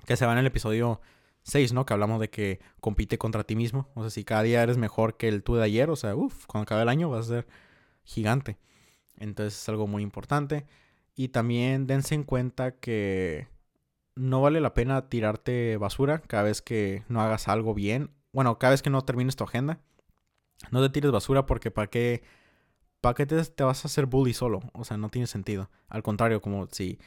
Que 0.06 0.18
se 0.18 0.26
va 0.26 0.34
en 0.34 0.40
el 0.40 0.48
episodio 0.48 1.02
6, 1.50 1.74
¿no? 1.74 1.86
Que 1.86 1.94
hablamos 1.94 2.20
de 2.20 2.30
que 2.30 2.60
compite 2.80 3.18
contra 3.18 3.44
ti 3.44 3.56
mismo. 3.56 3.90
O 3.96 4.02
sea, 4.02 4.10
si 4.10 4.24
cada 4.24 4.44
día 4.44 4.64
eres 4.64 4.78
mejor 4.78 5.18
que 5.18 5.28
el 5.28 5.44
tú 5.44 5.56
de 5.56 5.64
ayer, 5.64 5.90
o 5.90 5.96
sea, 5.96 6.16
uff, 6.16 6.46
cuando 6.46 6.64
acabe 6.64 6.84
el 6.84 6.90
año 6.90 7.10
vas 7.10 7.26
a 7.26 7.30
ser 7.30 7.48
gigante. 8.04 8.58
Entonces 9.18 9.62
es 9.62 9.70
algo 9.70 9.88
muy 9.88 10.04
importante. 10.04 10.66
Y 11.16 11.30
también 11.30 11.88
dense 11.88 12.16
en 12.16 12.24
cuenta 12.24 12.72
que 12.72 13.48
no 14.16 14.42
vale 14.42 14.62
la 14.62 14.74
pena 14.74 15.10
tirarte 15.10 15.78
basura 15.78 16.20
cada 16.20 16.44
vez 16.44 16.62
que 16.62 17.04
no 17.10 17.22
hagas 17.22 17.48
algo 17.48 17.74
bien. 17.74 18.12
Bueno, 18.32 18.60
cada 18.60 18.72
vez 18.72 18.82
que 18.82 18.90
no 18.90 19.02
termines 19.04 19.36
tu 19.36 19.44
agenda. 19.44 19.80
No 20.72 20.82
te 20.82 20.90
tires 20.90 21.12
basura 21.12 21.46
porque 21.46 21.72
para 21.72 21.88
qué, 21.88 22.24
para 23.02 23.16
qué 23.16 23.26
te, 23.26 23.44
te 23.44 23.64
vas 23.64 23.86
a 23.86 23.88
hacer 23.88 24.06
bully 24.06 24.34
solo. 24.34 24.62
O 24.74 24.84
sea, 24.84 24.98
no 24.98 25.10
tiene 25.10 25.28
sentido. 25.28 25.70
Al 25.88 26.04
contrario, 26.04 26.42
como 26.42 26.68
si 26.68 27.00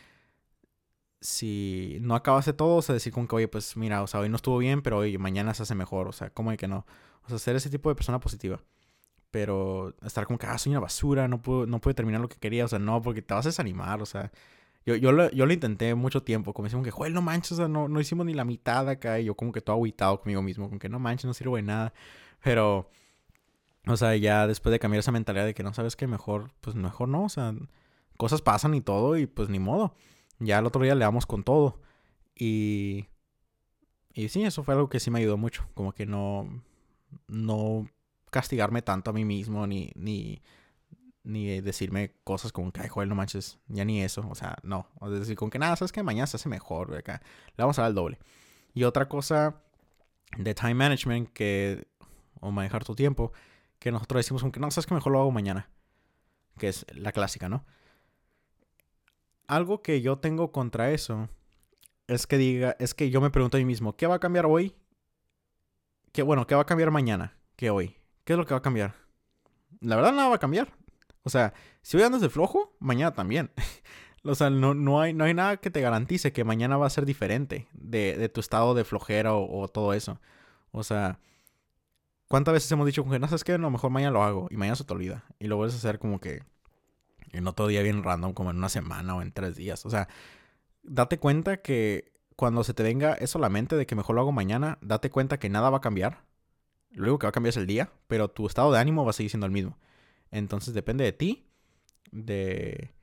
si 1.22 1.98
no 2.00 2.16
acabaste 2.16 2.52
todo, 2.52 2.76
o 2.76 2.82
sea, 2.82 2.94
decir 2.94 3.12
con 3.12 3.28
que, 3.28 3.36
oye, 3.36 3.48
pues 3.48 3.76
mira, 3.76 4.02
o 4.02 4.06
sea, 4.06 4.20
hoy 4.20 4.28
no 4.28 4.36
estuvo 4.36 4.58
bien, 4.58 4.82
pero 4.82 4.98
oye, 4.98 5.16
mañana 5.18 5.54
se 5.54 5.62
hace 5.62 5.74
mejor, 5.74 6.08
o 6.08 6.12
sea, 6.12 6.30
¿cómo 6.30 6.50
hay 6.50 6.56
que 6.56 6.68
no? 6.68 6.84
O 7.24 7.28
sea, 7.28 7.38
ser 7.38 7.56
ese 7.56 7.70
tipo 7.70 7.88
de 7.88 7.94
persona 7.94 8.20
positiva. 8.20 8.60
Pero 9.30 9.94
estar 10.04 10.26
como 10.26 10.38
que, 10.38 10.46
ah, 10.46 10.58
soy 10.58 10.70
una 10.72 10.80
basura, 10.80 11.28
no 11.28 11.40
puedo, 11.40 11.66
no 11.66 11.80
puedo 11.80 11.94
terminar 11.94 12.20
lo 12.20 12.28
que 12.28 12.36
quería, 12.36 12.64
o 12.64 12.68
sea, 12.68 12.78
no, 12.78 13.00
porque 13.02 13.22
te 13.22 13.34
vas 13.34 13.46
a 13.46 13.50
desanimar, 13.50 14.02
o 14.02 14.06
sea. 14.06 14.32
Yo, 14.84 14.96
yo, 14.96 15.12
lo, 15.12 15.30
yo 15.30 15.46
lo 15.46 15.52
intenté 15.52 15.94
mucho 15.94 16.22
tiempo, 16.24 16.52
como 16.52 16.66
decimos 16.66 16.84
que, 16.84 16.90
joder, 16.90 17.12
no 17.12 17.22
manches, 17.22 17.52
o 17.52 17.56
sea, 17.56 17.68
no, 17.68 17.88
no 17.88 18.00
hicimos 18.00 18.26
ni 18.26 18.34
la 18.34 18.44
mitad 18.44 18.88
acá, 18.88 19.20
y 19.20 19.26
yo 19.26 19.36
como 19.36 19.52
que 19.52 19.60
todo 19.60 19.76
aguitado 19.76 20.20
conmigo 20.20 20.42
mismo, 20.42 20.66
como 20.68 20.80
que 20.80 20.88
no 20.88 20.98
manches, 20.98 21.26
no 21.26 21.34
sirve 21.34 21.56
de 21.56 21.62
nada. 21.62 21.94
Pero, 22.42 22.90
o 23.86 23.96
sea, 23.96 24.16
ya 24.16 24.46
después 24.48 24.72
de 24.72 24.80
cambiar 24.80 25.00
esa 25.00 25.12
mentalidad 25.12 25.46
de 25.46 25.54
que 25.54 25.62
no 25.62 25.72
sabes 25.74 25.96
que 25.96 26.06
mejor, 26.08 26.52
pues 26.60 26.76
mejor 26.76 27.08
no, 27.08 27.24
o 27.24 27.28
sea, 27.28 27.54
cosas 28.16 28.42
pasan 28.42 28.74
y 28.74 28.80
todo, 28.80 29.16
y 29.16 29.26
pues 29.26 29.48
ni 29.48 29.60
modo 29.60 29.94
ya 30.46 30.58
el 30.58 30.66
otro 30.66 30.82
día 30.82 30.94
le 30.94 31.04
damos 31.04 31.26
con 31.26 31.42
todo. 31.44 31.80
Y, 32.34 33.06
y 34.12 34.28
sí, 34.28 34.42
eso 34.44 34.62
fue 34.64 34.74
algo 34.74 34.88
que 34.88 35.00
sí 35.00 35.10
me 35.10 35.20
ayudó 35.20 35.36
mucho. 35.36 35.66
Como 35.74 35.92
que 35.92 36.06
no, 36.06 36.62
no 37.28 37.88
castigarme 38.30 38.82
tanto 38.82 39.10
a 39.10 39.12
mí 39.12 39.24
mismo, 39.24 39.66
ni, 39.66 39.92
ni, 39.94 40.42
ni 41.24 41.60
decirme 41.60 42.14
cosas 42.24 42.52
como 42.52 42.72
que, 42.72 42.80
ay, 42.80 42.88
joder, 42.88 43.08
no 43.08 43.14
manches, 43.14 43.58
ya 43.68 43.84
ni 43.84 44.02
eso. 44.02 44.26
O 44.28 44.34
sea, 44.34 44.56
no. 44.62 44.88
O 44.98 45.10
decir, 45.10 45.36
con 45.36 45.50
que 45.50 45.58
nada, 45.58 45.76
sabes 45.76 45.92
que 45.92 46.02
mañana 46.02 46.26
se 46.26 46.36
hace 46.36 46.48
mejor. 46.48 46.94
Acá. 46.94 47.22
Le 47.56 47.62
vamos 47.62 47.78
a 47.78 47.82
dar 47.82 47.90
el 47.90 47.94
doble. 47.94 48.18
Y 48.74 48.84
otra 48.84 49.08
cosa 49.08 49.62
de 50.36 50.54
time 50.54 50.74
management 50.74 51.30
que, 51.32 51.86
o 52.40 52.50
manejar 52.50 52.84
tu 52.84 52.94
tiempo, 52.94 53.32
que 53.78 53.92
nosotros 53.92 54.20
decimos, 54.20 54.42
como 54.42 54.52
que 54.52 54.60
no, 54.60 54.70
sabes 54.70 54.86
que 54.86 54.94
mejor 54.94 55.12
lo 55.12 55.20
hago 55.20 55.30
mañana. 55.30 55.68
Que 56.58 56.68
es 56.68 56.86
la 56.94 57.12
clásica, 57.12 57.48
¿no? 57.48 57.64
Algo 59.46 59.82
que 59.82 60.00
yo 60.00 60.18
tengo 60.18 60.52
contra 60.52 60.90
eso 60.90 61.28
es 62.06 62.26
que 62.26 62.38
diga, 62.38 62.76
es 62.78 62.94
que 62.94 63.10
yo 63.10 63.20
me 63.20 63.30
pregunto 63.30 63.56
a 63.56 63.60
mí 63.60 63.64
mismo, 63.64 63.96
¿qué 63.96 64.06
va 64.06 64.16
a 64.16 64.20
cambiar 64.20 64.46
hoy? 64.46 64.74
¿Qué, 66.12 66.22
bueno, 66.22 66.46
¿qué 66.46 66.54
va 66.54 66.62
a 66.62 66.66
cambiar 66.66 66.90
mañana 66.90 67.36
que 67.56 67.70
hoy? 67.70 67.96
¿Qué 68.24 68.34
es 68.34 68.38
lo 68.38 68.44
que 68.44 68.54
va 68.54 68.58
a 68.58 68.62
cambiar? 68.62 68.94
La 69.80 69.96
verdad 69.96 70.12
nada 70.12 70.28
va 70.28 70.36
a 70.36 70.40
cambiar. 70.40 70.68
O 71.22 71.30
sea, 71.30 71.54
si 71.82 71.96
hoy 71.96 72.02
andas 72.02 72.20
de 72.20 72.28
flojo, 72.28 72.76
mañana 72.78 73.12
también. 73.12 73.50
o 74.24 74.34
sea, 74.34 74.50
no, 74.50 74.74
no, 74.74 75.00
hay, 75.00 75.14
no 75.14 75.24
hay 75.24 75.34
nada 75.34 75.56
que 75.56 75.70
te 75.70 75.80
garantice 75.80 76.32
que 76.32 76.44
mañana 76.44 76.76
va 76.76 76.86
a 76.86 76.90
ser 76.90 77.06
diferente 77.06 77.68
de, 77.72 78.16
de 78.16 78.28
tu 78.28 78.40
estado 78.40 78.74
de 78.74 78.84
flojera 78.84 79.34
o, 79.34 79.68
todo 79.68 79.94
eso. 79.94 80.20
O 80.70 80.84
sea, 80.84 81.18
¿cuántas 82.28 82.54
veces 82.54 82.70
hemos 82.72 82.86
dicho, 82.86 83.08
que 83.08 83.18
no 83.18 83.26
sabes 83.26 83.44
qué? 83.44 83.52
A 83.52 83.58
lo 83.58 83.70
mejor 83.70 83.90
mañana 83.90 84.12
lo 84.12 84.22
hago 84.22 84.48
y 84.50 84.56
mañana 84.56 84.76
se 84.76 84.84
te 84.84 84.92
olvida. 84.92 85.24
Y 85.38 85.46
lo 85.46 85.56
vuelves 85.56 85.74
a 85.74 85.78
hacer 85.78 85.98
como 85.98 86.20
que 86.20 86.42
y 87.32 87.40
no 87.40 87.54
todo 87.54 87.68
día 87.68 87.82
bien 87.82 88.02
random 88.02 88.34
como 88.34 88.50
en 88.50 88.58
una 88.58 88.68
semana 88.68 89.14
o 89.16 89.22
en 89.22 89.32
tres 89.32 89.56
días. 89.56 89.84
O 89.86 89.90
sea, 89.90 90.08
date 90.82 91.18
cuenta 91.18 91.58
que 91.58 92.12
cuando 92.36 92.64
se 92.64 92.74
te 92.74 92.82
venga 92.82 93.14
eso 93.14 93.38
a 93.38 93.40
la 93.40 93.48
mente 93.48 93.76
de 93.76 93.86
que 93.86 93.94
mejor 93.94 94.16
lo 94.16 94.22
hago 94.22 94.32
mañana, 94.32 94.78
date 94.82 95.10
cuenta 95.10 95.38
que 95.38 95.48
nada 95.48 95.70
va 95.70 95.78
a 95.78 95.80
cambiar. 95.80 96.24
Lo 96.90 97.04
único 97.04 97.20
que 97.20 97.26
va 97.26 97.30
a 97.30 97.32
cambiar 97.32 97.50
es 97.50 97.56
el 97.56 97.66
día, 97.66 97.90
pero 98.06 98.28
tu 98.28 98.46
estado 98.46 98.72
de 98.72 98.78
ánimo 98.78 99.04
va 99.04 99.10
a 99.10 99.14
seguir 99.14 99.30
siendo 99.30 99.46
el 99.46 99.52
mismo. 99.52 99.78
Entonces 100.30 100.74
depende 100.74 101.04
de 101.04 101.12
ti, 101.12 101.46
de... 102.10 102.94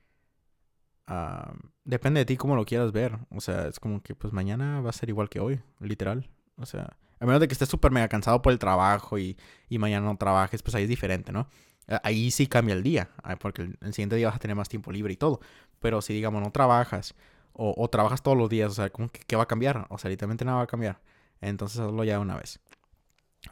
Ah, 1.06 1.54
depende 1.84 2.20
de 2.20 2.24
ti 2.24 2.36
cómo 2.36 2.54
lo 2.54 2.64
quieras 2.64 2.92
ver. 2.92 3.18
O 3.30 3.40
sea, 3.40 3.66
es 3.66 3.80
como 3.80 4.02
que 4.02 4.14
pues 4.14 4.32
mañana 4.32 4.80
va 4.80 4.90
a 4.90 4.92
ser 4.92 5.08
igual 5.08 5.28
que 5.28 5.40
hoy, 5.40 5.60
literal. 5.80 6.30
O 6.56 6.66
sea, 6.66 6.96
a 7.18 7.26
menos 7.26 7.40
de 7.40 7.48
que 7.48 7.52
estés 7.52 7.68
súper 7.68 7.90
mega 7.90 8.08
cansado 8.08 8.42
por 8.42 8.52
el 8.52 8.58
trabajo 8.58 9.18
y, 9.18 9.36
y 9.68 9.78
mañana 9.78 10.06
no 10.06 10.16
trabajes, 10.16 10.62
pues 10.62 10.74
ahí 10.74 10.84
es 10.84 10.88
diferente, 10.88 11.32
¿no? 11.32 11.48
Eh, 11.90 11.98
ahí 12.04 12.30
sí 12.30 12.46
cambia 12.46 12.74
el 12.74 12.82
día, 12.82 13.10
porque 13.40 13.62
el, 13.62 13.92
siguiente 13.92 14.16
día 14.16 14.28
vas 14.28 14.36
a 14.36 14.38
tener 14.38 14.56
más 14.56 14.68
tiempo 14.68 14.92
libre 14.92 15.12
y 15.12 15.16
todo. 15.16 15.40
Pero 15.80 16.00
si, 16.00 16.14
digamos, 16.14 16.40
no 16.40 16.52
trabajas 16.52 17.14
o, 17.52 17.88
trabajas 17.90 18.22
todos 18.22 18.38
los 18.38 18.48
días, 18.48 18.70
o 18.70 18.74
sea, 18.74 18.90
¿qué 19.26 19.36
va 19.36 19.42
a 19.42 19.48
cambiar? 19.48 19.86
O 19.90 19.98
sea, 19.98 20.08
literalmente 20.08 20.44
nada 20.44 20.58
va 20.58 20.62
a 20.64 20.66
cambiar. 20.68 21.00
Entonces 21.40 21.80
hazlo 21.80 22.04
ya 22.04 22.20
una 22.20 22.36
vez. 22.36 22.60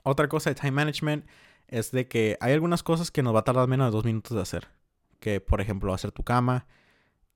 Otra 0.04 0.28
cosa 0.28 0.50
de 0.50 0.54
time 0.54 0.70
management 0.70 1.26
es 1.66 1.90
de 1.90 2.08
que 2.08 2.38
hay 2.40 2.52
algunas 2.52 2.82
cosas 2.82 3.10
que 3.10 3.22
nos 3.22 3.34
va 3.34 3.40
a 3.40 3.44
tardar 3.44 3.68
menos 3.68 3.88
de 3.88 3.90
dos 3.90 4.04
minutos 4.04 4.34
de 4.36 4.42
hacer. 4.42 4.68
Que, 5.20 5.40
por 5.40 5.60
ejemplo, 5.60 5.92
hacer 5.92 6.12
tu 6.12 6.22
cama 6.22 6.66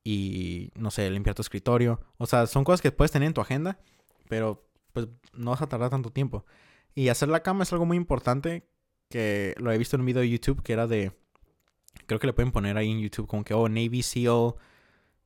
y, 0.05 0.71
no 0.77 0.91
sé, 0.91 1.11
limpiar 1.11 1.35
tu 1.35 1.43
escritorio. 1.43 2.01
O 2.17 2.27
sea, 2.27 2.47
son 2.47 2.65
cosas 2.65 2.81
que 2.81 2.93
puedes 2.93 3.11
tener 3.11 3.27
en 3.27 3.35
tu 3.35 3.41
agenda, 3.41 3.81
pero 4.29 4.65
pues 4.93 5.09
no 5.35 5.51
vas 5.51 5.63
a 5.63 5.67
tardar 5.67 5.91
tanto 5.91 6.11
tiempo. 6.11 6.47
Y 6.95 7.09
hacer 7.09 7.29
la 7.29 7.43
cama 7.43 7.65
es 7.65 7.73
algo 7.73 7.87
muy 7.87 7.97
importante 7.97 8.69
que 9.13 9.55
lo 9.59 9.71
he 9.71 9.77
visto 9.77 9.95
en 9.95 10.01
un 10.01 10.07
video 10.07 10.23
de 10.23 10.31
YouTube 10.31 10.63
que 10.63 10.73
era 10.73 10.87
de, 10.87 11.13
creo 12.07 12.19
que 12.19 12.27
le 12.27 12.33
pueden 12.33 12.51
poner 12.51 12.79
ahí 12.79 12.91
en 12.91 12.99
YouTube 12.99 13.27
como 13.27 13.45
que, 13.45 13.53
oh, 13.53 13.69
Navy 13.69 14.03
SEAL 14.03 14.55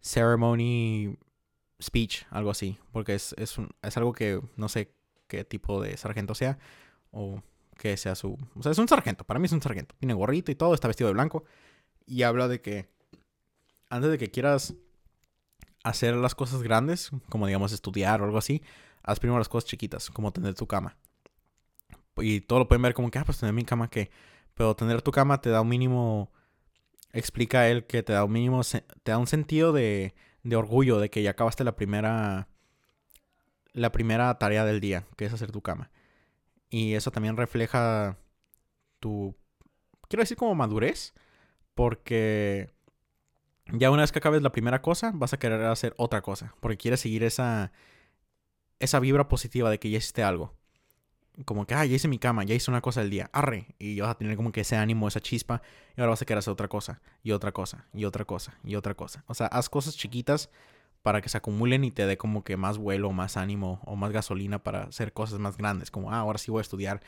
Ceremony 0.01 1.17
Speech, 1.81 2.27
algo 2.31 2.51
así, 2.51 2.79
porque 2.91 3.15
es, 3.15 3.33
es, 3.39 3.57
es 3.83 3.97
algo 3.97 4.13
que 4.13 4.41
no 4.57 4.69
sé 4.69 4.93
qué 5.29 5.45
tipo 5.45 5.81
de 5.81 5.97
sargento 5.97 6.35
sea, 6.35 6.59
o 7.13 7.43
que 7.79 7.97
sea 7.97 8.17
su... 8.17 8.37
O 8.57 8.63
sea, 8.63 8.73
es 8.73 8.79
un 8.79 8.89
sargento, 8.89 9.25
para 9.25 9.39
mí 9.39 9.47
es 9.47 9.53
un 9.53 9.63
sargento, 9.63 9.95
tiene 9.99 10.15
gorrito 10.15 10.51
y 10.51 10.57
todo, 10.57 10.75
está 10.75 10.89
vestido 10.89 11.07
de 11.07 11.15
blanco, 11.15 11.45
y 12.07 12.23
habla 12.23 12.49
de 12.49 12.61
que 12.61 12.89
antes 13.89 14.11
de 14.11 14.19
que 14.19 14.33
quieras 14.33 14.75
hacer 15.85 16.17
las 16.17 16.35
cosas 16.35 16.63
grandes, 16.63 17.11
como 17.29 17.47
digamos 17.47 17.71
estudiar 17.71 18.21
o 18.21 18.25
algo 18.25 18.39
así, 18.39 18.63
haz 19.05 19.21
primero 19.21 19.39
las 19.39 19.49
cosas 19.49 19.71
chiquitas, 19.71 20.11
como 20.11 20.33
tener 20.33 20.55
tu 20.55 20.67
cama 20.67 20.97
y 22.19 22.41
todo 22.41 22.61
lo 22.61 22.69
pueden 22.69 22.83
ver 22.83 22.95
como 22.95 23.11
que, 23.11 23.19
ah, 23.19 23.25
pues 23.25 23.39
tener 23.39 23.55
mi 23.55 23.65
cama 23.65 23.89
que. 23.89 24.11
Pero 24.55 24.75
tener 24.75 25.03
tu 25.03 25.11
cama 25.13 25.41
te 25.41 25.51
da 25.51 25.61
un 25.61 25.69
mínimo. 25.69 26.33
Explica 27.13 27.69
él 27.69 27.87
que 27.87 28.03
te 28.03 28.13
da 28.13 28.25
un 28.25 28.33
mínimo. 28.33 28.63
Te 28.65 29.13
da 29.13 29.19
un 29.19 29.27
sentido 29.27 29.73
de, 29.73 30.15
de 30.43 30.57
orgullo 30.57 30.99
de 30.99 31.11
que 31.11 31.23
ya 31.23 31.31
acabaste 31.31 31.65
la 31.65 31.77
primera. 31.77 32.49
La 33.73 33.93
primera 33.93 34.39
tarea 34.39 34.65
del 34.65 34.81
día, 34.81 35.05
que 35.17 35.27
es 35.27 35.33
hacer 35.33 35.53
tu 35.53 35.61
cama. 35.61 35.91
Y 36.71 36.95
eso 36.95 37.11
también 37.11 37.37
refleja 37.37 38.19
tu. 39.01 39.37
Quiero 40.09 40.23
decir 40.23 40.37
como 40.37 40.55
madurez. 40.55 41.15
Porque. 41.75 42.71
Ya 43.73 43.91
una 43.91 44.03
vez 44.03 44.13
que 44.13 44.21
acabes 44.21 44.43
la 44.43 44.53
primera 44.53 44.81
cosa, 44.81 45.11
vas 45.15 45.33
a 45.33 45.39
querer 45.39 45.65
hacer 45.65 45.95
otra 45.99 46.23
cosa. 46.23 46.55
Porque 46.61 46.79
quieres 46.79 47.01
seguir 47.01 47.25
esa. 47.25 47.73
Esa 48.79 49.01
vibra 49.01 49.29
positiva 49.29 49.71
de 49.71 49.79
que 49.79 49.91
ya 49.91 49.99
hiciste 49.99 50.23
algo 50.23 50.55
como 51.45 51.67
que, 51.67 51.75
ah, 51.75 51.85
ya 51.85 51.95
hice 51.95 52.09
mi 52.09 52.19
cama, 52.19 52.45
ya 52.45 52.55
hice 52.55 52.71
una 52.71 52.81
cosa 52.81 53.01
del 53.01 53.11
día, 53.11 53.29
arre. 53.33 53.75
Y 53.79 54.01
vas 54.01 54.11
a 54.11 54.15
tener 54.15 54.37
como 54.37 54.53
que 54.53 54.63
ese 54.63 54.77
ánimo, 54.77 55.07
esa 55.09 55.21
chispa. 55.21 55.63
Y 55.97 56.01
ahora 56.01 56.11
vas 56.11 56.23
a 56.23 56.25
querer 56.25 56.39
hacer 56.39 56.53
otra 56.53 56.69
cosa, 56.69 57.01
y 57.23 57.33
otra 57.33 57.53
cosa, 57.53 57.87
y 57.93 58.05
otra 58.05 58.25
cosa, 58.25 58.59
y 58.65 58.77
otra 58.77 58.95
cosa. 58.95 59.25
O 59.27 59.35
sea, 59.35 59.47
haz 59.49 59.69
cosas 59.69 59.97
chiquitas 59.97 60.51
para 61.03 61.21
que 61.21 61.29
se 61.29 61.39
acumulen 61.39 61.85
y 61.85 61.91
te 61.91 62.07
dé 62.07 62.17
como 62.17 62.43
que 62.43 62.57
más 62.57 62.79
vuelo, 62.79 63.13
más 63.13 63.37
ánimo 63.37 63.81
o 63.85 63.97
más 63.97 64.11
gasolina 64.13 64.63
para 64.63 64.85
hacer 64.85 65.13
cosas 65.13 65.39
más 65.39 65.57
grandes. 65.57 65.91
Como, 65.91 66.11
ah, 66.11 66.19
ahora 66.19 66.39
sí 66.39 66.51
voy 66.51 66.61
a 66.61 66.63
estudiar 66.63 67.03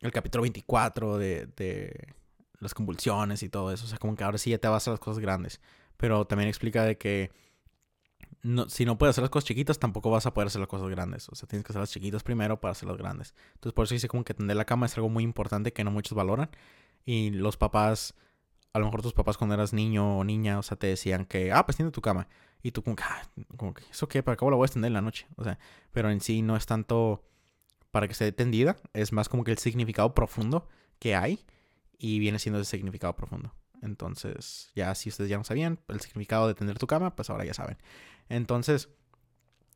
el 0.00 0.10
capítulo 0.12 0.42
24 0.42 1.18
de, 1.18 1.46
de 1.56 2.14
las 2.60 2.74
convulsiones 2.74 3.42
y 3.42 3.48
todo 3.48 3.72
eso. 3.72 3.84
O 3.84 3.88
sea, 3.88 3.98
como 3.98 4.16
que 4.16 4.24
ahora 4.24 4.38
sí 4.38 4.50
ya 4.50 4.58
te 4.58 4.68
vas 4.68 4.86
a 4.88 4.90
las 4.90 5.00
cosas 5.00 5.20
grandes. 5.20 5.60
Pero 5.96 6.26
también 6.26 6.48
explica 6.48 6.84
de 6.84 6.98
que 6.98 7.30
no, 8.42 8.68
si 8.68 8.84
no 8.84 8.98
puedes 8.98 9.14
hacer 9.14 9.22
las 9.22 9.30
cosas 9.30 9.46
chiquitas, 9.48 9.78
tampoco 9.78 10.10
vas 10.10 10.26
a 10.26 10.34
poder 10.34 10.48
hacer 10.48 10.60
las 10.60 10.68
cosas 10.68 10.88
grandes. 10.88 11.28
O 11.28 11.34
sea, 11.34 11.48
tienes 11.48 11.64
que 11.64 11.72
hacer 11.72 11.80
las 11.80 11.90
chiquitas 11.90 12.22
primero 12.22 12.60
para 12.60 12.72
hacer 12.72 12.88
las 12.88 12.96
grandes. 12.96 13.34
Entonces, 13.54 13.72
por 13.72 13.84
eso 13.84 13.94
dice 13.94 14.08
como 14.08 14.24
que 14.24 14.34
tender 14.34 14.56
la 14.56 14.64
cama 14.64 14.86
es 14.86 14.96
algo 14.96 15.08
muy 15.08 15.24
importante 15.24 15.72
que 15.72 15.84
no 15.84 15.90
muchos 15.90 16.14
valoran. 16.14 16.50
Y 17.04 17.30
los 17.30 17.56
papás, 17.56 18.14
a 18.72 18.78
lo 18.78 18.84
mejor 18.84 19.02
tus 19.02 19.12
papás 19.12 19.36
cuando 19.36 19.54
eras 19.54 19.72
niño 19.72 20.18
o 20.18 20.24
niña, 20.24 20.58
o 20.58 20.62
sea, 20.62 20.78
te 20.78 20.86
decían 20.86 21.24
que, 21.24 21.52
ah, 21.52 21.66
pues 21.66 21.76
tiende 21.76 21.92
tu 21.92 22.00
cama. 22.00 22.28
Y 22.62 22.72
tú 22.72 22.82
como 22.82 22.96
que, 22.96 23.04
ah, 23.04 23.22
como 23.56 23.74
que, 23.74 23.84
¿eso 23.90 24.08
qué? 24.08 24.22
¿Para 24.22 24.36
cómo 24.36 24.50
la 24.50 24.56
voy 24.56 24.64
a 24.64 24.66
extender 24.66 24.88
en 24.88 24.94
la 24.94 25.02
noche? 25.02 25.26
O 25.36 25.44
sea, 25.44 25.58
pero 25.92 26.10
en 26.10 26.20
sí 26.20 26.42
no 26.42 26.56
es 26.56 26.66
tanto 26.66 27.24
para 27.90 28.06
que 28.06 28.12
esté 28.12 28.30
tendida, 28.32 28.76
es 28.92 29.12
más 29.12 29.28
como 29.28 29.44
que 29.44 29.50
el 29.50 29.58
significado 29.58 30.14
profundo 30.14 30.68
que 30.98 31.14
hay 31.14 31.44
y 31.98 32.18
viene 32.18 32.38
siendo 32.38 32.60
ese 32.60 32.70
significado 32.70 33.16
profundo. 33.16 33.54
Entonces, 33.82 34.70
ya 34.74 34.94
si 34.94 35.08
ustedes 35.08 35.30
ya 35.30 35.38
no 35.38 35.44
sabían 35.44 35.78
el 35.88 36.00
significado 36.00 36.48
de 36.48 36.54
tender 36.54 36.78
tu 36.78 36.86
cama, 36.86 37.14
pues 37.14 37.30
ahora 37.30 37.44
ya 37.44 37.54
saben. 37.54 37.78
Entonces, 38.28 38.88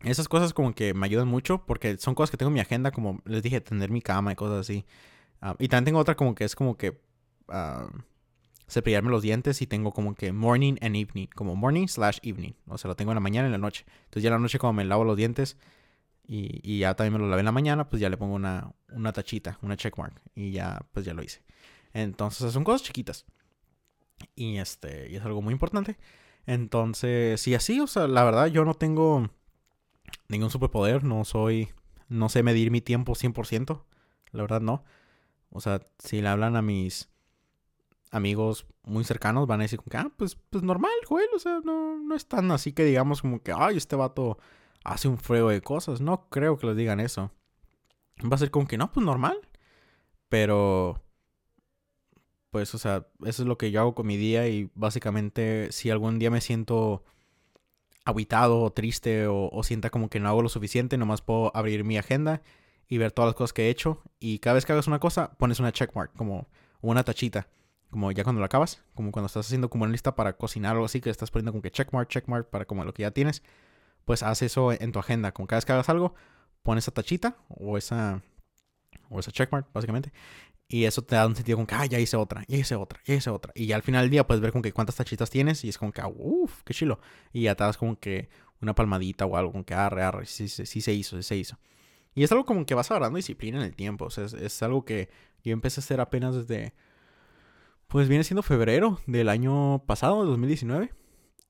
esas 0.05 0.29
cosas 0.29 0.53
como 0.53 0.75
que 0.75 0.95
me 0.95 1.07
ayudan 1.07 1.29
mucho 1.29 1.65
porque 1.65 1.97
son 1.99 2.15
cosas 2.15 2.31
que 2.31 2.37
tengo 2.37 2.49
en 2.49 2.55
mi 2.55 2.61
agenda, 2.61 2.91
como 2.91 3.21
les 3.25 3.43
dije, 3.43 3.61
tender 3.61 3.91
mi 3.91 4.03
cama 4.03 4.33
y 4.33 4.35
cosas 4.35 4.61
así. 4.61 4.85
Ah, 5.41 5.57
y 5.59 5.69
también 5.69 5.87
tengo 5.87 5.99
otra 5.99 6.17
como 6.17 6.35
que 6.35 6.45
es 6.45 6.55
como 6.55 6.77
que 6.77 7.01
uh, 7.49 7.89
cepillarme 8.69 9.11
los 9.11 9.23
dientes 9.23 9.63
y 9.63 9.67
tengo 9.67 9.93
como 9.93 10.15
que 10.15 10.33
morning 10.33 10.75
and 10.81 10.97
evening, 10.97 11.27
como 11.35 11.55
morning 11.57 11.87
slash 11.87 12.19
evening. 12.23 12.53
O 12.67 12.79
sea, 12.79 12.89
lo 12.89 12.97
tengo 12.97 13.13
en 13.13 13.17
la 13.17 13.21
mañana 13.21 13.47
y 13.47 13.49
en 13.49 13.53
la 13.53 13.59
noche. 13.59 13.85
Entonces 14.05 14.23
ya 14.23 14.29
en 14.29 14.35
la 14.35 14.39
noche 14.39 14.59
como 14.59 14.73
me 14.73 14.85
lavo 14.85 15.05
los 15.05 15.17
dientes 15.17 15.57
y, 16.27 16.61
y 16.63 16.81
ya 16.81 16.95
también 16.95 17.15
me 17.15 17.19
lo 17.19 17.29
lavé 17.29 17.41
en 17.41 17.47
la 17.47 17.53
mañana, 17.53 17.89
pues 17.89 18.01
ya 18.01 18.09
le 18.09 18.17
pongo 18.17 18.35
una, 18.35 18.73
una 18.91 19.13
tachita, 19.13 19.59
una 19.63 19.77
checkmark 19.77 20.21
y 20.35 20.53
ya 20.53 20.81
pues 20.93 21.05
ya 21.05 21.15
lo 21.15 21.23
hice. 21.23 21.43
Entonces 21.93 22.53
son 22.53 22.65
cosas 22.65 22.83
chiquitas. 22.83 23.27
Y 24.35 24.59
este, 24.59 25.11
y 25.11 25.17
es 25.17 25.25
algo 25.25 25.43
muy 25.43 25.53
importante. 25.53 25.99
Entonces, 26.47 27.47
y 27.47 27.55
así, 27.55 27.81
o 27.81 27.87
sea, 27.87 28.09
la 28.09 28.25
verdad 28.25 28.47
yo 28.47 28.65
no 28.65 28.75
tengo 28.75 29.31
ningún 30.29 30.51
superpoder, 30.51 31.05
no 31.05 31.25
soy, 31.25 31.71
no 32.09 32.29
sé 32.29 32.43
medir 32.43 32.71
mi 32.71 32.81
tiempo 32.81 33.15
100%, 33.15 33.85
la 34.33 34.43
verdad 34.43 34.61
no. 34.61 34.85
O 35.51 35.61
sea, 35.61 35.87
si 35.99 36.21
le 36.23 36.29
hablan 36.29 36.57
a 36.57 36.63
mis 36.63 37.11
amigos 38.11 38.67
muy 38.83 39.05
cercanos, 39.05 39.47
van 39.47 39.61
a 39.61 39.65
decir 39.65 39.79
como 39.79 39.91
que, 39.91 39.97
ah, 39.99 40.11
pues, 40.17 40.37
pues 40.51 40.63
normal, 40.65 40.93
Joel, 41.07 41.29
o 41.35 41.39
sea, 41.39 41.61
no, 41.65 41.99
no 41.99 42.15
es 42.15 42.27
tan 42.27 42.51
así 42.51 42.73
que 42.73 42.85
digamos 42.85 43.23
como 43.23 43.43
que, 43.43 43.53
ay, 43.57 43.77
este 43.77 43.97
vato 43.97 44.39
hace 44.85 45.09
un 45.09 45.19
frego 45.19 45.51
de 45.51 45.61
cosas. 45.61 46.01
No 46.01 46.29
creo 46.29 46.59
que 46.59 46.67
les 46.67 46.77
digan 46.77 47.01
eso. 47.01 47.31
Va 48.25 48.37
a 48.37 48.39
ser 48.39 48.51
como 48.51 48.67
que, 48.67 48.79
no, 48.79 48.91
pues 48.93 49.05
normal. 49.05 49.39
Pero 50.29 51.03
pues, 52.53 52.75
o 52.75 52.79
sea, 52.79 53.07
eso 53.25 53.43
es 53.43 53.49
lo 53.49 53.57
que 53.59 53.71
yo 53.71 53.81
hago 53.81 53.95
con 53.95 54.07
mi 54.07 54.19
día 54.19 54.47
y 54.47 54.71
básicamente 54.75 55.73
si 55.73 55.91
algún 55.91 56.19
día 56.19 56.31
me 56.31 56.43
siento 56.43 57.03
aguitado 58.05 58.61
o 58.61 58.73
triste 58.73 59.27
o, 59.27 59.63
sienta 59.65 59.89
como 59.91 60.11
que 60.11 60.21
no 60.21 60.29
hago 60.29 60.43
lo 60.43 60.51
suficiente, 60.51 60.99
nomás 60.99 61.23
puedo 61.23 61.51
abrir 61.57 61.83
mi 61.83 61.97
agenda 61.97 62.43
y 62.89 62.99
ver 62.99 63.11
todas 63.13 63.31
las 63.31 63.37
cosas 63.37 63.55
que 63.55 63.67
he 63.67 63.71
hecho 63.71 64.03
y 64.21 64.39
cada 64.41 64.55
vez 64.55 64.67
que 64.67 64.73
hagas 64.73 64.87
una 64.87 64.99
cosa 65.01 65.33
pones 65.39 65.61
una 65.61 65.73
checkmark, 65.73 66.13
como 66.15 66.47
una 66.83 67.05
tachita, 67.05 67.49
como 67.91 68.13
ya 68.13 68.23
cuando 68.23 68.41
lo 68.41 68.45
acabas, 68.47 68.85
como 68.95 69.13
cuando 69.13 69.29
estás 69.29 69.47
haciendo 69.47 69.71
como 69.71 69.85
una 69.85 69.93
lista 69.93 70.15
para 70.15 70.37
cocinar 70.37 70.73
o 70.73 70.77
algo 70.77 70.87
así, 70.87 71.01
que 71.01 71.09
estás 71.09 71.31
poniendo 71.31 71.53
como 71.53 71.63
que 71.63 71.71
checkmark, 71.71 72.09
checkmark 72.11 72.51
para 72.51 72.67
como 72.67 72.85
lo 72.85 72.93
que 72.93 73.03
ya 73.03 73.13
tienes, 73.13 73.43
pues 74.05 74.23
haz 74.23 74.43
eso 74.43 74.73
en 74.73 74.93
tu 74.93 74.99
agenda, 74.99 75.33
como 75.33 75.47
cada 75.47 75.59
vez 75.59 75.65
que 75.65 75.73
hagas 75.73 75.89
algo, 75.89 76.15
pones 76.63 76.85
esa 76.85 76.93
tachita 76.93 77.37
o 77.49 77.79
esa 77.79 78.23
o 79.09 79.21
esa 79.21 79.33
checkmark, 79.33 79.73
básicamente. 79.73 80.13
Y 80.73 80.87
eso 80.87 81.03
te 81.03 81.17
da 81.17 81.27
un 81.27 81.37
sentido 81.37 81.59
como 81.59 81.67
que, 81.67 81.75
ah, 81.75 81.85
ya 81.85 82.01
hice 82.01 82.17
otra, 82.17 82.45
ya 82.49 82.57
hice 82.57 82.75
otra, 82.77 82.99
ya 83.05 83.15
hice 83.15 83.29
otra. 83.29 83.53
Y 83.55 83.67
ya 83.67 83.77
al 83.77 83.83
final 83.83 84.05
del 84.05 84.11
día 84.11 84.27
puedes 84.27 84.41
ver 84.41 84.53
como 84.53 84.63
que 84.63 84.73
cuántas 84.73 84.97
tachitas 84.97 85.29
tienes 85.29 85.63
y 85.65 85.69
es 85.69 85.77
como 85.77 85.93
que, 85.93 86.01
uff, 86.03 86.63
qué 86.65 86.73
chilo. 86.73 86.99
Y 87.31 87.43
ya 87.43 87.55
te 87.55 87.63
das 87.63 87.77
como 87.77 88.01
que 88.01 88.31
una 88.63 88.75
palmadita 88.75 89.27
o 89.27 89.37
algo, 89.37 89.53
como 89.53 89.67
que 89.67 89.75
arre, 89.75 90.03
arre, 90.03 90.25
sí, 90.25 90.49
sí, 90.49 90.65
sí 90.65 90.81
se 90.81 90.95
hizo, 90.95 91.19
sí 91.19 91.25
se 91.25 91.37
hizo. 91.37 91.59
Y 92.15 92.23
es 92.23 92.33
algo 92.33 92.47
como 92.47 92.65
que 92.65 92.75
vas 92.75 92.91
agarrando 92.91 93.19
disciplina 93.19 93.59
en 93.59 93.65
el 93.65 93.77
tiempo. 93.77 94.07
O 94.07 94.11
sea, 94.11 94.25
es, 94.25 94.33
es, 94.33 94.63
algo 94.63 94.87
que 94.87 95.11
yo 95.45 95.53
empecé 95.53 95.81
a 95.81 95.85
hacer 95.85 96.01
apenas 96.01 96.35
desde, 96.35 96.73
pues 97.87 98.09
viene 98.09 98.25
siendo 98.25 98.43
febrero 98.43 98.99
del 99.07 99.29
año 99.29 99.85
pasado, 99.87 100.25
2019. 100.25 100.91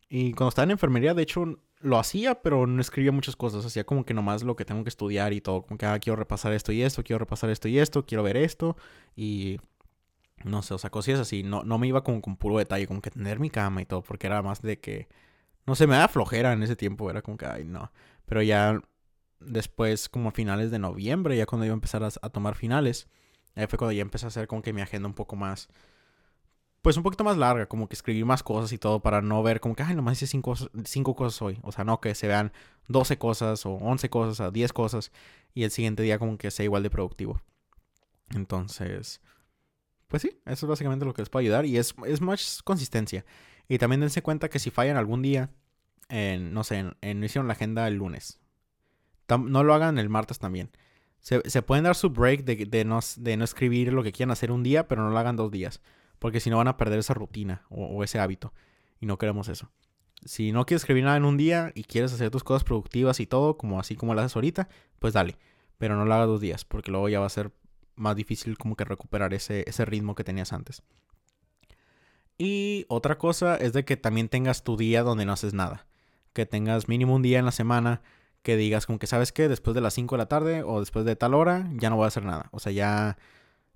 Y 0.09 0.33
cuando 0.33 0.49
estaba 0.49 0.65
en 0.65 0.73
enfermería, 0.73 1.15
de 1.15 1.23
hecho, 1.23 1.61
lo 1.83 1.99
hacía, 1.99 2.42
pero 2.42 2.66
no 2.66 2.81
escribía 2.81 3.12
muchas 3.12 3.37
cosas. 3.37 3.64
Hacía 3.64 3.85
como 3.85 4.05
que 4.05 4.14
nomás 4.14 4.42
lo 4.42 4.57
que 4.57 4.64
tengo 4.64 4.83
que 4.85 4.88
estudiar 4.88 5.33
y 5.33 5.40
todo. 5.40 5.62
Como 5.62 5.79
que, 5.79 5.87
ah, 5.87 5.99
quiero 5.99 6.16
repasar 6.16 6.53
esto 6.53 6.73
y 6.73 6.83
esto, 6.83 7.03
quiero 7.03 7.18
repasar 7.18 7.51
esto 7.51 7.68
y 7.68 7.79
esto, 7.79 8.07
quiero 8.07 8.23
ver 8.23 8.37
esto. 8.37 8.77
Y 9.16 9.59
no 10.45 10.62
sé, 10.62 10.75
o 10.75 10.79
sea, 10.79 10.90
cosas 10.90 11.21
así. 11.21 11.42
No, 11.42 11.64
no 11.64 11.79
me 11.79 11.88
iba 11.88 12.05
como 12.05 12.21
con 12.23 12.37
puro 12.37 12.59
detalle, 12.59 12.87
como 12.87 13.03
que 13.03 13.11
tener 13.11 13.40
mi 13.40 13.51
cama 13.51 13.83
y 13.83 13.87
todo, 13.87 14.03
porque 14.03 14.27
era 14.27 14.42
más 14.42 14.62
de 14.62 14.81
que, 14.81 15.09
no 15.66 15.75
sé, 15.75 15.87
me 15.87 15.97
da 15.97 16.09
flojera 16.09 16.53
en 16.53 16.62
ese 16.62 16.77
tiempo. 16.77 17.11
Era 17.11 17.23
como 17.23 17.37
que, 17.37 17.47
ay, 17.47 17.64
no. 17.64 17.92
Pero 18.27 18.42
ya 18.42 18.81
después, 19.40 20.09
como 20.09 20.31
a 20.31 20.33
finales 20.33 20.71
de 20.71 20.79
noviembre, 20.79 21.37
ya 21.37 21.47
cuando 21.47 21.66
iba 21.66 21.75
a 21.75 21.77
empezar 21.77 22.05
a, 22.05 22.09
a 22.23 22.31
tomar 22.31 22.55
finales, 22.55 23.09
ahí 23.55 23.66
fue 23.66 23.79
cuando 23.79 23.92
ya 23.92 24.03
empecé 24.03 24.27
a 24.27 24.29
hacer 24.29 24.47
como 24.49 24.62
que 24.62 24.73
mi 24.73 24.83
agenda 24.83 25.09
un 25.09 25.14
poco 25.14 25.37
más 25.37 25.68
pues 26.83 26.97
un 26.97 27.05
poquito 27.05 27.23
más 27.23 27.37
larga, 27.37 27.66
como 27.66 27.88
que 27.88 27.95
escribir 27.95 28.25
más 28.25 28.42
cosas 28.42 28.73
y 28.73 28.79
todo 28.79 29.01
para 29.01 29.23
no 29.23 29.40
ver 29.42 29.61
como 29.61 29.77
que, 29.77 29.85
ay, 29.85 29.95
nomás 29.95 30.18
hice 30.18 30.27
cinco, 30.27 30.55
cinco 30.85 31.14
cosas 31.14 31.40
hoy. 31.40 31.59
O 31.62 31.71
sea, 31.71 31.85
no 31.85 32.01
que 32.01 32.14
se 32.16 32.27
vean 32.27 32.53
12 32.88 33.18
cosas 33.18 33.64
o 33.64 33.75
11 33.75 34.11
cosas 34.11 34.40
o 34.40 34.51
10 34.51 34.73
cosas 34.73 35.12
y 35.55 35.62
el 35.62 35.71
siguiente 35.71 36.03
día 36.03 36.18
como 36.18 36.37
que 36.37 36.51
sea 36.51 36.64
igual 36.64 36.83
de 36.83 36.90
productivo. 36.90 37.40
Entonces, 38.35 39.21
pues 40.09 40.23
sí, 40.23 40.40
eso 40.45 40.66
es 40.66 40.71
básicamente 40.71 41.05
lo 41.05 41.14
que 41.14 41.23
les 41.23 41.31
puede 41.31 41.45
ayudar 41.45 41.66
y 41.66 41.79
es, 41.79 41.95
es 42.05 42.21
más 42.21 42.62
consistencia. 42.64 43.25
Y 43.68 43.79
también 43.79 44.01
dense 44.01 44.23
cuenta 44.23 44.51
que 44.51 44.59
si 44.59 44.71
fallan 44.71 44.97
algún 44.97 45.23
día, 45.23 45.51
en, 46.09 46.53
no 46.53 46.64
sé, 46.64 46.85
en, 47.01 47.21
no 47.21 47.25
hicieron 47.25 47.47
la 47.47 47.55
agenda 47.55 47.87
el 47.87 47.95
lunes, 47.95 48.40
no 49.29 49.62
lo 49.62 49.73
hagan 49.73 49.99
el 49.99 50.09
martes 50.09 50.40
también. 50.40 50.71
Se, 51.21 51.49
se 51.49 51.62
pueden 51.62 51.85
dar 51.85 51.95
su 51.95 52.11
break 52.11 52.45
de, 52.45 52.66
de, 52.66 52.85
no, 52.85 52.99
de 53.16 53.37
no 53.37 53.45
escribir 53.45 53.92
lo 53.92 54.03
que 54.03 54.11
quieran 54.11 54.33
hacer 54.33 54.51
un 54.51 54.64
día, 54.64 54.88
pero 54.88 55.03
no 55.03 55.11
lo 55.11 55.18
hagan 55.18 55.37
dos 55.37 55.53
días. 55.53 55.81
Porque 56.23 56.39
si 56.39 56.51
no 56.51 56.59
van 56.59 56.69
a 56.69 56.77
perder 56.77 57.01
esa 57.01 57.15
rutina 57.15 57.67
o, 57.69 58.05
ese 58.05 58.21
hábito. 58.21 58.53
Y 59.01 59.07
no 59.07 59.19
queremos 59.19 59.49
eso. 59.49 59.73
Si 60.25 60.53
no 60.53 60.65
quieres 60.65 60.83
escribir 60.83 61.03
nada 61.03 61.17
en 61.17 61.25
un 61.25 61.37
día 61.37 61.73
y 61.75 61.83
quieres 61.83 62.13
hacer 62.13 62.31
tus 62.31 62.45
cosas 62.45 62.63
productivas 62.63 63.19
y 63.19 63.27
todo, 63.27 63.59
como 63.59 63.81
así 63.81 63.97
como 63.97 64.15
lo 64.15 64.21
haces 64.21 64.37
ahorita, 64.37 64.69
pues 65.01 65.15
dale. 65.15 65.37
Pero 65.79 65.97
no 65.97 66.05
lo 66.05 66.15
hagas 66.15 66.29
dos 66.29 66.41
días, 66.41 66.65
porque 66.65 66.93
luego 66.93 67.09
ya 67.09 67.19
va 67.19 67.27
a 67.27 67.29
ser 67.29 67.51
más 67.97 68.15
difícil 68.15 68.57
como 68.57 68.77
que 68.77 68.85
recuperar 68.85 69.35
ese, 69.35 69.65
ese 69.67 69.85
ritmo 69.85 70.15
que 70.15 70.23
tenías 70.23 70.53
antes. 70.53 70.85
Y 72.39 72.87
otra 72.89 73.19
cosa 73.19 73.57
es 73.57 73.73
de 73.73 73.85
que 73.85 73.97
también 73.97 74.29
tengas 74.29 74.63
tu 74.63 74.77
día 74.77 75.03
donde 75.03 75.25
no 75.25 75.33
haces 75.33 75.55
nada. 75.55 75.89
Que 76.35 76.47
tengas 76.47 76.87
mínimo 76.87 77.17
un 77.17 77.23
día 77.23 77.41
en 77.41 77.47
la 77.47 77.51
semana 77.51 78.01
que 78.43 78.57
digas 78.57 78.87
como 78.87 79.01
que 79.01 79.09
sabes 79.09 79.33
que 79.33 79.49
después 79.49 79.75
de 79.75 79.81
las 79.81 79.95
5 79.95 80.15
de 80.15 80.19
la 80.19 80.29
tarde 80.29 80.63
o 80.63 80.79
después 80.79 81.05
de 81.05 81.17
tal 81.17 81.35
hora 81.35 81.69
ya 81.73 81.91
no 81.91 81.97
voy 81.97 82.05
a 82.05 82.09
hacer 82.09 82.25
nada. 82.25 82.49
O 82.53 82.61
sea, 82.61 82.71
ya 82.71 83.19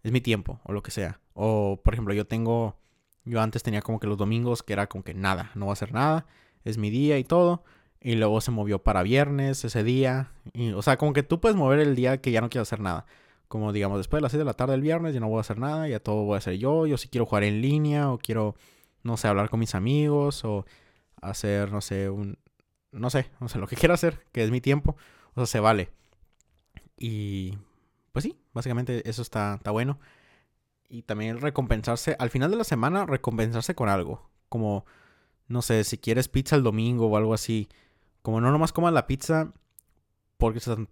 es 0.06 0.12
mi 0.12 0.20
tiempo 0.20 0.60
o 0.62 0.72
lo 0.72 0.84
que 0.84 0.92
sea. 0.92 1.20
O, 1.34 1.80
por 1.82 1.92
ejemplo, 1.92 2.14
yo 2.14 2.26
tengo, 2.28 2.76
yo 3.24 3.40
antes 3.40 3.64
tenía 3.64 3.82
como 3.82 3.98
que 3.98 4.06
los 4.06 4.16
domingos 4.16 4.62
que 4.62 4.72
era 4.72 4.86
como 4.86 5.02
que 5.02 5.14
nada, 5.14 5.50
no 5.56 5.64
voy 5.64 5.70
a 5.70 5.74
hacer 5.74 5.92
nada, 5.92 6.26
es 6.64 6.78
mi 6.78 6.90
día 6.90 7.18
y 7.18 7.24
todo. 7.24 7.64
Y 8.00 8.14
luego 8.14 8.40
se 8.40 8.52
movió 8.52 8.84
para 8.84 9.02
viernes 9.02 9.64
ese 9.64 9.82
día. 9.82 10.30
Y, 10.52 10.70
o 10.72 10.82
sea, 10.82 10.96
como 10.96 11.12
que 11.12 11.24
tú 11.24 11.40
puedes 11.40 11.56
mover 11.56 11.80
el 11.80 11.96
día 11.96 12.20
que 12.20 12.30
ya 12.30 12.40
no 12.40 12.48
quiero 12.48 12.62
hacer 12.62 12.78
nada. 12.78 13.04
Como 13.48 13.72
digamos, 13.72 13.98
después 13.98 14.18
de 14.18 14.22
las 14.22 14.32
6 14.32 14.38
de 14.38 14.44
la 14.44 14.54
tarde 14.54 14.72
del 14.74 14.82
viernes 14.82 15.12
ya 15.12 15.18
no 15.18 15.28
voy 15.28 15.38
a 15.38 15.40
hacer 15.40 15.58
nada, 15.58 15.88
ya 15.88 15.98
todo 15.98 16.22
voy 16.22 16.36
a 16.36 16.38
hacer 16.38 16.54
yo. 16.54 16.86
Yo 16.86 16.98
si 16.98 17.08
quiero 17.08 17.26
jugar 17.26 17.42
en 17.42 17.60
línea 17.60 18.12
o 18.12 18.18
quiero, 18.18 18.54
no 19.02 19.16
sé, 19.16 19.26
hablar 19.26 19.50
con 19.50 19.58
mis 19.58 19.74
amigos 19.74 20.44
o 20.44 20.66
hacer, 21.20 21.72
no 21.72 21.80
sé, 21.80 22.10
un, 22.10 22.38
no 22.92 23.10
sé, 23.10 23.26
no 23.40 23.48
sé, 23.48 23.58
lo 23.58 23.66
que 23.66 23.74
quiera 23.76 23.94
hacer, 23.94 24.24
que 24.30 24.44
es 24.44 24.52
mi 24.52 24.60
tiempo. 24.60 24.96
O 25.34 25.40
sea, 25.40 25.46
se 25.46 25.58
vale. 25.58 25.90
Y 26.96 27.58
pues 28.12 28.22
sí, 28.24 28.36
básicamente 28.56 29.08
eso 29.08 29.22
está, 29.22 29.54
está 29.54 29.70
bueno. 29.70 30.00
Y 30.88 31.02
también 31.02 31.40
recompensarse, 31.40 32.16
al 32.18 32.30
final 32.30 32.50
de 32.50 32.56
la 32.56 32.64
semana, 32.64 33.06
recompensarse 33.06 33.74
con 33.74 33.88
algo. 33.88 34.28
Como, 34.48 34.86
no 35.46 35.62
sé, 35.62 35.84
si 35.84 35.98
quieres 35.98 36.28
pizza 36.28 36.56
el 36.56 36.62
domingo 36.62 37.06
o 37.06 37.16
algo 37.16 37.34
así. 37.34 37.68
Como 38.22 38.40
no 38.40 38.50
nomás 38.50 38.72
comas 38.72 38.92
la 38.92 39.06
pizza 39.06 39.52
porque 40.38 40.60
se 40.60 40.74
te 40.74 40.82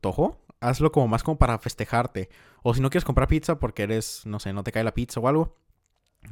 hazlo 0.61 0.93
como 0.93 1.09
más 1.09 1.23
como 1.23 1.39
para 1.39 1.59
festejarte. 1.59 2.29
O 2.63 2.75
si 2.75 2.81
no 2.81 2.91
quieres 2.91 3.05
comprar 3.05 3.29
pizza 3.29 3.59
porque 3.59 3.83
eres, 3.85 4.23
no 4.27 4.41
sé, 4.41 4.53
no 4.53 4.63
te 4.65 4.73
cae 4.73 4.85
la 4.85 4.95
pizza 4.95 5.21
o 5.21 5.29
algo, 5.29 5.57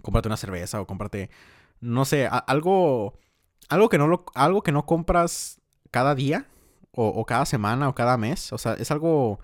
cómprate 0.02 0.28
una 0.28 0.36
cerveza 0.36 0.80
o 0.80 0.86
cómprate, 0.86 1.30
no 1.80 2.04
sé, 2.04 2.28
algo, 2.46 3.18
algo 3.68 3.88
que 3.88 3.98
no 3.98 4.06
lo, 4.06 4.24
algo 4.34 4.62
que 4.62 4.72
no 4.72 4.86
compras 4.86 5.60
cada 5.90 6.14
día 6.14 6.46
o, 6.92 7.08
o 7.08 7.26
cada 7.26 7.46
semana 7.46 7.88
o 7.88 7.94
cada 7.94 8.16
mes. 8.16 8.52
O 8.52 8.58
sea, 8.58 8.74
es 8.74 8.90
algo 8.90 9.40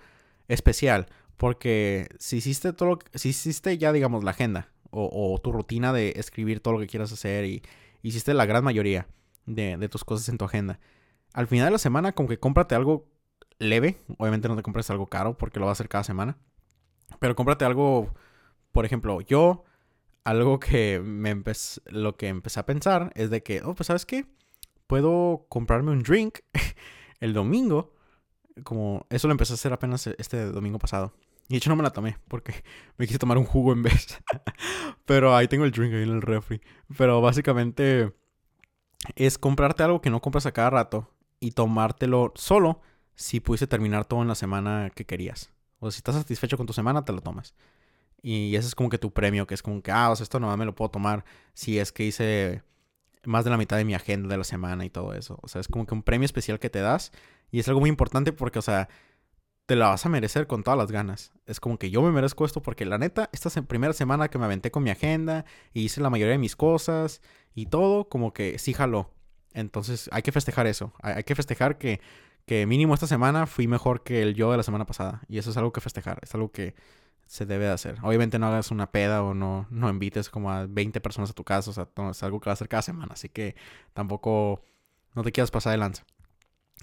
especial. 0.48 1.06
Porque 1.39 2.09
si 2.18 2.36
hiciste 2.36 2.74
todo 2.74 2.91
lo 2.91 2.99
que, 2.99 3.18
si 3.18 3.30
hiciste 3.30 3.78
ya, 3.78 3.93
digamos, 3.93 4.24
la 4.24 4.32
agenda 4.32 4.68
o, 4.91 5.39
tu 5.43 5.53
rutina 5.53 5.93
de 5.95 6.12
escribir 6.16 6.61
todo 6.61 6.74
lo 6.74 6.80
que 6.80 6.86
quieras 6.86 7.12
hacer 7.12 7.47
y 7.47 7.62
hiciste 8.03 8.34
la 8.34 8.45
gran 8.45 8.64
mayoría 8.64 9.07
de, 9.47 9.89
tus 9.89 10.05
cosas 10.05 10.28
en 10.28 10.36
tu 10.36 10.45
agenda. 10.45 10.80
Al 11.32 11.47
final 11.47 11.68
de 11.68 11.72
la 11.72 11.78
semana, 11.78 12.12
como 12.12 12.28
que 12.28 12.39
cómprate 12.39 12.74
algo 12.74 13.07
leve. 13.59 13.99
Obviamente 14.18 14.49
no 14.49 14.57
te 14.57 14.62
compres 14.62 14.91
algo 14.91 15.07
caro 15.07 15.39
porque 15.39 15.59
lo 15.59 15.66
vas 15.66 15.70
a 15.70 15.78
hacer 15.78 15.89
cada 15.89 16.05
semana. 16.05 16.36
Pero 17.18 17.34
cómprate 17.34 17.64
algo 17.64 18.12
por 18.72 18.84
ejemplo, 18.84 19.20
yo, 19.20 19.64
algo 20.24 20.61
que 20.61 21.01
me 21.01 21.30
empecé, 21.30 21.80
lo 21.86 22.16
que 22.16 22.28
empecé 22.28 22.61
a 22.61 22.66
pensar 22.66 23.12
es 23.14 23.30
de 23.30 23.43
que, 23.43 23.62
oh, 23.62 23.74
pues 23.74 23.86
sabes 23.89 24.07
qué, 24.07 24.26
puedo 24.86 25.47
comprarme 25.49 25.91
un 25.91 26.03
drink 26.03 26.41
el 27.20 27.32
domingo. 27.32 27.95
Como 28.64 29.07
eso 29.11 29.28
lo 29.28 29.32
empecé 29.32 29.53
a 29.53 29.55
hacer 29.55 29.72
apenas 29.72 30.07
este 30.07 30.45
domingo 30.47 30.78
pasado. 30.78 31.12
Y 31.49 31.55
de 31.55 31.57
hecho 31.59 31.70
no 31.70 31.76
me 31.76 31.82
la 31.82 31.90
tomé 31.90 32.18
porque 32.28 32.62
me 32.99 33.07
quise 33.07 33.18
tomar 33.18 33.38
un 33.38 33.44
jugo 33.44 33.72
en 33.72 33.82
vez. 33.82 34.18
Pero 35.07 35.34
ahí 35.34 35.49
tengo 35.49 35.64
el 35.64 35.72
drink 35.72 35.94
ahí 35.94 36.03
en 36.03 36.11
el 36.11 36.22
refri. 36.22 36.61
Pero 36.96 37.20
básicamente 37.20 38.12
es 39.16 39.38
comprarte 39.38 39.82
algo 39.82 40.01
que 40.01 40.11
no 40.11 40.20
compras 40.20 40.46
a 40.46 40.53
cada 40.53 40.70
rato 40.70 41.11
y 41.40 41.53
tomártelo 41.53 42.32
solo 42.34 42.80
si 43.14 43.40
pudiste 43.40 43.66
terminar 43.66 44.05
todo 44.05 44.22
en 44.22 44.28
la 44.28 44.34
semana 44.34 44.90
que 44.94 45.07
querías. 45.07 45.51
O 45.80 45.90
si 45.90 45.99
estás 45.99 46.16
satisfecho 46.16 46.57
con 46.57 46.66
tu 46.66 46.72
semana, 46.72 47.05
te 47.05 47.12
lo 47.12 47.20
tomas. 47.20 47.55
Y 48.22 48.57
ese 48.57 48.68
es 48.68 48.74
como 48.74 48.90
que 48.90 48.99
tu 48.99 49.12
premio, 49.12 49.46
que 49.46 49.55
es 49.55 49.62
como 49.62 49.82
que, 49.82 49.92
ah, 49.92 50.11
o 50.11 50.16
sea, 50.16 50.24
esto 50.24 50.40
no 50.40 50.55
me 50.57 50.64
lo 50.64 50.74
puedo 50.74 50.90
tomar 50.90 51.24
si 51.55 51.78
es 51.78 51.92
que 51.92 52.05
hice 52.05 52.62
más 53.24 53.44
de 53.44 53.51
la 53.51 53.57
mitad 53.57 53.76
de 53.76 53.84
mi 53.84 53.94
agenda 53.94 54.28
de 54.28 54.38
la 54.38 54.44
semana 54.44 54.84
y 54.84 54.90
todo 54.90 55.14
eso. 55.14 55.38
O 55.42 55.49
sea, 55.49 55.61
es 55.61 55.68
como 55.68 55.86
que 55.86 55.94
un 55.94 56.03
premio 56.03 56.26
especial 56.26 56.59
que 56.59 56.70
te 56.70 56.80
das 56.80 57.12
y 57.51 57.61
es 57.61 57.68
algo 57.68 57.80
muy 57.80 57.90
importante 57.90 58.32
porque, 58.32 58.59
o 58.59 58.62
sea, 58.62 58.88
te 59.68 59.76
la 59.76 59.88
vas 59.88 60.06
a 60.06 60.08
merecer 60.08 60.46
con 60.46 60.62
todas 60.62 60.78
las 60.78 60.90
ganas. 60.90 61.30
Es 61.44 61.60
como 61.60 61.78
que 61.78 61.90
yo 61.90 62.00
me 62.00 62.10
merezco 62.10 62.46
esto 62.46 62.62
porque 62.62 62.86
la 62.86 62.96
neta, 62.96 63.28
esta 63.34 63.50
primera 63.60 63.92
semana 63.92 64.28
que 64.28 64.38
me 64.38 64.46
aventé 64.46 64.70
con 64.70 64.82
mi 64.82 64.88
agenda 64.88 65.44
y 65.74 65.82
hice 65.82 66.00
la 66.00 66.08
mayoría 66.08 66.32
de 66.32 66.38
mis 66.38 66.56
cosas 66.56 67.20
y 67.54 67.66
todo, 67.66 68.08
como 68.08 68.32
que 68.32 68.58
sí 68.58 68.72
jaló. 68.72 69.10
Entonces 69.52 70.08
hay 70.10 70.22
que 70.22 70.32
festejar 70.32 70.66
eso. 70.66 70.94
Hay, 71.02 71.22
que 71.24 71.34
festejar 71.34 71.76
que, 71.76 72.00
que 72.46 72.64
mínimo 72.64 72.94
esta 72.94 73.06
semana 73.06 73.46
fui 73.46 73.68
mejor 73.68 74.02
que 74.04 74.22
el 74.22 74.34
yo 74.34 74.50
de 74.50 74.56
la 74.56 74.62
semana 74.62 74.86
pasada. 74.86 75.20
Y 75.28 75.36
eso 75.36 75.50
es 75.50 75.56
algo 75.58 75.70
que 75.70 75.82
festejar. 75.82 76.18
Es 76.22 76.34
algo 76.34 76.50
que 76.50 76.74
se 77.26 77.44
debe 77.44 77.66
de 77.66 77.72
hacer. 77.72 77.98
Obviamente 78.02 78.38
no 78.38 78.46
hagas 78.46 78.70
una 78.70 78.90
peda 78.90 79.22
o 79.22 79.34
no, 79.34 79.66
no 79.68 79.90
invites 79.90 80.30
como 80.30 80.50
a 80.50 80.64
20 80.66 80.98
personas 81.02 81.28
a 81.28 81.34
tu 81.34 81.44
casa. 81.44 81.68
O 81.68 81.74
sea, 81.74 81.88
es 82.10 82.22
algo 82.22 82.40
que 82.40 82.48
va 82.48 82.52
a 82.52 82.54
hacer 82.54 82.70
cada 82.70 82.80
semana. 82.80 83.12
Así 83.12 83.28
que 83.28 83.54
tampoco 83.92 84.62
no 85.14 85.22
te 85.22 85.30
quieras 85.30 85.50
pasar 85.50 85.72
de 85.72 85.76
lanza. 85.76 86.06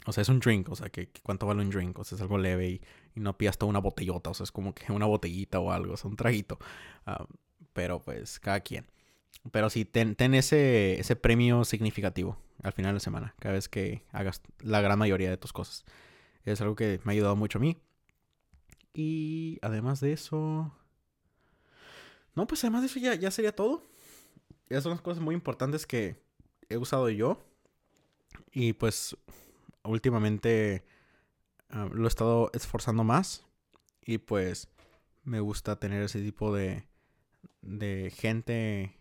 O 0.06 0.14
sea, 0.14 0.22
es 0.22 0.30
un 0.30 0.40
drink, 0.40 0.70
o 0.70 0.76
sea, 0.76 0.90
que, 0.90 1.10
cuánto 1.24 1.48
vale 1.48 1.62
un 1.62 1.70
drink, 1.70 1.98
o 1.98 2.04
sea, 2.04 2.16
es 2.16 2.22
algo 2.22 2.38
leve 2.38 2.70
y, 2.70 2.82
no 3.16 3.38
pidas 3.38 3.58
toda 3.58 3.70
una 3.70 3.80
botellota, 3.80 4.30
o 4.30 4.34
sea, 4.34 4.44
es 4.44 4.52
como 4.52 4.76
que 4.76 4.92
una 4.92 5.06
botellita 5.06 5.60
o 5.60 5.72
algo, 5.72 5.94
o 5.94 5.98
sea, 5.98 6.10
un 6.10 6.18
traguito. 6.18 6.60
Ah, 7.06 7.26
pero 7.74 8.02
pues, 8.02 8.40
cada 8.40 8.60
quien. 8.60 8.86
Pero 9.52 9.70
sí, 9.70 9.86
ten, 9.86 10.16
ese, 10.34 11.00
ese 11.00 11.16
premio 11.16 11.64
significativo 11.66 12.38
al 12.64 12.74
final 12.74 12.90
de 12.90 12.94
la 12.96 13.00
semana, 13.00 13.36
cada 13.40 13.54
vez 13.54 13.70
que 13.70 14.04
hagas 14.12 14.42
la 14.60 14.82
gran 14.82 14.98
mayoría 14.98 15.30
de 15.30 15.38
tus 15.38 15.54
cosas. 15.54 15.86
Es 16.44 16.62
algo 16.62 16.76
que 16.76 17.00
me 17.04 17.12
ha 17.12 17.14
ayudado 17.14 17.36
mucho 17.36 17.58
a 17.58 17.62
mí. 17.62 17.78
Y 18.94 19.60
además 19.62 20.00
de 20.00 20.14
eso... 20.14 20.74
No, 22.34 22.48
pues 22.48 22.64
además 22.64 22.82
de 22.82 22.88
eso 22.88 23.00
ya, 23.00 23.16
ya 23.16 23.32
sería 23.32 23.56
todo. 23.56 23.84
Esas 24.70 24.84
son 24.84 24.92
las 24.92 25.02
cosas 25.02 25.24
muy 25.24 25.36
importantes 25.36 25.86
que 25.86 26.18
he 26.70 26.78
usado 26.78 27.10
yo. 27.10 27.46
Y 28.52 28.74
pues 28.74 29.16
últimamente 29.88 30.86
ah, 31.70 31.90
lo 31.92 32.06
he 32.06 32.08
estado 32.08 32.50
esforzando 32.54 33.04
más 33.04 33.46
y 34.02 34.18
pues 34.20 34.70
me 35.24 35.40
gusta 35.40 35.78
tener 35.78 36.04
ese 36.04 36.22
tipo 36.22 36.54
de, 36.54 36.88
de 37.62 38.12
gente 38.16 38.96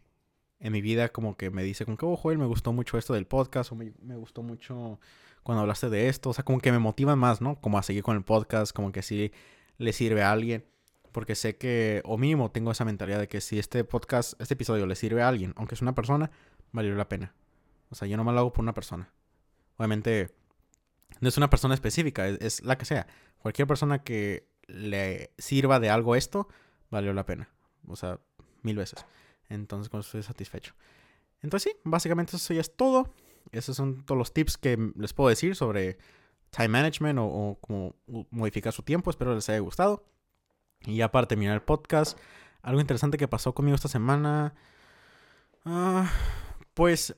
en 0.64 0.72
mi 0.72 0.80
vida 0.80 1.11
como 1.11 1.37
que 1.37 1.51
me 1.51 1.62
dice 1.62 1.85
como 1.85 1.99
que, 1.99 2.07
oh, 2.07 2.16
Joel, 2.16 2.39
me 2.39 2.47
gustó 2.47 2.72
mucho 2.72 2.97
esto 2.97 3.12
del 3.12 3.26
podcast 3.26 3.70
o 3.70 3.74
me, 3.74 3.93
gustó 4.16 4.43
mucho 4.43 4.99
cuando 5.43 5.61
hablaste 5.61 5.91
de 5.91 6.09
esto. 6.09 6.30
O 6.30 6.32
sea, 6.32 6.43
como 6.43 6.59
que 6.59 6.72
me 6.72 6.78
motivan 6.78 7.18
más, 7.18 7.43
¿no? 7.43 7.61
Como 7.61 7.76
a 7.76 7.82
seguir 7.82 8.03
con 8.03 8.16
el 8.16 8.24
podcast, 8.24 8.74
como 8.74 8.91
que 8.91 9.03
sí 9.03 9.30
le 9.76 9.93
sirve 9.93 10.22
a 10.22 10.32
alguien. 10.32 10.64
Porque 11.12 11.35
sé 11.35 11.57
que, 11.59 12.01
o 12.07 12.16
mínimo 12.16 12.51
tengo 12.51 12.72
esa 12.72 12.87
mentalidad 12.87 13.18
de 13.18 13.28
que 13.28 13.43
si 13.43 13.59
este 13.59 13.85
podcast, 13.85 14.41
este 14.41 14.55
episodio 14.55 14.87
le 14.87 14.97
sirve 14.97 15.22
a 15.22 15.28
alguien, 15.28 15.53
aunque 15.57 15.74
es 15.74 15.82
una 15.82 15.95
persona, 15.95 16.30
valió 16.72 16.95
la 16.95 17.09
pena. 17.09 17.35
O 17.91 17.95
sea, 17.95 18.09
yo 18.09 18.16
no 18.16 18.24
me 18.24 18.32
lo 18.32 18.39
hago 18.41 18.53
por 18.53 18.62
una 18.62 18.74
persona. 18.74 19.12
Obviamente, 19.76 20.35
no 21.21 21.29
es 21.29 21.37
una 21.37 21.51
persona 21.51 21.75
específica, 21.75 22.29
es, 22.29 22.62
la 22.62 22.77
que 22.77 22.85
sea. 22.85 23.07
Cualquier 23.39 23.67
persona 23.67 24.03
que 24.03 24.49
le 24.67 25.33
sirva 25.39 25.81
de 25.81 25.91
algo 25.91 26.17
esto, 26.17 26.49
valió 26.91 27.12
la 27.12 27.27
pena. 27.27 27.49
O 27.87 27.97
sea, 27.97 28.19
mil 28.62 28.77
veces. 28.77 29.05
Entonces, 29.49 29.89
con 29.89 30.01
estoy 30.01 30.23
satisfecho. 30.23 30.75
Entonces, 31.43 31.73
sí, 31.73 31.81
básicamente 31.85 32.37
eso 32.37 32.55
ya 32.55 32.61
es 32.61 32.75
todo. 32.75 33.12
Esos 33.53 33.77
son 33.77 34.05
todos 34.05 34.19
los 34.19 34.33
tips 34.33 34.57
que 34.57 34.93
les 34.97 35.12
puedo 35.12 35.29
decir 35.29 35.55
sobre 35.55 35.99
time 36.51 36.69
management 36.69 37.19
o, 37.21 37.59
cómo 37.61 37.95
modificar 38.31 38.73
su 38.73 38.83
tiempo. 38.83 39.11
Espero 39.11 39.35
les 39.35 39.49
haya 39.49 39.59
gustado. 39.59 40.05
Y 40.87 40.97
ya 40.97 41.11
para 41.11 41.27
terminar 41.27 41.55
el 41.55 41.62
podcast, 41.62 42.19
algo 42.62 42.81
interesante 42.81 43.19
que 43.19 43.29
pasó 43.29 43.55
conmigo 43.55 43.75
esta 43.75 43.89
semana. 43.89 44.55
Ah, 45.65 46.11
pues 46.75 47.17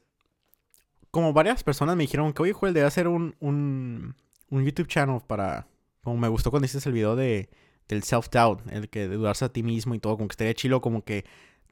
como 1.16 1.32
varias 1.32 1.64
personas 1.64 1.96
me 1.96 2.02
dijeron 2.02 2.34
que, 2.34 2.42
oye, 2.42 2.52
Joel, 2.52 2.74
debe 2.74 2.86
hacer 2.86 3.08
un, 3.08 3.34
un, 3.40 4.14
un, 4.50 4.64
YouTube 4.66 4.86
channel 4.86 5.22
para... 5.26 5.66
Como 6.02 6.18
me 6.18 6.28
gustó 6.28 6.50
cuando 6.50 6.66
hiciste 6.66 6.90
el 6.90 6.92
video 6.92 7.16
de, 7.16 7.48
del 7.88 8.02
self-doubt, 8.02 8.70
el 8.70 8.90
que 8.90 9.08
de 9.08 9.16
dudarse 9.16 9.46
a 9.46 9.48
ti 9.48 9.62
mismo 9.62 9.94
y 9.94 9.98
todo, 9.98 10.18
como 10.18 10.28
que 10.28 10.34
estaría 10.34 10.52
chilo, 10.52 10.82
como 10.82 11.04
que 11.04 11.24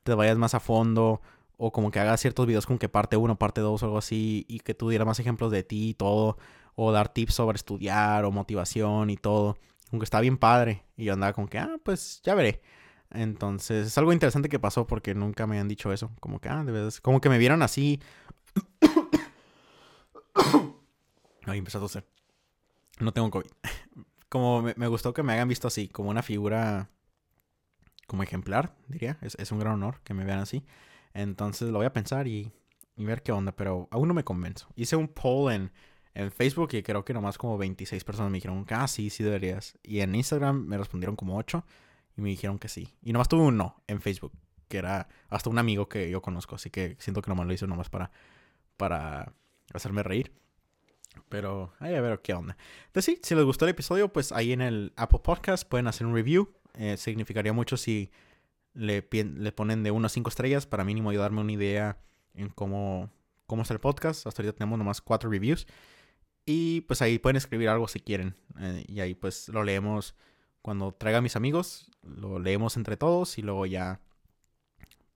te 0.03 0.14
vayas 0.14 0.38
más 0.38 0.55
a 0.55 0.61
fondo, 0.61 1.20
o 1.59 1.72
como 1.72 1.90
que 1.90 2.01
hagas 2.01 2.22
ciertos 2.22 2.47
videos 2.47 2.64
como 2.64 2.78
que 2.78 2.88
parte 2.88 3.18
1, 3.18 3.36
parte 3.36 3.61
2 3.61 3.82
o 3.82 3.84
algo 3.84 3.99
así, 3.99 4.47
y 4.49 4.61
que 4.61 4.72
tú 4.72 4.88
dieras 4.88 5.07
más 5.07 5.20
ejemplos 5.20 5.53
de 5.53 5.62
ti 5.62 5.90
y 5.90 5.95
todo, 5.95 6.38
o 6.74 6.90
dar 6.90 7.11
tips 7.11 7.34
sobre 7.34 7.57
estudiar 7.57 8.24
o 8.24 8.32
motivación 8.32 9.11
y 9.11 9.18
todo. 9.18 9.59
Como 9.90 10.01
que 10.01 10.05
está 10.05 10.20
bien 10.20 10.38
padre. 10.38 10.84
Y 10.97 11.05
yo 11.05 11.12
andaba 11.12 11.34
como 11.34 11.49
que, 11.49 11.59
ah, 11.59 11.76
pues 11.82 12.22
ya 12.24 12.34
veré. 12.34 12.62
Entonces, 13.11 13.88
es 13.88 13.99
algo 13.99 14.14
interesante 14.14 14.49
que 14.49 14.59
pasó 14.59 14.86
porque 14.86 15.14
nunca 15.14 15.47
me 15.47 15.61
han 15.61 15.68
dicho 15.68 15.92
eso. 15.92 16.11
Como 16.18 16.40
que, 16.40 16.49
ah, 16.49 16.64
de 16.64 16.72
verdad, 16.72 16.95
como 17.03 17.20
que 17.20 17.28
me 17.28 17.36
vieron 17.36 17.61
así 17.61 18.01
Ay, 21.47 21.59
empezó 21.59 21.78
a 21.78 21.82
toser. 21.82 22.07
No 23.01 23.12
tengo 23.12 23.30
COVID. 23.30 23.51
Como 24.28 24.62
me, 24.62 24.86
gustó 24.88 25.14
que 25.14 25.22
me 25.22 25.32
hayan 25.32 25.49
visto 25.49 25.68
así, 25.68 25.86
como 25.88 26.11
una 26.11 26.22
figura 26.22 26.90
como 28.09 28.24
ejemplar, 28.24 28.74
diría. 28.88 29.16
Es, 29.22 29.53
un 29.53 29.61
gran 29.61 29.74
honor 29.74 30.01
que 30.03 30.12
me 30.12 30.24
vean 30.24 30.40
así. 30.40 30.64
Entonces 31.12 31.70
lo 31.70 31.78
voy 31.78 31.86
a 31.86 31.92
pensar 31.92 32.26
y, 32.26 32.51
ver 32.97 33.22
qué 33.22 33.30
onda, 33.30 33.53
pero 33.53 33.86
aún 33.92 34.09
no 34.09 34.14
me 34.14 34.24
convenzo. 34.24 34.66
Hice 34.74 34.97
un 34.97 35.07
poll 35.07 35.53
en, 35.53 35.72
en 36.14 36.32
Facebook 36.32 36.70
y 36.72 36.82
creo 36.82 37.05
que 37.05 37.14
nomás 37.14 37.38
como 37.38 37.57
26 37.59 38.03
personas 38.03 38.32
me 38.32 38.38
dijeron 38.38 38.66
ah, 38.70 38.88
sí, 38.88 39.09
sí 39.09 39.22
deberías. 39.22 39.78
Y 39.84 40.01
en 40.01 40.16
Instagram 40.16 40.66
me 40.66 40.78
respondieron 40.78 41.14
como 41.14 41.36
8 41.36 41.64
y 42.16 42.20
me 42.20 42.30
dijeron 42.30 42.59
que 42.59 42.68
sí. 42.68 42.92
Y 43.03 43.12
nomás 43.12 43.28
tuve 43.28 43.42
un 43.42 43.57
no 43.57 43.82
en 43.86 44.01
Facebook, 44.01 44.32
que 44.66 44.78
era 44.78 45.09
hasta 45.28 45.49
un 45.49 45.59
amigo 45.59 45.88
que 45.88 46.11
yo 46.11 46.22
conozco, 46.22 46.57
así 46.57 46.70
que 46.70 46.97
siento 46.99 47.22
que 47.22 47.30
nomás 47.30 47.47
lo 47.47 47.53
hice 47.53 47.68
nomás 47.68 47.88
para, 47.88 48.11
para 48.76 49.32
hacerme 49.72 50.03
reír. 50.03 50.32
Pero 51.29 51.73
ahí 51.79 51.95
a 51.95 52.01
ver 52.01 52.21
qué 52.21 52.35
onda. 52.35 52.57
Entonces 52.87 53.15
sí, 53.17 53.21
si 53.23 53.35
les 53.35 53.45
gustó 53.45 53.65
el 53.65 53.71
episodio, 53.71 54.12
pues 54.12 54.33
ahí 54.33 54.53
en 54.53 54.61
el 54.61 54.93
Apple 54.97 55.21
Podcast 55.23 55.69
pueden 55.69 55.87
hacer 55.87 56.07
un 56.07 56.15
review. 56.15 56.53
Eh, 56.75 56.97
significaría 56.97 57.53
mucho 57.53 57.77
si 57.77 58.11
le, 58.73 59.07
le 59.11 59.53
ponen 59.53 59.83
de 59.83 59.91
1 59.91 60.07
a 60.07 60.09
5 60.09 60.29
estrellas 60.29 60.67
para 60.67 60.85
mínimo 60.85 61.11
ayudarme 61.11 61.41
una 61.41 61.53
idea 61.53 61.99
en 62.35 62.49
cómo, 62.51 63.11
cómo 63.47 63.62
es 63.62 63.71
el 63.71 63.81
podcast. 63.81 64.27
Hasta 64.27 64.43
ahorita 64.43 64.59
tenemos 64.59 64.79
nomás 64.79 65.01
4 65.01 65.31
reviews. 65.31 65.67
Y 66.47 66.83
pues 66.83 67.01
ahí 67.01 67.19
pueden 67.19 67.37
escribir 67.37 67.69
algo 67.69 67.89
si 67.89 68.01
quieren. 68.01 68.35
Eh, 68.61 68.85
y 68.87 69.01
ahí 69.01 69.15
pues 69.15 69.49
lo 69.49 69.65
leemos 69.65 70.15
cuando 70.62 70.93
traiga 70.93 71.19
a 71.19 71.23
mis 71.23 71.37
amigos. 71.37 71.91
Lo 72.03 72.39
leemos 72.39 72.77
entre 72.77 72.97
todos 72.97 73.39
y 73.39 73.43
luego 73.43 73.67
ya 73.67 74.01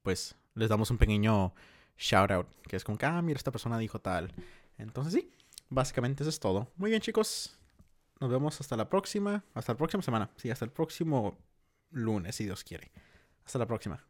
pues 0.03 0.37
les 0.55 0.69
damos 0.69 0.91
un 0.91 0.99
pequeño 0.99 1.55
shout 1.99 2.31
out. 2.31 2.47
Que 2.63 2.77
es 2.77 2.85
como 2.85 2.97
que, 2.97 3.07
ah, 3.07 3.21
mira, 3.21 3.37
esta 3.37 3.53
persona 3.53 3.79
dijo 3.79 4.01
tal. 4.01 4.33
Entonces 4.79 5.13
sí, 5.13 5.31
básicamente 5.69 6.23
eso 6.23 6.31
es 6.31 6.41
todo. 6.41 6.73
Muy 6.77 6.91
bien 6.91 7.03
chicos, 7.03 7.59
nos 8.21 8.31
vemos 8.31 8.61
hasta 8.61 8.77
la 8.77 8.89
próxima, 8.89 9.45
hasta 9.55 9.73
la 9.73 9.79
próxima 9.79 10.03
semana. 10.03 10.31
Sí, 10.37 10.51
hasta 10.51 10.65
el 10.65 10.71
próximo 10.71 11.39
lunes, 11.91 12.37
si 12.37 12.45
Dios 12.45 12.65
quiere. 12.65 12.91
Hasta 13.45 13.59
la 13.59 13.67
próxima. 13.67 14.08